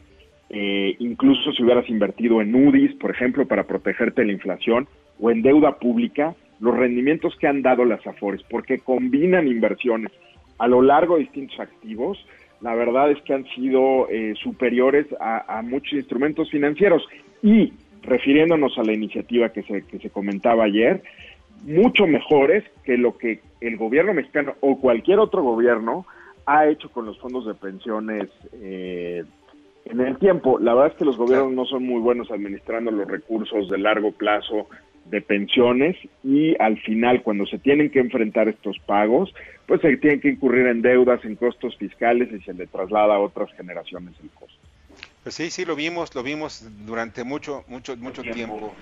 eh, 0.51 0.97
incluso 0.99 1.53
si 1.53 1.63
hubieras 1.63 1.89
invertido 1.89 2.41
en 2.41 2.55
UDIs, 2.55 2.95
por 2.95 3.11
ejemplo, 3.11 3.47
para 3.47 3.65
protegerte 3.65 4.23
de 4.23 4.29
la 4.29 4.33
inflación, 4.33 4.89
o 5.21 5.31
en 5.31 5.43
deuda 5.43 5.79
pública, 5.79 6.35
los 6.61 6.77
rendimientos 6.77 7.37
que 7.37 7.47
han 7.47 7.63
dado 7.63 7.85
las 7.85 8.07
AFORES, 8.07 8.43
porque 8.51 8.79
combinan 8.79 9.47
inversiones 9.47 10.13
a 10.59 10.67
lo 10.67 10.83
largo 10.83 11.15
de 11.15 11.23
distintos 11.23 11.61
activos, 11.61 12.19
la 12.61 12.75
verdad 12.75 13.11
es 13.11 13.23
que 13.23 13.35
han 13.35 13.45
sido 13.55 14.09
eh, 14.09 14.35
superiores 14.43 15.07
a, 15.21 15.63
muchos 15.63 15.93
instrumentos 15.93 16.51
financieros. 16.51 17.07
Y 17.43 17.73
refiriéndonos 18.03 18.77
a 18.79 18.83
la 18.83 18.93
iniciativa 18.93 19.51
que 19.51 19.63
se, 19.63 19.83
que 19.83 19.99
se 19.99 20.11
comentaba 20.11 20.65
ayer, 20.65 21.03
mucho 21.65 22.07
mejores 22.07 22.65
que 22.85 22.97
lo 22.97 23.17
que 23.17 23.41
el 23.61 23.77
gobierno 23.77 24.15
mexicano 24.15 24.55
o 24.61 24.81
cualquier 24.81 25.19
otro 25.19 25.43
gobierno 25.43 26.07
ha 26.47 26.67
hecho 26.67 26.91
con 26.91 27.05
los 27.05 27.19
fondos 27.19 27.47
de 27.47 27.55
pensiones 27.55 28.29
eh, 28.55 29.25
en 29.91 30.01
el 30.01 30.19
tiempo. 30.19 30.59
La 30.59 30.75
verdad 30.75 30.93
es 30.93 30.99
que 30.99 31.05
los 31.05 31.17
gobiernos 31.17 31.53
no 31.53 31.65
son 31.65 31.85
muy 31.85 32.01
buenos 32.01 32.31
administrando 32.31 32.91
los 32.91 33.09
recursos 33.09 33.69
de 33.69 33.79
largo 33.79 34.13
plazo 34.13 34.69
de 35.07 35.23
pensiones 35.23 35.97
y 36.23 36.55
al 36.61 36.79
final 36.83 37.23
cuando 37.23 37.47
se 37.47 37.59
tienen 37.59 37.91
que 37.91 37.99
enfrentar 37.99 38.49
estos 38.49 38.79
pagos, 38.81 39.33
pues 39.67 39.81
se 39.81 39.97
tienen 39.97 40.21
que 40.21 40.29
incurrir 40.29 40.67
en 40.67 40.83
deudas, 40.83 41.25
en 41.25 41.37
costos 41.37 41.77
fiscales 41.77 42.29
y 42.33 42.41
se 42.43 42.53
le 42.53 42.67
traslada 42.67 43.15
a 43.15 43.19
otras 43.19 43.51
generaciones 43.55 44.15
el 44.23 44.31
costo. 44.31 44.59
Pues 45.23 45.35
sí, 45.35 45.51
sí, 45.51 45.65
lo 45.65 45.77
vimos, 45.77 46.15
lo 46.15 46.23
vimos 46.23 46.67
durante 46.87 47.25
mucho, 47.25 47.65
mucho, 47.69 47.97
mucho 47.97 48.23
tiempo. 48.23 48.75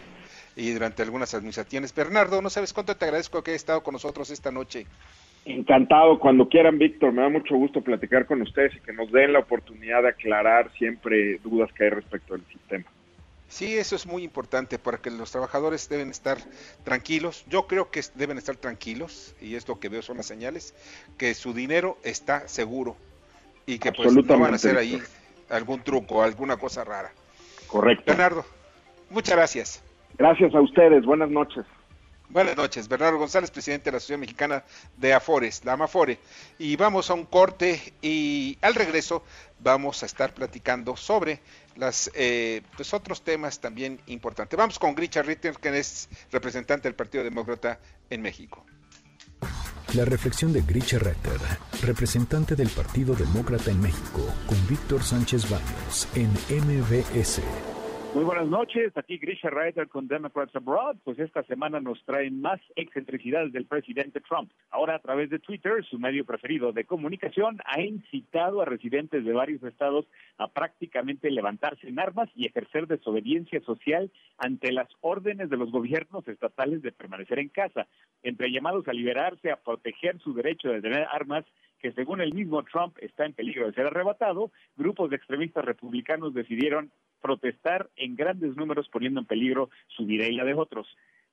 y 0.57 0.71
durante 0.73 1.03
algunas 1.03 1.35
administraciones. 1.35 1.95
Bernardo, 1.95 2.41
no 2.41 2.49
sabes 2.49 2.73
cuánto 2.73 2.97
te 2.97 3.05
agradezco 3.05 3.43
que 3.43 3.51
hayas 3.51 3.61
estado 3.61 3.83
con 3.83 3.93
nosotros 3.93 4.31
esta 4.31 4.51
noche. 4.51 4.87
Encantado, 5.47 6.19
cuando 6.19 6.49
quieran, 6.49 6.77
Víctor, 6.77 7.13
me 7.13 7.23
da 7.23 7.29
mucho 7.29 7.55
gusto 7.55 7.81
platicar 7.81 8.27
con 8.27 8.43
ustedes 8.43 8.75
y 8.75 8.81
que 8.81 8.93
nos 8.93 9.13
den 9.13 9.33
la 9.33 9.39
oportunidad 9.39 10.03
de 10.03 10.09
aclarar 10.09 10.73
siempre 10.73 11.39
dudas 11.39 11.73
que 11.73 11.85
hay 11.85 11.91
respecto 11.91 12.35
al 12.35 12.45
sistema. 12.47 12.85
Sí, 13.47 13.77
eso 13.77 13.95
es 13.95 14.07
muy 14.07 14.25
importante 14.25 14.77
para 14.81 14.99
que 14.99 15.09
los 15.09 15.31
trabajadores 15.31 15.89
deben 15.89 16.11
estar 16.11 16.39
tranquilos. 16.83 17.47
Yo 17.49 17.69
creo 17.69 17.93
que 17.93 18.01
deben 18.17 18.39
estar 18.39 18.57
tranquilos 18.57 19.37
y 19.41 19.55
es 19.55 19.69
lo 19.69 19.79
que 19.79 19.89
veo 19.89 20.03
son 20.03 20.17
las 20.17 20.27
señales 20.27 20.75
que 21.17 21.33
su 21.33 21.55
dinero 21.55 21.97
está 22.03 22.49
seguro 22.49 22.97
y 23.67 23.79
que 23.79 23.93
pues 23.93 24.13
no 24.13 24.23
van 24.25 24.53
a 24.53 24.57
hacer 24.57 24.77
ahí 24.77 25.01
algún 25.49 25.81
truco, 25.81 26.25
alguna 26.25 26.57
cosa 26.57 26.83
rara. 26.83 27.13
Correcto. 27.69 28.03
Bernardo, 28.05 28.45
muchas 29.11 29.37
gracias. 29.37 29.85
Gracias 30.19 30.53
a 30.57 30.61
ustedes. 30.61 31.05
Buenas 31.05 31.31
noches. 31.31 31.65
Buenas 32.29 32.57
noches, 32.57 32.89
Bernardo 32.89 33.19
González, 33.19 33.51
presidente 33.51 33.85
de 33.85 33.93
la 33.93 33.97
Asociación 33.99 34.21
Mexicana 34.21 34.65
de 34.97 35.15
Afores, 35.15 35.65
la 35.65 35.75
Amafore. 35.75 36.19
Y 36.59 36.75
vamos 36.77 37.09
a 37.09 37.15
un 37.15 37.25
corte 37.25 37.95
y 38.03 38.59
al 38.63 38.75
regreso 38.75 39.23
vamos 39.61 40.03
a 40.03 40.07
estar 40.07 40.35
platicando 40.35 40.97
sobre 40.97 41.41
las 41.77 42.11
eh, 42.15 42.63
pues 42.77 42.93
otros 42.93 43.23
temas 43.23 43.61
también 43.61 44.01
importantes. 44.07 44.59
Vamos 44.59 44.79
con 44.79 44.95
Grisha 44.95 45.23
Ritter, 45.23 45.57
que 45.57 45.79
es 45.79 46.09
representante 46.33 46.89
del 46.89 46.97
Partido 46.97 47.23
Demócrata 47.23 47.79
en 48.11 48.23
México. 48.23 48.67
La 49.95 50.05
reflexión 50.05 50.53
de 50.53 50.63
Grisha 50.63 50.99
Ritter, 50.99 51.41
representante 51.83 52.57
del 52.57 52.69
Partido 52.71 53.15
Demócrata 53.15 53.71
en 53.71 53.81
México, 53.81 54.27
con 54.47 54.67
Víctor 54.67 55.03
Sánchez 55.05 55.49
Baños 55.49 56.09
en 56.15 56.31
MBS. 56.51 57.76
Muy 58.15 58.25
buenas 58.25 58.49
noches, 58.49 58.97
aquí 58.97 59.19
Grisha 59.19 59.51
Reiter 59.51 59.89
con 59.89 60.09
Democrats 60.09 60.57
Abroad. 60.57 60.97
Pues 61.05 61.19
esta 61.19 61.43
semana 61.43 61.81
nos 61.81 62.03
traen 62.05 62.41
más 62.41 62.61
excentricidades 62.75 63.53
del 63.53 63.67
presidente 63.67 64.21
Trump. 64.21 64.51
Ahora 64.71 64.95
a 64.95 64.99
través 65.01 65.29
de 65.29 65.39
Twitter, 65.39 65.85
su 65.85 65.99
medio 65.99 66.25
preferido 66.25 66.73
de 66.73 66.85
comunicación, 66.85 67.59
ha 67.67 67.81
incitado 67.83 68.63
a 68.63 68.65
residentes 68.65 69.25
de 69.25 69.33
varios 69.33 69.63
estados 69.63 70.07
a 70.39 70.49
prácticamente 70.49 71.31
levantarse 71.31 71.89
en 71.89 71.99
armas 71.99 72.31
y 72.35 72.47
ejercer 72.47 72.87
desobediencia 72.87 73.61
social 73.61 74.11
ante 74.39 74.73
las 74.73 74.89
órdenes 75.03 75.51
de 75.51 75.59
los 75.59 75.71
gobiernos 75.71 76.27
estatales 76.27 76.81
de 76.83 76.93
permanecer 76.93 77.39
en 77.39 77.51
casa. 77.51 77.87
Entre 78.23 78.51
llamados 78.51 78.89
a 78.89 78.95
liberarse, 78.95 79.51
a 79.51 79.57
proteger 79.57 80.19
su 80.21 80.33
derecho 80.33 80.71
de 80.71 80.81
tener 80.81 81.07
armas, 81.13 81.45
que 81.81 81.93
según 81.93 82.21
el 82.21 82.33
mismo 82.33 82.63
Trump 82.65 82.97
está 83.01 83.27
en 83.27 83.35
peligro 83.35 83.67
de 83.67 83.75
ser 83.75 83.87
arrebatado, 83.87 84.51
grupos 84.77 85.11
de 85.11 85.17
extremistas 85.17 85.65
republicanos 85.65 86.35
decidieron 86.35 86.91
protestar 87.21 87.89
en 87.97 88.17
grandes 88.17 88.57
números 88.57 88.89
poniendo 88.89 89.21
en 89.21 89.27
peligro 89.27 89.71
su 89.89 90.07
vida 90.07 90.27
y 90.27 90.37
la 90.37 90.45
de 90.45 90.55
otros. 90.55 90.87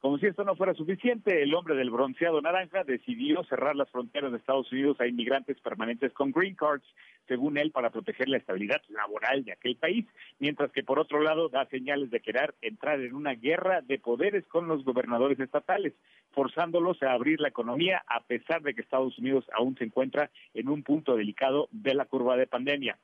Como 0.04 0.18
si 0.18 0.26
esto 0.26 0.44
no 0.44 0.58
fuera 0.58 0.74
suficiente, 0.74 1.44
el 1.44 1.56
hombre 1.56 1.76
del 1.76 1.90
bronceado 1.90 2.42
naranja 2.42 2.84
decidió 2.84 3.42
cerrar 3.46 3.74
las 3.78 3.90
fronteras 3.90 4.34
de 4.34 4.38
Estados 4.38 4.70
Unidos 4.70 5.00
a 5.00 5.08
inmigrantes 5.08 5.58
permanentes 5.62 6.12
con 6.12 6.34
green 6.34 6.56
cards, 6.56 6.84
según 7.26 7.58
él, 7.58 7.72
para 7.72 7.90
proteger 7.90 8.28
la 8.28 8.36
estabilidad 8.36 8.82
laboral 8.90 9.46
de 9.46 9.54
aquel 9.54 9.78
país, 9.78 10.06
mientras 10.40 10.74
que 10.74 10.84
por 10.84 11.00
otro 11.00 11.22
lado 11.22 11.48
da 11.48 11.66
señales 11.68 12.12
de 12.12 12.20
querer 12.20 12.54
entrar 12.62 13.00
en 13.00 13.16
una 13.16 13.36
guerra 13.36 13.80
de 13.80 13.98
poderes 13.98 14.46
con 14.48 14.68
los 14.68 14.84
gobernadores 14.84 15.40
estatales, 15.40 15.94
forzándolos 16.34 17.02
a 17.02 17.14
abrir 17.14 17.40
la 17.40 17.48
economía 17.48 18.04
a 18.08 18.26
pesar 18.26 18.62
de 18.62 18.74
que 18.74 18.82
Estados 18.82 19.18
Unidos 19.20 19.46
aún 19.58 19.78
se 19.78 19.86
encuentra 19.86 20.32
en 20.54 20.68
un 20.68 20.84
punto 20.84 21.16
delicado 21.16 21.70
de 21.72 21.94
la 21.94 22.04
curva 22.04 22.36
de 22.36 22.48
pandemia. 22.48 22.98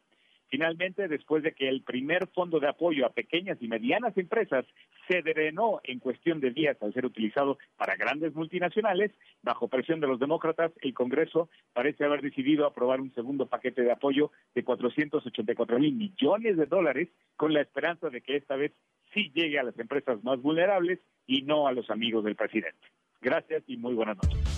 Finalmente, 0.50 1.08
después 1.08 1.44
de 1.44 1.54
que 1.54 1.70
el 1.70 1.84
primer 1.84 2.28
fondo 2.28 2.60
de 2.60 2.68
apoyo 2.68 3.06
a 3.06 3.14
pequeñas 3.14 3.58
y 3.62 3.68
medianas 3.68 4.18
empresas 4.18 4.66
se 5.08 5.22
drenó 5.22 5.80
en 5.84 6.00
cuestión 6.00 6.40
de 6.40 6.50
días 6.52 6.76
al 6.82 6.94
ser 6.94 7.06
utilizado 7.06 7.60
para 7.78 7.96
grandes 7.96 8.34
multinacionales, 8.34 9.12
bajo 9.44 9.68
presión 9.68 10.00
de 10.00 10.08
los 10.08 10.20
demócratas, 10.20 10.72
el 10.82 10.94
Congreso 10.94 11.50
parece 11.74 12.04
haber 12.04 12.22
decidido 12.22 12.66
aprobar 12.66 13.00
un 13.00 13.14
segundo 13.14 13.46
paquete 13.46 13.84
de 13.84 13.92
apoyo 13.92 14.32
de 14.56 14.64
484 14.64 15.80
mil 15.80 15.94
millones 15.94 16.58
de 16.58 16.66
dólares 16.66 17.10
con 17.36 17.54
la 17.54 17.62
esperanza 17.62 18.10
de 18.10 18.22
que 18.22 18.36
esta 18.36 18.56
vez 18.56 18.72
sí 19.14 19.32
llegue 19.36 19.60
a 19.60 19.64
las 19.64 19.78
empresas 19.78 20.24
más 20.24 20.42
vulnerables 20.42 21.00
y 21.28 21.44
no 21.44 21.68
a 21.68 21.72
los 21.72 21.90
amigos 21.92 22.24
del 22.24 22.36
presidente. 22.36 22.88
Gracias 23.22 23.64
y 23.68 23.78
muy 23.78 23.94
buenas 23.94 24.18
noches. 24.18 24.49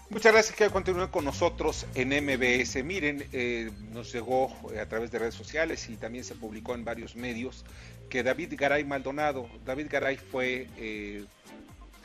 Muchas 0.09 0.31
gracias 0.31 0.55
que 0.55 0.69
continúen 0.69 1.09
con 1.09 1.25
nosotros 1.25 1.85
en 1.93 2.09
MBS. 2.09 2.81
Miren, 2.81 3.27
eh, 3.33 3.69
nos 3.91 4.13
llegó 4.13 4.55
eh, 4.73 4.79
a 4.79 4.87
través 4.87 5.11
de 5.11 5.19
redes 5.19 5.35
sociales 5.35 5.89
y 5.89 5.97
también 5.97 6.23
se 6.23 6.33
publicó 6.33 6.75
en 6.75 6.85
varios 6.85 7.17
medios 7.17 7.65
que 8.09 8.23
David 8.23 8.53
Garay 8.55 8.85
Maldonado, 8.85 9.49
David 9.65 9.87
Garay 9.89 10.15
fue 10.15 10.69
eh, 10.77 11.25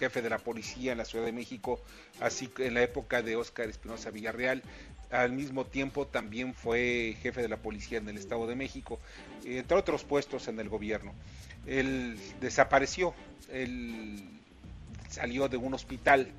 jefe 0.00 0.20
de 0.20 0.30
la 0.30 0.38
policía 0.38 0.90
en 0.90 0.98
la 0.98 1.04
Ciudad 1.04 1.24
de 1.24 1.30
México, 1.30 1.80
así 2.18 2.48
que 2.48 2.66
en 2.66 2.74
la 2.74 2.82
época 2.82 3.22
de 3.22 3.36
Óscar 3.36 3.68
Espinosa 3.68 4.10
Villarreal, 4.10 4.64
al 5.12 5.30
mismo 5.30 5.64
tiempo 5.64 6.04
también 6.04 6.54
fue 6.54 7.16
jefe 7.22 7.40
de 7.40 7.48
la 7.48 7.58
policía 7.58 7.98
en 7.98 8.08
el 8.08 8.18
Estado 8.18 8.48
de 8.48 8.56
México, 8.56 8.98
entre 9.44 9.76
otros 9.76 10.02
puestos 10.02 10.48
en 10.48 10.58
el 10.58 10.68
gobierno. 10.68 11.14
Él 11.68 12.18
desapareció, 12.40 13.14
él 13.52 14.40
salió 15.08 15.48
de 15.48 15.56
un 15.56 15.74
hospital 15.74 16.32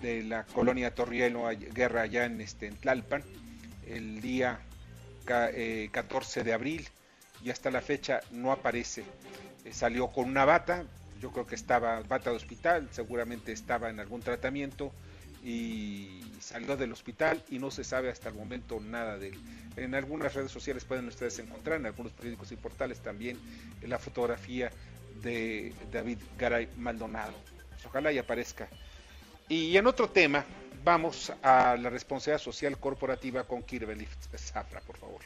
de 0.00 0.22
la 0.22 0.44
colonia 0.44 0.94
Torrielo 0.94 1.48
Guerra 1.72 2.02
allá 2.02 2.24
en, 2.24 2.40
este, 2.40 2.70
Tlalpan 2.70 3.22
el 3.86 4.20
día 4.20 4.60
14 5.24 6.42
de 6.42 6.52
abril 6.52 6.88
y 7.44 7.50
hasta 7.50 7.70
la 7.70 7.80
fecha 7.80 8.20
no 8.30 8.52
aparece. 8.52 9.04
Eh, 9.64 9.72
salió 9.72 10.08
con 10.08 10.28
una 10.28 10.44
bata, 10.44 10.84
yo 11.20 11.30
creo 11.30 11.46
que 11.46 11.54
estaba 11.54 12.00
bata 12.00 12.30
de 12.30 12.36
hospital, 12.36 12.88
seguramente 12.90 13.52
estaba 13.52 13.90
en 13.90 14.00
algún 14.00 14.20
tratamiento 14.20 14.92
y 15.42 16.22
salió 16.40 16.76
del 16.76 16.92
hospital 16.92 17.42
y 17.48 17.58
no 17.58 17.70
se 17.70 17.84
sabe 17.84 18.10
hasta 18.10 18.28
el 18.28 18.34
momento 18.34 18.80
nada 18.80 19.18
de 19.18 19.28
él. 19.28 19.38
En 19.76 19.94
algunas 19.94 20.34
redes 20.34 20.50
sociales 20.50 20.84
pueden 20.84 21.08
ustedes 21.08 21.38
encontrar, 21.38 21.78
en 21.78 21.86
algunos 21.86 22.12
periódicos 22.12 22.52
y 22.52 22.56
portales 22.56 23.00
también, 23.00 23.38
la 23.82 23.98
fotografía 23.98 24.70
de 25.22 25.72
David 25.92 26.18
Garay 26.38 26.68
Maldonado. 26.76 27.34
Pues 27.70 27.86
ojalá 27.86 28.12
y 28.12 28.18
aparezca. 28.18 28.68
Y 29.50 29.76
en 29.76 29.86
otro 29.88 30.08
tema, 30.08 30.44
vamos 30.84 31.32
a 31.42 31.76
la 31.76 31.90
responsabilidad 31.90 32.40
social 32.40 32.78
corporativa 32.78 33.42
con 33.42 33.64
Kirby 33.64 34.06
Zafra, 34.36 34.80
por 34.80 34.96
favor. 34.96 35.20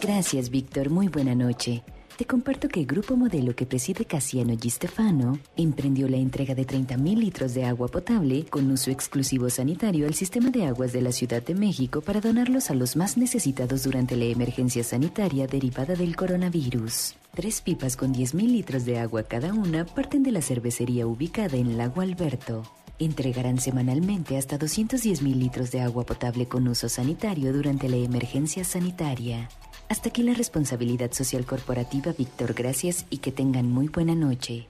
Gracias, 0.00 0.50
Víctor. 0.50 0.90
Muy 0.90 1.06
buena 1.06 1.36
noche. 1.36 1.84
Te 2.16 2.24
comparto 2.24 2.66
que 2.68 2.80
el 2.80 2.86
grupo 2.86 3.14
modelo 3.14 3.54
que 3.54 3.66
preside 3.66 4.04
Casiano 4.04 4.52
G. 4.54 4.68
Stefano 4.68 5.38
emprendió 5.56 6.08
la 6.08 6.16
entrega 6.16 6.56
de 6.56 6.66
30.000 6.66 7.16
litros 7.16 7.54
de 7.54 7.64
agua 7.64 7.86
potable 7.86 8.44
con 8.46 8.68
uso 8.72 8.90
exclusivo 8.90 9.48
sanitario 9.48 10.04
al 10.04 10.14
sistema 10.14 10.50
de 10.50 10.66
aguas 10.66 10.92
de 10.92 11.02
la 11.02 11.12
Ciudad 11.12 11.40
de 11.40 11.54
México 11.54 12.00
para 12.00 12.20
donarlos 12.20 12.70
a 12.70 12.74
los 12.74 12.96
más 12.96 13.16
necesitados 13.16 13.84
durante 13.84 14.16
la 14.16 14.24
emergencia 14.24 14.82
sanitaria 14.82 15.46
derivada 15.46 15.94
del 15.94 16.16
coronavirus. 16.16 17.14
Tres 17.38 17.60
pipas 17.60 17.96
con 17.96 18.12
10.000 18.12 18.50
litros 18.50 18.84
de 18.84 18.98
agua 18.98 19.22
cada 19.22 19.52
una 19.52 19.86
parten 19.86 20.24
de 20.24 20.32
la 20.32 20.42
cervecería 20.42 21.06
ubicada 21.06 21.56
en 21.56 21.78
Lago 21.78 22.00
Alberto. 22.00 22.64
Entregarán 22.98 23.60
semanalmente 23.60 24.36
hasta 24.36 24.58
210.000 24.58 25.36
litros 25.36 25.70
de 25.70 25.80
agua 25.80 26.04
potable 26.04 26.48
con 26.48 26.66
uso 26.66 26.88
sanitario 26.88 27.52
durante 27.52 27.88
la 27.88 27.94
emergencia 27.94 28.64
sanitaria. 28.64 29.48
Hasta 29.88 30.08
aquí 30.08 30.24
la 30.24 30.34
responsabilidad 30.34 31.12
social 31.12 31.46
corporativa, 31.46 32.10
Víctor. 32.10 32.54
Gracias 32.54 33.06
y 33.08 33.18
que 33.18 33.30
tengan 33.30 33.70
muy 33.70 33.86
buena 33.86 34.16
noche. 34.16 34.66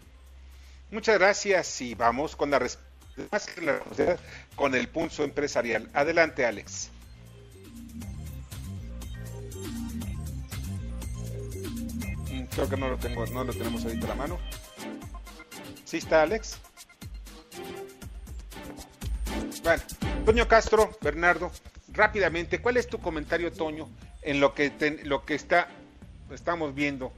Muchas 0.90 1.18
gracias 1.18 1.80
y 1.80 1.94
vamos 1.94 2.36
con 2.36 2.50
la 2.50 2.60
con 4.56 4.74
el 4.74 4.88
pulso 4.88 5.24
empresarial. 5.24 5.88
Adelante, 5.94 6.44
Alex. 6.44 6.90
Creo 12.58 12.70
que 12.70 12.76
no 12.76 12.88
lo 12.88 12.98
tengo, 12.98 13.24
no 13.26 13.44
lo 13.44 13.52
tenemos 13.52 13.84
ahorita 13.84 14.06
a 14.06 14.08
la 14.08 14.14
mano. 14.16 14.38
¿Sí 15.84 15.98
está 15.98 16.22
Alex? 16.22 16.58
Bueno, 19.62 19.82
Toño 20.24 20.48
Castro, 20.48 20.90
Bernardo, 21.00 21.52
rápidamente, 21.92 22.60
¿cuál 22.60 22.76
es 22.76 22.88
tu 22.88 22.98
comentario, 22.98 23.52
Toño, 23.52 23.88
en 24.22 24.40
lo 24.40 24.54
que, 24.54 24.72
lo 25.04 25.24
que 25.24 25.36
está, 25.36 25.68
estamos 26.32 26.74
viendo 26.74 27.12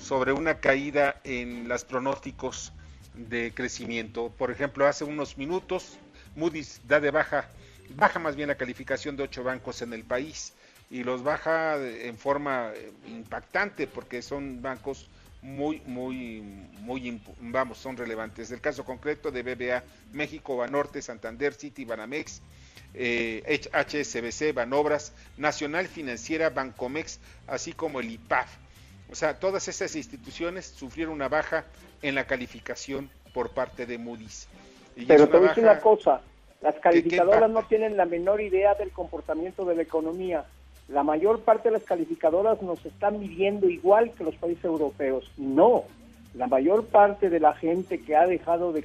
sobre 0.00 0.32
una 0.32 0.58
caída 0.58 1.20
en 1.22 1.68
los 1.68 1.84
pronósticos 1.84 2.72
de 3.14 3.52
crecimiento. 3.54 4.30
Por 4.36 4.50
ejemplo, 4.50 4.88
hace 4.88 5.04
unos 5.04 5.38
minutos 5.38 5.96
Moody's 6.34 6.80
da 6.88 6.98
de 6.98 7.12
baja, 7.12 7.48
baja 7.94 8.18
más 8.18 8.34
bien 8.34 8.48
la 8.48 8.56
calificación 8.56 9.16
de 9.16 9.22
ocho 9.22 9.44
bancos 9.44 9.80
en 9.82 9.92
el 9.92 10.02
país 10.02 10.54
y 10.92 11.04
los 11.04 11.24
baja 11.24 11.76
en 11.78 12.18
forma 12.18 12.70
eh, 12.74 12.92
impactante 13.06 13.86
porque 13.86 14.20
son 14.20 14.60
bancos 14.60 15.08
muy, 15.40 15.80
muy, 15.86 16.42
muy, 16.80 17.20
vamos, 17.40 17.78
son 17.78 17.96
relevantes. 17.96 18.50
El 18.52 18.60
caso 18.60 18.84
concreto 18.84 19.30
de 19.30 19.42
BBA 19.42 19.82
México, 20.12 20.58
Banorte, 20.58 21.00
Santander, 21.00 21.54
City, 21.54 21.86
Banamex, 21.86 22.42
eh, 22.92 23.42
HSBC, 23.72 24.54
Banobras, 24.54 25.14
Nacional 25.38 25.86
Financiera, 25.86 26.50
Bancomex, 26.50 27.20
así 27.46 27.72
como 27.72 28.00
el 28.00 28.10
IPAF. 28.10 28.54
O 29.10 29.14
sea, 29.14 29.40
todas 29.40 29.66
esas 29.68 29.96
instituciones 29.96 30.66
sufrieron 30.66 31.14
una 31.14 31.28
baja 31.28 31.64
en 32.02 32.14
la 32.14 32.26
calificación 32.26 33.10
por 33.32 33.50
parte 33.50 33.86
de 33.86 33.96
Moody's. 33.96 34.46
Pero 35.08 35.26
te 35.26 35.38
voy 35.38 35.46
a 35.46 35.48
decir 35.48 35.64
una 35.64 35.80
cosa, 35.80 36.20
las 36.60 36.74
calificadoras 36.76 37.50
no 37.50 37.62
tienen 37.62 37.96
la 37.96 38.04
menor 38.04 38.42
idea 38.42 38.74
del 38.74 38.90
comportamiento 38.90 39.64
de 39.64 39.74
la 39.74 39.82
economía. 39.82 40.44
La 40.88 41.02
mayor 41.02 41.40
parte 41.40 41.68
de 41.68 41.74
las 41.74 41.84
calificadoras 41.84 42.60
nos 42.62 42.84
están 42.84 43.18
midiendo 43.20 43.68
igual 43.68 44.12
que 44.12 44.24
los 44.24 44.34
países 44.36 44.64
europeos. 44.64 45.30
No, 45.36 45.84
la 46.34 46.46
mayor 46.46 46.86
parte 46.86 47.30
de 47.30 47.40
la 47.40 47.54
gente 47.54 48.00
que 48.00 48.16
ha 48.16 48.26
dejado 48.26 48.72
de 48.72 48.84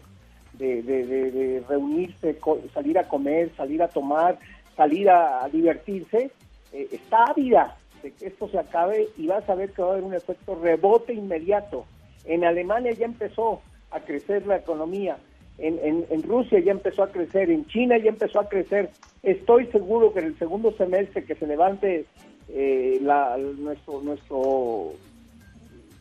reunirse, 1.67 2.39
salir 2.73 2.97
a 2.99 3.07
comer, 3.07 3.51
salir 3.55 3.81
a 3.81 3.87
tomar, 3.87 4.39
salir 4.77 5.09
a, 5.09 5.49
divertirse, 5.49 6.31
eh, 6.71 6.87
está 6.91 7.25
ávida 7.25 7.75
de 8.03 8.11
que 8.11 8.27
esto 8.27 8.47
se 8.47 8.59
acabe 8.59 9.09
y 9.17 9.27
vas 9.27 9.49
a 9.49 9.55
ver 9.55 9.71
que 9.71 9.81
va 9.81 9.89
a 9.89 9.91
haber 9.93 10.03
un 10.03 10.13
efecto 10.13 10.55
rebote 10.55 11.13
inmediato. 11.13 11.85
En 12.25 12.45
Alemania 12.45 12.91
ya 12.91 13.05
empezó 13.05 13.61
a 13.89 13.99
crecer 14.01 14.45
la 14.45 14.57
economía, 14.57 15.17
en, 15.57 16.05
en, 16.09 16.23
Rusia 16.23 16.59
ya 16.59 16.71
empezó 16.71 17.03
a 17.03 17.11
crecer, 17.11 17.49
en 17.49 17.65
China 17.65 17.97
ya 17.97 18.09
empezó 18.09 18.39
a 18.39 18.47
crecer. 18.47 18.91
Estoy 19.23 19.65
seguro 19.67 20.13
que 20.13 20.19
en 20.19 20.25
el 20.25 20.37
segundo 20.37 20.71
semestre 20.77 21.23
que 21.23 21.35
se 21.35 21.47
levante 21.47 22.05
eh, 22.49 22.99
la, 23.01 23.37
nuestro, 23.37 24.01
nuestro 24.01 24.93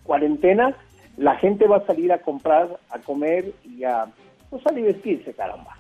cuarentena, 0.03 0.77
la 1.17 1.37
gente 1.37 1.67
va 1.67 1.79
a 1.79 1.87
salir 1.87 2.13
a 2.13 2.19
comprar, 2.19 2.79
a 2.91 2.99
comer 2.99 3.53
y 3.65 3.85
a 3.85 4.07
pues 4.51 4.63
a 4.67 4.73
divertirse, 4.73 5.33
caramba. 5.33 5.77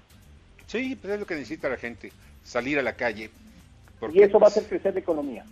Sí, 0.66 0.96
pues 1.00 1.12
es 1.12 1.20
lo 1.20 1.26
que 1.26 1.34
necesita 1.34 1.68
la 1.68 1.76
gente, 1.76 2.10
salir 2.42 2.78
a 2.78 2.82
la 2.82 2.94
calle. 2.94 3.30
y 4.12 4.22
eso 4.22 4.40
va 4.40 4.48
a 4.48 4.50
pues, 4.50 4.56
hacer 4.56 4.68
crecer 4.68 4.94
la 4.94 5.00
economía. 5.00 5.44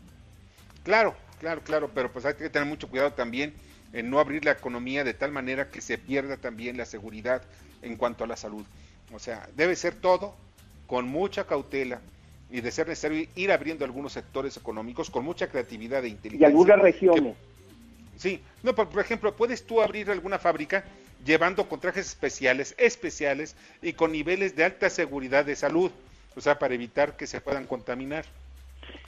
Claro, 0.83 1.15
claro, 1.39 1.61
claro, 1.61 1.91
pero 1.95 2.11
pues 2.11 2.25
hay 2.25 2.35
que 2.35 2.49
tener 2.49 2.67
mucho 2.67 2.89
cuidado 2.89 3.13
también 3.13 3.53
en 3.95 4.11
no 4.11 4.19
abrir 4.19 4.45
la 4.45 4.51
economía 4.51 5.05
de 5.05 5.15
tal 5.15 5.33
manera 5.33 5.71
que 5.71 5.81
se 5.81 5.97
pierda 5.97 6.37
también 6.37 6.77
la 6.77 6.85
seguridad 6.85 7.43
en 7.81 7.97
cuanto 7.97 8.25
a 8.25 8.27
la 8.27 8.37
salud. 8.37 8.65
O 9.15 9.19
sea, 9.19 9.49
debe 9.57 9.77
ser 9.77 9.95
todo 9.95 10.35
con 10.87 11.07
mucha 11.07 11.47
cautela 11.47 12.01
y 12.51 12.61
de 12.61 12.71
ser 12.71 12.89
necesario 12.89 13.27
ir 13.37 13.53
abriendo 13.53 13.85
algunos 13.85 14.13
sectores 14.13 14.57
económicos 14.57 15.11
con 15.11 15.25
mucha 15.25 15.47
creatividad 15.47 16.05
e 16.05 16.09
inteligencia. 16.09 16.49
Y 16.49 16.51
algunas 16.51 16.79
regiones. 16.81 17.37
sí, 18.17 18.43
no, 18.63 18.75
por 18.75 19.01
ejemplo, 19.01 19.35
puedes 19.35 19.65
tú 19.65 19.81
abrir 19.81 20.11
alguna 20.11 20.39
fábrica 20.39 20.85
llevando 21.25 21.69
con 21.69 21.81
trajes 21.81 22.07
especiales, 22.07 22.75
especiales 22.77 23.55
y 23.81 23.93
con 23.93 24.13
niveles 24.13 24.57
de 24.57 24.65
alta 24.65 24.91
seguridad 24.91 25.45
de 25.45 25.57
salud, 25.57 25.91
o 26.35 26.41
sea, 26.41 26.59
para 26.59 26.75
evitar 26.75 27.17
que 27.17 27.27
se 27.27 27.41
puedan 27.41 27.67
contaminar. 27.67 28.25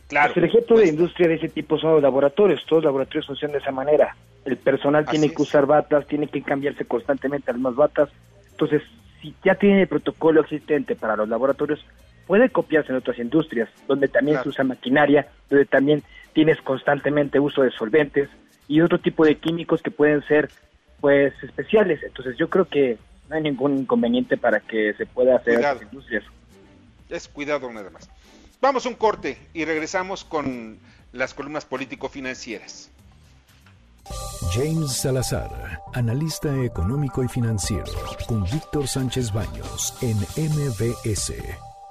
Claro. 0.09 0.33
Pues 0.33 0.45
el 0.45 0.51
ejemplo 0.51 0.77
de 0.77 0.83
pues, 0.83 0.93
industria 0.93 1.29
de 1.29 1.35
ese 1.35 1.49
tipo 1.49 1.79
son 1.79 1.95
los 1.95 2.03
laboratorios, 2.03 2.65
todos 2.67 2.83
los 2.83 2.89
laboratorios 2.91 3.27
funcionan 3.27 3.53
de 3.53 3.59
esa 3.59 3.73
manera. 3.73 4.17
El 4.45 4.57
personal 4.57 5.05
tiene 5.07 5.33
que 5.33 5.43
usar 5.43 5.67
batas, 5.67 6.07
tiene 6.07 6.29
que 6.29 6.43
cambiarse 6.43 6.85
constantemente 6.85 7.49
las 7.49 7.57
mismas 7.57 7.75
batas. 7.75 8.09
Entonces, 8.53 8.83
si 9.21 9.35
ya 9.45 9.57
tiene 9.57 9.83
el 9.83 9.89
protocolo 9.89 10.43
existente 10.43 10.95
para 10.95 11.17
los 11.17 11.29
laboratorios, 11.29 11.85
puede 12.27 12.51
copiarse 12.51 12.93
en 12.93 12.99
otras 12.99 13.19
industrias, 13.19 13.69
donde 13.89 14.09
también 14.09 14.41
se 14.43 14.49
usa 14.49 14.65
maquinaria, 14.65 15.27
donde 15.51 15.65
también 15.65 16.03
tienes 16.33 16.61
constantemente 16.61 17.41
uso 17.41 17.63
de 17.63 17.71
solventes 17.71 18.29
y 18.69 18.81
otro 18.81 19.01
tipo 19.01 19.25
de 19.25 19.37
químicos 19.37 19.83
que 19.83 19.91
pueden 19.91 20.23
ser 20.27 20.51
pues 21.01 21.33
especiales. 21.43 22.03
Entonces 22.03 22.37
yo 22.37 22.49
creo 22.49 22.67
que 22.67 22.99
no 23.29 23.37
hay 23.37 23.43
ningún 23.43 23.79
inconveniente 23.79 24.37
para 24.37 24.61
que 24.61 24.95
se 24.95 25.07
pueda 25.07 25.37
hacer 25.37 25.55
Cuidado. 25.55 25.75
estas 25.77 25.93
industrias. 25.93 26.25
Es 27.09 27.29
cuidado 27.29 27.73
nada 27.73 27.91
más. 27.91 28.09
Vamos 28.61 28.87
a 28.87 28.89
un 28.89 28.95
corte 28.95 29.39
y 29.53 29.65
regresamos 29.65 30.25
con 30.25 30.79
las 31.13 31.35
columnas 31.35 31.65
político-financieras. 31.65 32.91
James 34.53 34.93
Salazar, 34.93 35.81
analista 35.95 36.55
económico 36.65 37.23
y 37.23 37.29
financiero, 37.29 37.93
con 38.27 38.45
Víctor 38.45 38.87
Sánchez 38.87 39.33
Baños 39.33 39.95
en 40.01 40.17
MBS. 40.17 41.33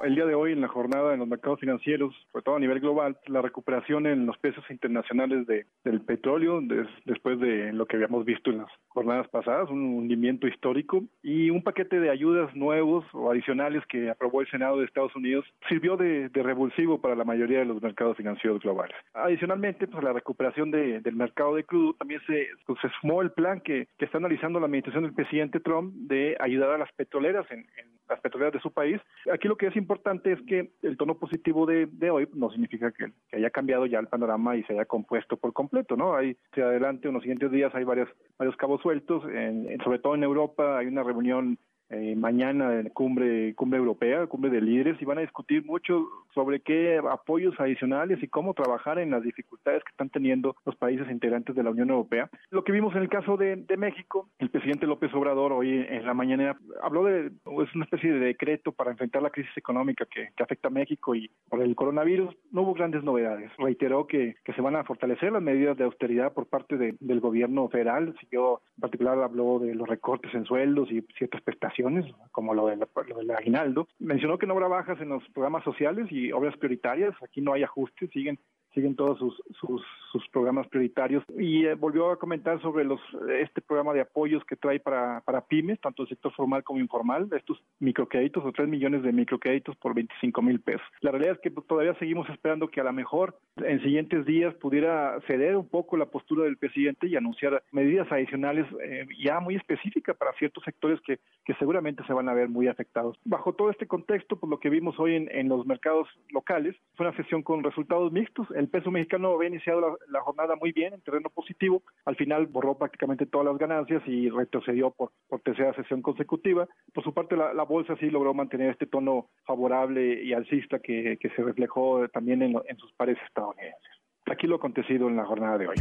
El 0.06 0.14
día 0.14 0.26
de 0.28 0.36
hoy, 0.36 0.52
en 0.52 0.62
la 0.62 0.68
jornada 0.68 1.14
en 1.14 1.20
los 1.20 1.28
mercados 1.28 1.60
financieros, 1.60 2.14
sobre 2.32 2.44
todo 2.44 2.56
a 2.58 2.60
nivel 2.60 2.80
global, 2.80 3.18
la 3.26 3.42
recuperación 3.42 4.06
en 4.06 4.28
los 4.28 4.38
precios 4.38 4.64
internacionales 4.70 5.48
de, 5.48 5.66
del 5.84 6.00
petróleo, 6.02 6.62
des- 6.62 6.88
después 7.06 7.40
de 7.40 7.74
lo 7.74 7.88
que 7.88 7.96
habíamos 7.96 8.24
visto 8.24 8.52
en 8.52 8.60
las 8.60 8.68
jornadas 8.90 9.28
pasadas, 9.30 9.68
un 9.72 9.82
hundimiento 9.96 10.48
histórico, 10.48 11.04
y 11.24 11.50
un 11.50 11.64
paquete 11.64 12.00
de 12.00 12.12
ayudas 12.12 12.56
nuevos 12.56 13.04
o 13.14 13.32
adicionales 13.32 13.84
que 13.88 14.12
aprobó 14.12 14.42
el 14.42 14.48
Senado 14.52 14.78
de 14.78 14.86
Estados 14.86 15.16
Unidos, 15.16 15.44
sirvió 15.68 15.98
de, 15.98 16.30
de 16.30 16.44
revulsivo 16.44 17.02
para 17.02 17.16
la 17.16 17.24
mayoría 17.24 17.60
de 17.60 17.66
los 17.66 17.82
mercados 17.82 18.16
financieros 18.16 18.62
globales. 18.62 18.96
Adicionalmente, 19.16 19.88
pues 19.88 20.04
la 20.04 20.14
recuperación 20.14 20.70
de- 20.70 21.00
del 21.02 21.16
mercado 21.16 21.56
de 21.56 21.64
crudo 21.64 21.94
también 21.96 22.22
se, 22.28 22.48
pues, 22.68 22.78
se 22.80 22.90
sumó 23.02 23.24
el 23.24 23.32
plan 23.32 23.60
que, 23.60 23.88
que 23.98 24.06
está 24.06 24.20
analizando 24.20 24.60
la 24.60 24.68
administración 24.68 25.04
del 25.04 25.14
presidente 25.16 25.60
Trump 25.60 25.94
de 25.96 26.38
ayudar 26.40 26.70
a 26.70 26.78
las 26.78 26.92
petroleras 26.94 27.50
en, 27.50 27.60
en 27.60 27.96
las 28.08 28.20
petroleras 28.22 28.54
de 28.54 28.60
su 28.60 28.72
país. 28.72 29.02
Aquí 29.34 29.48
lo 29.48 29.56
que 29.58 29.66
es 29.66 29.76
importante 29.76 29.95
es 30.24 30.42
que 30.44 30.72
el 30.82 30.98
tono 30.98 31.18
positivo 31.18 31.66
de, 31.66 31.88
de 31.88 32.10
hoy 32.12 32.28
no 32.34 32.50
significa 32.50 32.92
que, 32.92 33.12
haya 33.36 33.50
cambiado 33.50 33.86
ya 33.86 34.00
el 34.00 34.08
panorama 34.08 34.56
y 34.56 34.64
se 34.64 34.74
haya 34.74 34.86
compuesto 34.86 35.38
por 35.38 35.54
completo, 35.54 35.96
¿no? 35.96 36.16
Hay, 36.16 36.38
hacia 36.52 36.66
adelante, 36.66 37.08
en 37.08 37.14
los 37.14 37.24
siguientes 37.24 37.52
días 37.52 37.74
hay 37.76 37.84
varios, 37.84 38.10
varios 38.38 38.56
cabos 38.58 38.82
sueltos, 38.82 39.24
en- 39.30 39.78
sobre 39.84 40.00
todo 40.00 40.16
en 40.16 40.24
Europa 40.24 40.78
hay 40.78 40.88
una 40.88 41.04
reunión 41.04 41.58
eh, 41.96 42.16
mañana 42.16 42.80
en 42.80 42.90
cumbre 42.90 43.54
cumbre 43.56 43.80
europea, 43.80 44.28
cumbre 44.28 44.52
de 44.52 44.62
líderes 44.62 45.02
y 45.02 45.06
van 45.06 45.18
a 45.18 45.22
discutir 45.22 45.64
mucho 45.66 46.08
sobre 46.34 46.60
qué 46.60 47.00
apoyos 47.10 47.58
adicionales 47.60 48.22
y 48.22 48.28
cómo 48.28 48.54
trabajar 48.54 49.00
en 49.00 49.12
las 49.12 49.24
dificultades 49.24 49.84
que 49.84 49.92
están 49.92 50.10
teniendo 50.10 50.56
los 50.66 50.76
países 50.76 51.10
integrantes 51.10 51.56
de 51.56 51.64
la 51.64 51.70
Unión 51.70 51.90
Europea. 51.90 52.30
Lo 52.52 52.64
que 52.64 52.74
vimos 52.74 52.94
en 52.96 53.02
el 53.04 53.10
caso 53.10 53.38
de, 53.38 53.64
México, 53.78 54.30
el 54.40 54.50
presidente 54.50 54.88
López 54.88 55.14
Obrador 55.14 55.54
hoy 55.54 55.86
en 55.90 56.06
la 56.06 56.14
mañana 56.14 56.58
habló 56.82 57.06
de 57.06 57.28
es 57.28 57.76
una 57.76 57.86
especie 57.86 58.12
de 58.12 58.20
decreto 58.20 58.72
para 58.72 58.92
enfrentar 58.92 59.22
la 59.22 59.30
crisis 59.30 59.56
económica 59.58 60.06
que, 60.06 60.30
afecta 60.44 60.68
a 60.68 60.72
México 60.72 61.16
y 61.16 61.32
por 61.50 61.62
el 61.62 61.76
coronavirus 61.76 62.36
no 62.52 62.62
hubo 62.62 62.74
grandes 62.74 63.04
novedades. 63.04 63.52
Reiteró 63.58 64.06
que, 64.06 64.36
se 64.56 64.62
van 64.62 64.76
a 64.76 64.84
fortalecer 64.84 65.32
las 65.32 65.42
medidas 65.42 65.78
de 65.78 65.84
austeridad 65.86 66.34
por 66.34 66.46
parte 66.48 66.78
de- 66.78 66.96
del 67.00 67.20
gobierno 67.20 67.68
federal. 67.70 68.16
Siguió, 68.20 68.62
en 68.78 68.82
particular 68.82 69.18
habló 69.22 69.60
de 69.60 69.74
los 69.76 69.88
recortes 69.88 70.34
en 70.34 70.46
sueldos 70.46 70.92
y 70.92 71.02
ciertas 71.18 71.42
prestaciones, 71.42 71.85
como 72.32 72.54
lo, 72.54 72.68
de 72.68 72.78
la- 72.78 72.88
lo 73.08 73.18
del 73.18 73.32
aguinaldo. 73.32 73.88
Mencionó 74.00 74.38
que 74.38 74.46
no 74.48 74.54
habrá 74.54 74.68
bajas 74.68 75.00
en 75.02 75.10
los 75.10 75.24
programas 75.30 75.64
sociales 75.64 76.08
y 76.12 76.32
obras 76.32 76.56
prioritarias. 76.58 77.14
Aquí 77.24 77.42
no 77.42 77.54
hay 77.54 77.64
ajustes, 77.64 78.10
siguen 78.12 78.40
siguen 78.76 78.96
todos 78.96 79.18
sus, 79.18 79.42
sus, 79.60 79.82
sus 80.12 80.28
programas 80.30 80.68
prioritarios 80.68 81.24
y 81.40 81.66
eh, 81.66 81.74
volvió 81.74 82.12
a 82.12 82.20
comentar 82.20 82.62
sobre 82.62 82.84
los 82.84 83.00
este 83.40 83.62
programa 83.62 83.94
de 83.94 84.02
apoyos 84.02 84.44
que 84.46 84.56
trae 84.56 84.80
para, 84.80 85.22
para 85.22 85.42
pymes, 85.42 85.80
tanto 85.80 86.04
el 86.04 86.10
sector 86.10 86.32
formal 86.34 86.64
como 86.64 86.80
informal, 86.80 87.28
estos 87.36 87.64
microcréditos 87.80 88.44
o 88.46 88.52
3 88.52 88.68
millones 88.68 89.02
de 89.02 89.12
microcréditos 89.12 89.76
por 89.78 89.96
25 89.96 90.42
mil 90.42 90.60
pesos. 90.60 90.86
La 91.02 91.12
realidad 91.12 91.36
es 91.36 91.42
que 91.42 91.52
pues, 91.52 91.66
todavía 91.66 91.96
seguimos 91.96 92.30
esperando 92.30 92.68
que 92.68 92.82
a 92.82 92.84
lo 92.84 92.94
mejor 92.94 93.40
en 93.58 93.82
siguientes 93.82 94.26
días 94.26 94.54
pudiera 94.56 95.20
ceder 95.28 95.56
un 95.56 95.68
poco 95.68 95.98
la 95.98 96.06
postura 96.06 96.44
del 96.44 96.58
presidente 96.58 97.08
y 97.08 97.16
anunciar 97.16 97.64
medidas 97.72 98.12
adicionales 98.12 98.68
eh, 98.84 99.08
ya 99.24 99.40
muy 99.40 99.56
específicas 99.56 100.18
para 100.18 100.34
ciertos 100.34 100.64
sectores 100.64 101.00
que, 101.02 101.20
que 101.46 101.54
seguramente 101.56 102.04
se 102.06 102.14
van 102.14 102.28
a 102.30 102.34
ver 102.34 102.50
muy 102.50 102.68
afectados. 102.68 103.18
Bajo 103.24 103.54
todo 103.54 103.70
este 103.70 103.88
contexto, 103.88 104.38
pues 104.38 104.50
lo 104.50 104.60
que 104.60 104.70
vimos 104.70 105.00
hoy 105.00 105.16
en, 105.16 105.30
en 105.32 105.48
los 105.48 105.66
mercados 105.66 106.08
locales 106.30 106.76
fue 106.96 107.08
una 107.08 107.16
sesión 107.16 107.42
con 107.42 107.64
resultados 107.64 108.12
mixtos. 108.12 108.48
El 108.56 108.65
peso 108.68 108.92
mexicano 108.92 109.34
había 109.34 109.50
iniciado 109.50 109.98
la, 110.10 110.22
jornada 110.22 110.56
muy 110.56 110.72
bien, 110.72 110.94
en 110.94 111.02
terreno 111.02 111.30
positivo. 111.30 111.84
Al 112.06 112.16
final 112.16 112.48
borró 112.48 112.78
prácticamente 112.78 113.26
todas 113.26 113.48
las 113.48 113.58
ganancias 113.58 114.02
y 114.06 114.30
retrocedió 114.30 114.92
por, 114.92 115.12
por 115.28 115.42
tercera 115.42 115.74
sesión 115.74 116.02
consecutiva. 116.02 116.68
Por 116.94 117.04
su 117.04 117.14
parte, 117.14 117.36
la, 117.36 117.64
bolsa 117.64 117.96
sí 118.00 118.10
logró 118.10 118.34
mantener 118.34 118.72
este 118.72 118.86
tono 118.86 119.30
favorable 119.46 120.24
y 120.24 120.34
alcista 120.34 120.80
que, 120.80 121.18
que 121.20 121.30
se 121.30 121.44
reflejó 121.44 122.08
también 122.10 122.42
en, 122.42 122.56
en 122.68 122.78
sus 122.78 122.92
pares 122.94 123.18
estadounidenses. 123.28 123.92
Aquí 124.28 124.48
lo 124.48 124.56
acontecido 124.56 125.08
en 125.08 125.18
la 125.18 125.26
jornada 125.26 125.58
de 125.58 125.68
hoy. 125.68 125.76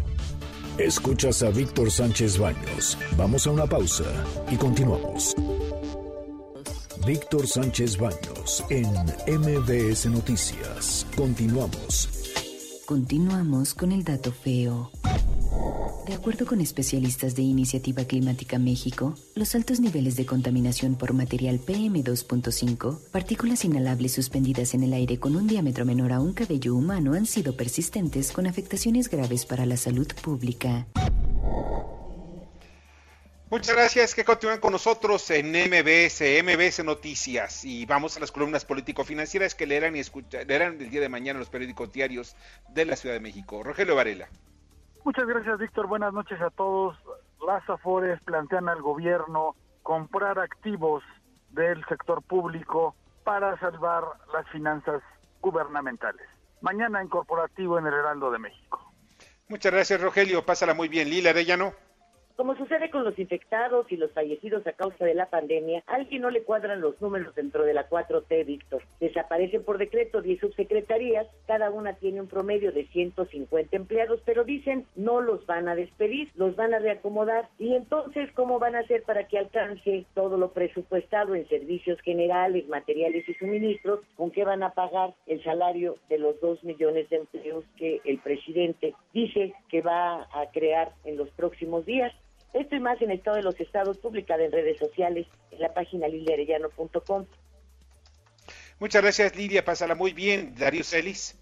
Escuchas 0.79 1.43
a 1.43 1.51
Víctor 1.51 1.91
Sánchez 1.91 2.39
Baños. 2.39 2.99
Vamos 3.17 3.47
a 3.47 3.53
una 3.53 3.67
pausa 3.67 4.05
y 4.51 4.57
continuamos. 4.57 5.37
Víctor 7.07 7.47
Sánchez 7.47 7.99
Baños 7.99 8.65
en 8.71 8.89
MBS 9.29 10.07
Noticias. 10.07 11.07
Continuamos. 11.15 12.24
Continuamos 12.87 13.73
con 13.73 13.93
el 13.93 14.05
dato 14.05 14.31
feo. 14.31 14.91
De 16.07 16.13
acuerdo 16.13 16.45
con 16.45 16.61
especialistas 16.61 17.35
de 17.35 17.41
Iniciativa 17.41 18.05
Climática 18.05 18.59
México, 18.59 19.15
los 19.35 19.55
altos 19.55 19.81
niveles 19.81 20.17
de 20.17 20.27
contaminación 20.27 20.95
por 20.95 21.15
material 21.15 21.61
PM2.5, 21.61 22.99
partículas 23.11 23.65
inhalables 23.65 24.13
suspendidas 24.13 24.75
en 24.75 24.83
el 24.83 24.93
aire 24.93 25.19
con 25.19 25.35
un 25.35 25.47
diámetro 25.47 25.87
menor 25.87 26.13
a 26.13 26.21
un 26.21 26.35
cabello 26.35 26.75
humano, 26.75 27.15
han 27.15 27.25
sido 27.25 27.57
persistentes 27.57 28.33
con 28.33 28.47
afectaciones 28.47 29.09
graves 29.09 29.47
para 29.47 29.65
la 29.65 29.79
salud 29.79 30.09
pública. 30.23 30.87
Muchas 33.55 33.77
gracias 33.77 34.17
que 34.17 34.25
continúan 34.25 34.59
con 34.59 34.73
nosotros 34.73 35.31
en 35.31 35.53
MBS, 35.53 36.43
MBS 36.43 36.83
Noticias. 36.83 37.65
Y 37.65 37.87
vamos 37.87 38.17
a 38.17 38.21
las 38.21 38.33
columnas 38.33 38.65
político-financieras 38.65 39.55
que 39.55 39.65
leerán 39.65 39.95
y 39.95 40.01
escucha- 40.01 40.43
leerán 40.43 40.81
el 40.81 40.91
día 40.91 41.01
de 41.01 41.09
mañana 41.09 41.39
los 41.39 41.51
periódicos 41.51 41.93
diarios 41.93 42.35
de 42.71 42.85
la 42.85 42.97
Ciudad 42.97 43.15
de 43.15 43.21
México. 43.21 43.63
Rogelio 43.63 43.95
Varela. 43.95 44.29
Muchas 45.05 45.25
gracias, 45.29 45.57
Víctor. 45.61 45.87
Buenas 45.87 46.13
noches 46.13 46.41
a 46.41 46.51
todos. 46.51 46.99
Las 47.47 47.63
Afores 47.71 48.21
plantean 48.25 48.69
al 48.69 48.83
gobierno 48.83 49.55
comprar 49.85 50.41
activos 50.41 51.05
del 51.51 51.85
sector 51.85 52.23
público 52.25 52.97
para 53.23 53.57
salvar 53.61 54.03
las 54.33 54.49
finanzas 54.49 55.01
gubernamentales. 55.41 56.27
Mañana 56.61 57.01
en 57.01 57.07
corporativo 57.07 57.79
en 57.79 57.87
el 57.87 57.95
Heraldo 57.95 58.33
de 58.33 58.41
México. 58.41 58.93
Muchas 59.47 59.71
gracias, 59.73 60.01
Rogelio. 60.01 60.45
Pásala 60.45 60.75
muy 60.75 60.89
bien. 60.89 61.09
Lila 61.09 61.31
Arellano. 61.31 61.73
Como 62.37 62.57
sucede 62.57 62.91
con 62.91 63.05
los 63.05 63.17
infectados 63.17 63.91
y 63.93 63.97
los 63.97 64.11
fallecidos 64.11 64.67
a 64.67 64.73
causa 64.73 65.05
de 65.05 65.15
la 65.15 65.31
pandemia, 65.31 65.85
a 65.87 65.95
alguien 65.95 66.23
no 66.23 66.31
le 66.31 66.43
cuadran 66.43 66.81
los 66.81 67.01
números 67.01 67.33
dentro 67.37 67.63
de 67.63 67.73
la 67.75 67.89
4T, 67.89 68.45
Víctor. 68.45 68.83
Desaparecen 68.99 69.63
por 69.63 69.79
decreto 69.79 70.21
10 70.21 70.41
subsecretarías, 70.41 71.29
cada 71.47 71.71
una 71.71 71.93
tiene 71.93 72.21
un 72.21 72.27
promedio 72.27 72.73
de 72.73 72.87
150 72.89 73.77
empleados, 73.77 74.21
pero 74.25 74.43
dicen 74.43 74.85
no 74.97 75.21
los 75.21 75.47
van 75.47 75.69
a 75.69 75.77
despedir, 75.77 76.33
los 76.35 76.57
van 76.57 76.75
a 76.75 76.81
reacomodar. 76.81 77.49
Y 77.61 77.77
entonces, 77.77 78.33
¿cómo 78.33 78.59
van 78.59 78.75
a 78.75 78.81
hacer 78.81 79.05
para 79.05 79.29
que 79.29 79.39
alcance 79.39 80.05
todo 80.15 80.37
lo 80.37 80.51
presupuestado 80.53 81.37
en 81.37 81.49
servicios 81.49 82.01
generales, 82.01 82.67
materiales 82.69 83.29
y 83.29 83.35
suministros? 83.35 84.01
¿Con 84.17 84.33
qué 84.33 84.45
van 84.45 84.65
a 84.65 84.75
pagar 84.75 85.15
el 85.29 85.41
salario 85.45 85.99
de 86.09 86.19
los 86.19 86.41
2 86.41 86.65
millones 86.65 87.09
de 87.11 87.17
empleos 87.17 87.65
que 87.77 88.01
el 88.05 88.19
presidente 88.19 88.93
dice 89.13 89.55
que 89.69 89.83
va 89.83 90.23
a 90.33 90.51
crear 90.53 90.93
en 91.05 91.17
los 91.17 91.31
próximos 91.31 91.87
días? 91.87 92.13
Esto 92.55 92.77
y 92.77 92.81
más 92.81 93.03
en 93.03 93.11
Estado 93.11 93.37
de 93.37 93.43
los 93.43 93.61
Estados, 93.61 93.99
publicada 93.99 94.45
en 94.45 94.53
redes 94.53 94.79
sociales, 94.79 95.27
en 95.51 95.61
la 95.61 95.75
página 95.75 96.09
liliarellano.com. 96.09 97.27
Muchas 98.79 99.03
gracias, 99.03 99.37
Lidia. 99.37 99.65
Pásala 99.65 99.95
muy 99.95 100.13
bien. 100.13 100.55
Darío 100.57 100.85
Celis. 100.85 101.39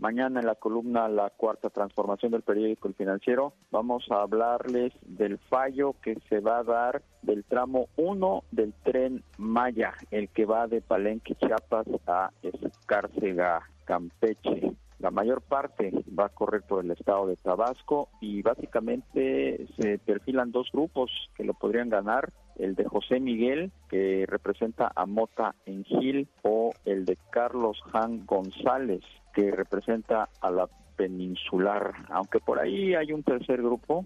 Mañana 0.00 0.40
en 0.40 0.46
la 0.46 0.54
columna 0.54 1.08
La 1.08 1.28
Cuarta 1.28 1.68
Transformación 1.68 2.32
del 2.32 2.40
Periódico 2.40 2.88
El 2.88 2.94
Financiero 2.94 3.52
vamos 3.70 4.06
a 4.10 4.22
hablarles 4.22 4.94
del 5.02 5.36
fallo 5.36 5.94
que 6.02 6.16
se 6.30 6.40
va 6.40 6.60
a 6.60 6.64
dar 6.64 7.02
del 7.20 7.44
tramo 7.44 7.88
1 7.96 8.44
del 8.50 8.72
tren 8.82 9.22
Maya, 9.36 9.92
el 10.10 10.30
que 10.30 10.46
va 10.46 10.68
de 10.68 10.80
Palenque, 10.80 11.34
Chiapas 11.34 11.86
a 12.06 12.30
Escárcega, 12.42 13.68
Campeche. 13.84 14.72
La 15.00 15.10
mayor 15.10 15.40
parte 15.40 15.92
va 16.18 16.26
a 16.26 16.28
correr 16.28 16.62
por 16.62 16.84
el 16.84 16.90
estado 16.90 17.26
de 17.26 17.36
Tabasco 17.36 18.10
y 18.20 18.42
básicamente 18.42 19.66
se 19.78 19.98
perfilan 19.98 20.52
dos 20.52 20.70
grupos 20.72 21.10
que 21.34 21.44
lo 21.44 21.54
podrían 21.54 21.88
ganar, 21.88 22.30
el 22.58 22.74
de 22.74 22.84
José 22.84 23.18
Miguel, 23.18 23.72
que 23.88 24.26
representa 24.28 24.92
a 24.94 25.06
Mota 25.06 25.54
en 25.64 25.84
Gil, 25.84 26.28
o 26.42 26.72
el 26.84 27.06
de 27.06 27.16
Carlos 27.30 27.82
Han 27.94 28.26
González, 28.26 29.02
que 29.32 29.50
representa 29.50 30.28
a 30.42 30.50
la 30.50 30.68
peninsular, 30.96 31.94
aunque 32.10 32.40
por 32.40 32.58
ahí 32.58 32.94
hay 32.94 33.12
un 33.14 33.22
tercer 33.22 33.62
grupo 33.62 34.04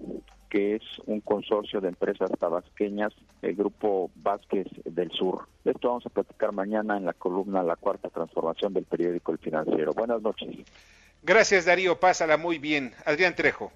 que 0.55 0.77
es 0.77 0.83
un 1.07 1.21
consorcio 1.21 1.81
de 1.81 1.89
empresas 1.89 2.31
tabasqueñas, 2.39 3.13
el 3.43 3.57
grupo 3.57 4.13
Vázquez 4.15 4.69
del 4.85 5.11
Sur. 5.11 5.49
De 5.65 5.73
esto 5.73 5.89
vamos 5.89 6.07
a 6.07 6.11
platicar 6.11 6.53
mañana 6.53 6.97
en 6.97 7.05
la 7.05 7.13
columna 7.13 7.65
La 7.65 7.75
Cuarta 7.75 8.09
Transformación 8.09 8.73
del 8.73 8.85
periódico 8.85 9.33
El 9.33 9.39
Financiero. 9.39 9.93
Buenas 9.95 10.23
noches. 10.23 10.51
Gracias, 11.25 11.65
Darío. 11.65 11.99
Pásala 11.99 12.37
muy 12.37 12.59
bien. 12.59 12.93
Adrián 13.05 13.35
Trejo. 13.35 13.73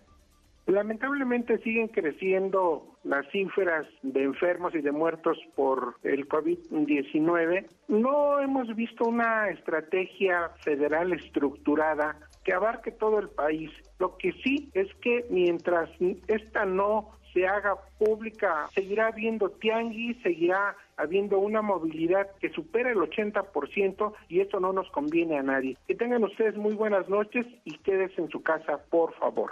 Lamentablemente 0.66 1.59
siguen 1.64 1.89
creciendo 1.89 2.97
las 3.03 3.26
cifras 3.33 3.85
de 4.03 4.22
enfermos 4.22 4.72
y 4.76 4.81
de 4.81 4.93
muertos 4.93 5.37
por 5.57 5.97
el 6.05 6.29
COVID-19. 6.29 7.66
No 7.89 8.39
hemos 8.39 8.72
visto 8.76 9.05
una 9.09 9.49
estrategia 9.49 10.51
federal 10.62 11.12
estructurada 11.12 12.20
que 12.49 12.55
abarque 12.55 12.90
todo 12.92 13.18
el 13.18 13.28
país. 13.28 13.70
Lo 13.99 14.16
que 14.16 14.32
sí 14.42 14.70
es 14.72 14.88
que 15.03 15.26
mientras 15.28 15.90
esta 16.28 16.64
no 16.64 17.11
se 17.34 17.46
haga 17.46 17.76
pública, 17.99 18.70
seguirá 18.74 19.09
habiendo 19.09 19.51
tianguis, 19.51 20.16
seguirá 20.22 20.74
habiendo 20.96 21.40
una 21.40 21.61
movilidad 21.61 22.26
que 22.40 22.49
supera 22.49 22.90
el 22.90 22.96
80% 22.96 24.14
y 24.30 24.40
esto 24.40 24.61
no 24.61 24.72
nos 24.72 24.90
conviene 24.92 25.36
a 25.36 25.42
nadie. 25.42 25.76
Que 25.86 25.94
tengan 25.94 26.24
ustedes 26.24 26.57
muy 26.57 26.72
buenas 26.72 27.07
noches 27.11 27.44
y 27.66 27.76
quédense 27.80 28.22
en 28.22 28.30
su 28.30 28.42
casa, 28.42 28.78
por 28.88 29.12
favor. 29.18 29.51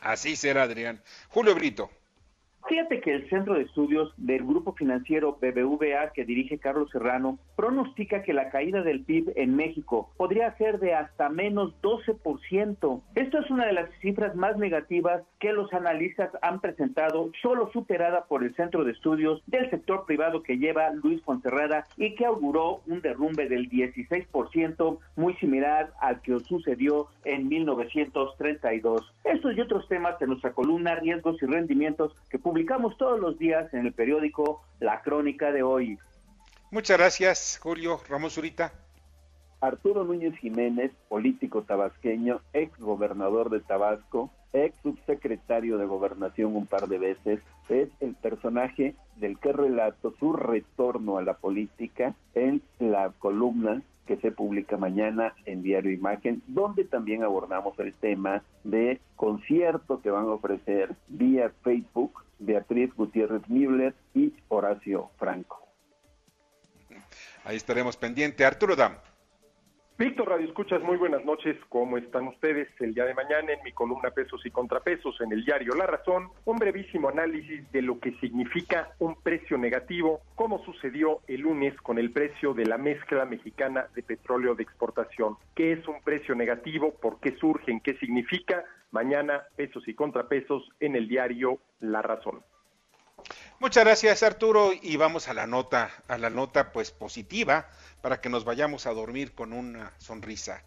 Así 0.00 0.34
será, 0.34 0.64
Adrián. 0.64 1.00
Julio 1.28 1.54
Brito. 1.54 1.88
Fíjate 2.72 3.02
que 3.02 3.12
el 3.12 3.28
Centro 3.28 3.52
de 3.52 3.64
Estudios 3.64 4.14
del 4.16 4.46
Grupo 4.46 4.72
Financiero 4.72 5.36
BBVA 5.38 6.10
que 6.14 6.24
dirige 6.24 6.56
Carlos 6.56 6.88
Serrano 6.90 7.38
pronostica 7.54 8.22
que 8.22 8.32
la 8.32 8.48
caída 8.48 8.80
del 8.80 9.04
PIB 9.04 9.34
en 9.36 9.54
México 9.54 10.10
podría 10.16 10.56
ser 10.56 10.80
de 10.80 10.94
hasta 10.94 11.28
menos 11.28 11.74
12%. 11.82 13.02
Esto 13.14 13.38
es 13.38 13.50
una 13.50 13.66
de 13.66 13.74
las 13.74 13.90
cifras 14.00 14.34
más 14.36 14.56
negativas 14.56 15.22
que 15.38 15.52
los 15.52 15.70
analistas 15.74 16.30
han 16.40 16.62
presentado, 16.62 17.30
solo 17.42 17.70
superada 17.74 18.24
por 18.24 18.42
el 18.42 18.54
Centro 18.54 18.84
de 18.84 18.92
Estudios 18.92 19.42
del 19.48 19.68
sector 19.68 20.06
privado 20.06 20.42
que 20.42 20.56
lleva 20.56 20.88
Luis 20.94 21.22
Fonserrada 21.24 21.86
y 21.98 22.14
que 22.14 22.24
auguró 22.24 22.80
un 22.86 23.02
derrumbe 23.02 23.50
del 23.50 23.68
16%, 23.68 24.98
muy 25.16 25.34
similar 25.34 25.92
al 26.00 26.22
que 26.22 26.40
sucedió 26.40 27.08
en 27.26 27.50
1932. 27.50 29.12
Estos 29.24 29.58
y 29.58 29.60
otros 29.60 29.86
temas 29.88 30.18
de 30.18 30.26
nuestra 30.26 30.52
columna 30.54 30.94
Riesgos 30.94 31.36
y 31.42 31.44
Rendimientos 31.44 32.16
que 32.30 32.38
publicamos 32.62 32.96
todos 32.96 33.18
los 33.18 33.36
días 33.40 33.74
en 33.74 33.86
el 33.86 33.92
periódico 33.92 34.62
La 34.78 35.02
Crónica 35.02 35.50
de 35.50 35.64
hoy. 35.64 35.98
Muchas 36.70 36.96
gracias, 36.96 37.58
Julio 37.60 37.98
Ramón 38.08 38.30
Zurita. 38.30 38.72
Arturo 39.60 40.04
Núñez 40.04 40.36
Jiménez, 40.36 40.92
político 41.08 41.62
tabasqueño, 41.62 42.40
ex 42.52 42.78
gobernador 42.78 43.50
de 43.50 43.58
Tabasco, 43.58 44.30
ex 44.52 44.76
subsecretario 44.80 45.76
de 45.76 45.86
gobernación 45.86 46.54
un 46.54 46.66
par 46.66 46.86
de 46.86 46.98
veces, 46.98 47.40
es 47.68 47.88
el 47.98 48.14
personaje 48.14 48.94
del 49.16 49.40
que 49.40 49.52
relato 49.52 50.14
su 50.20 50.32
retorno 50.32 51.18
a 51.18 51.22
la 51.22 51.34
política 51.34 52.14
en 52.36 52.62
la 52.78 53.10
columna 53.18 53.82
que 54.06 54.16
se 54.16 54.32
publica 54.32 54.76
mañana 54.76 55.34
en 55.44 55.62
Diario 55.62 55.92
Imagen, 55.92 56.42
donde 56.46 56.84
también 56.84 57.22
abordamos 57.22 57.78
el 57.78 57.94
tema 57.94 58.42
de 58.64 59.00
concierto 59.16 60.00
que 60.00 60.10
van 60.10 60.24
a 60.24 60.32
ofrecer 60.32 60.94
vía 61.08 61.52
Facebook 61.62 62.24
Beatriz 62.38 62.92
Gutiérrez 62.94 63.48
Müller 63.48 63.94
y 64.14 64.34
Horacio 64.48 65.10
Franco. 65.16 65.60
Ahí 67.44 67.56
estaremos 67.56 67.96
pendiente. 67.96 68.44
Arturo 68.44 68.76
Dam. 68.76 68.94
Víctor 70.02 70.30
Radio 70.30 70.48
Escuchas, 70.48 70.82
muy 70.82 70.96
buenas 70.96 71.24
noches. 71.24 71.56
¿Cómo 71.68 71.96
están 71.96 72.26
ustedes? 72.26 72.68
El 72.80 72.92
día 72.92 73.04
de 73.04 73.14
mañana 73.14 73.52
en 73.52 73.62
mi 73.62 73.70
columna 73.70 74.10
Pesos 74.10 74.44
y 74.44 74.50
Contrapesos 74.50 75.20
en 75.20 75.30
el 75.30 75.44
diario 75.44 75.76
La 75.76 75.86
Razón, 75.86 76.28
un 76.44 76.56
brevísimo 76.56 77.08
análisis 77.08 77.70
de 77.70 77.82
lo 77.82 78.00
que 78.00 78.10
significa 78.18 78.96
un 78.98 79.14
precio 79.14 79.56
negativo, 79.58 80.22
como 80.34 80.58
sucedió 80.64 81.20
el 81.28 81.42
lunes 81.42 81.80
con 81.82 82.00
el 82.00 82.10
precio 82.10 82.52
de 82.52 82.66
la 82.66 82.78
mezcla 82.78 83.26
mexicana 83.26 83.86
de 83.94 84.02
petróleo 84.02 84.56
de 84.56 84.64
exportación. 84.64 85.36
¿Qué 85.54 85.70
es 85.70 85.86
un 85.86 86.02
precio 86.02 86.34
negativo? 86.34 86.94
¿Por 87.00 87.20
qué 87.20 87.36
surgen? 87.36 87.78
¿Qué 87.78 87.94
significa? 87.98 88.64
Mañana 88.90 89.44
Pesos 89.54 89.86
y 89.86 89.94
Contrapesos 89.94 90.68
en 90.80 90.96
el 90.96 91.06
diario 91.06 91.60
La 91.78 92.02
Razón. 92.02 92.42
Muchas 93.62 93.84
gracias 93.84 94.24
Arturo 94.24 94.72
y 94.82 94.96
vamos 94.96 95.28
a 95.28 95.34
la 95.34 95.46
nota, 95.46 95.92
a 96.08 96.18
la 96.18 96.30
nota 96.30 96.72
pues 96.72 96.90
positiva 96.90 97.68
para 98.00 98.20
que 98.20 98.28
nos 98.28 98.44
vayamos 98.44 98.86
a 98.86 98.90
dormir 98.90 99.36
con 99.36 99.52
una 99.52 99.92
sonrisa. 99.98 100.64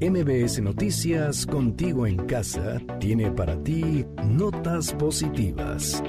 MBS 0.00 0.62
Noticias 0.62 1.44
contigo 1.44 2.06
en 2.06 2.24
casa 2.26 2.78
tiene 3.00 3.30
para 3.30 3.62
ti 3.62 4.06
notas 4.24 4.94
positivas. 4.94 6.02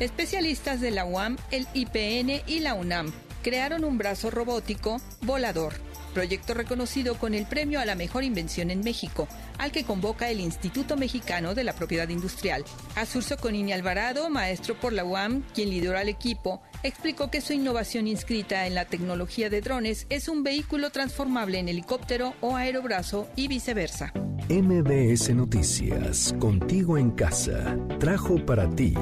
Especialistas 0.00 0.82
de 0.82 0.90
la 0.90 1.06
UAM, 1.06 1.38
el 1.50 1.66
IPN 1.72 2.42
y 2.46 2.60
la 2.60 2.74
UNAM 2.74 3.10
crearon 3.42 3.86
un 3.86 3.96
brazo 3.96 4.30
robótico 4.30 5.00
volador 5.22 5.87
proyecto 6.08 6.54
reconocido 6.54 7.16
con 7.16 7.34
el 7.34 7.46
Premio 7.46 7.80
a 7.80 7.84
la 7.84 7.94
Mejor 7.94 8.24
Invención 8.24 8.70
en 8.70 8.80
México, 8.80 9.28
al 9.58 9.72
que 9.72 9.84
convoca 9.84 10.28
el 10.30 10.40
Instituto 10.40 10.96
Mexicano 10.96 11.54
de 11.54 11.64
la 11.64 11.74
Propiedad 11.74 12.08
Industrial. 12.08 12.64
Azurso 12.96 13.36
Conini 13.36 13.72
Alvarado, 13.72 14.28
maestro 14.30 14.74
por 14.74 14.92
la 14.92 15.04
UAM, 15.04 15.42
quien 15.54 15.70
lideró 15.70 15.98
al 15.98 16.08
equipo, 16.08 16.62
explicó 16.82 17.30
que 17.30 17.40
su 17.40 17.52
innovación 17.52 18.06
inscrita 18.06 18.66
en 18.66 18.74
la 18.74 18.84
tecnología 18.84 19.50
de 19.50 19.60
drones 19.60 20.06
es 20.10 20.28
un 20.28 20.42
vehículo 20.42 20.90
transformable 20.90 21.58
en 21.58 21.68
helicóptero 21.68 22.34
o 22.40 22.56
aerobrazo 22.56 23.28
y 23.36 23.48
viceversa. 23.48 24.12
MBS 24.48 25.34
Noticias, 25.34 26.34
contigo 26.38 26.96
en 26.96 27.10
casa, 27.10 27.76
trajo 27.98 28.36
para 28.46 28.70
ti 28.70 28.94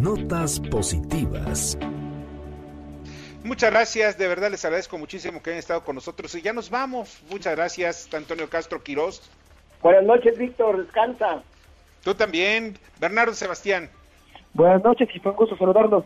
notas 0.00 0.60
positivas. 0.60 1.76
Muchas 3.48 3.70
gracias, 3.70 4.18
de 4.18 4.28
verdad 4.28 4.50
les 4.50 4.62
agradezco 4.66 4.98
muchísimo 4.98 5.42
que 5.42 5.48
hayan 5.48 5.58
estado 5.58 5.82
con 5.82 5.94
nosotros 5.94 6.34
y 6.34 6.42
ya 6.42 6.52
nos 6.52 6.68
vamos. 6.68 7.22
Muchas 7.30 7.56
gracias, 7.56 8.06
Antonio 8.12 8.50
Castro 8.50 8.82
Quirós. 8.82 9.22
Buenas 9.80 10.04
noches, 10.04 10.36
Víctor, 10.36 10.84
descansa. 10.84 11.42
Tú 12.04 12.14
también, 12.14 12.78
Bernardo 13.00 13.32
Sebastián. 13.32 13.88
Buenas 14.52 14.84
noches 14.84 15.08
y 15.14 15.18
fue 15.18 15.32
un 15.32 15.38
gusto 15.38 15.56
saludarlos. 15.56 16.04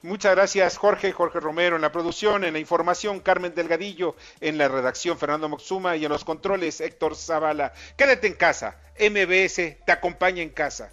Muchas 0.00 0.34
gracias, 0.34 0.78
Jorge, 0.78 1.12
Jorge 1.12 1.38
Romero 1.38 1.76
en 1.76 1.82
la 1.82 1.92
producción, 1.92 2.42
en 2.44 2.54
la 2.54 2.60
información, 2.60 3.20
Carmen 3.20 3.54
Delgadillo, 3.54 4.16
en 4.40 4.56
la 4.56 4.68
redacción, 4.68 5.18
Fernando 5.18 5.50
Moxuma 5.50 5.96
y 5.96 6.06
en 6.06 6.10
los 6.10 6.24
controles, 6.24 6.80
Héctor 6.80 7.14
Zavala. 7.14 7.74
Quédate 7.98 8.26
en 8.26 8.34
casa, 8.34 8.78
MBS 8.98 9.84
te 9.84 9.92
acompaña 9.92 10.42
en 10.42 10.48
casa. 10.48 10.92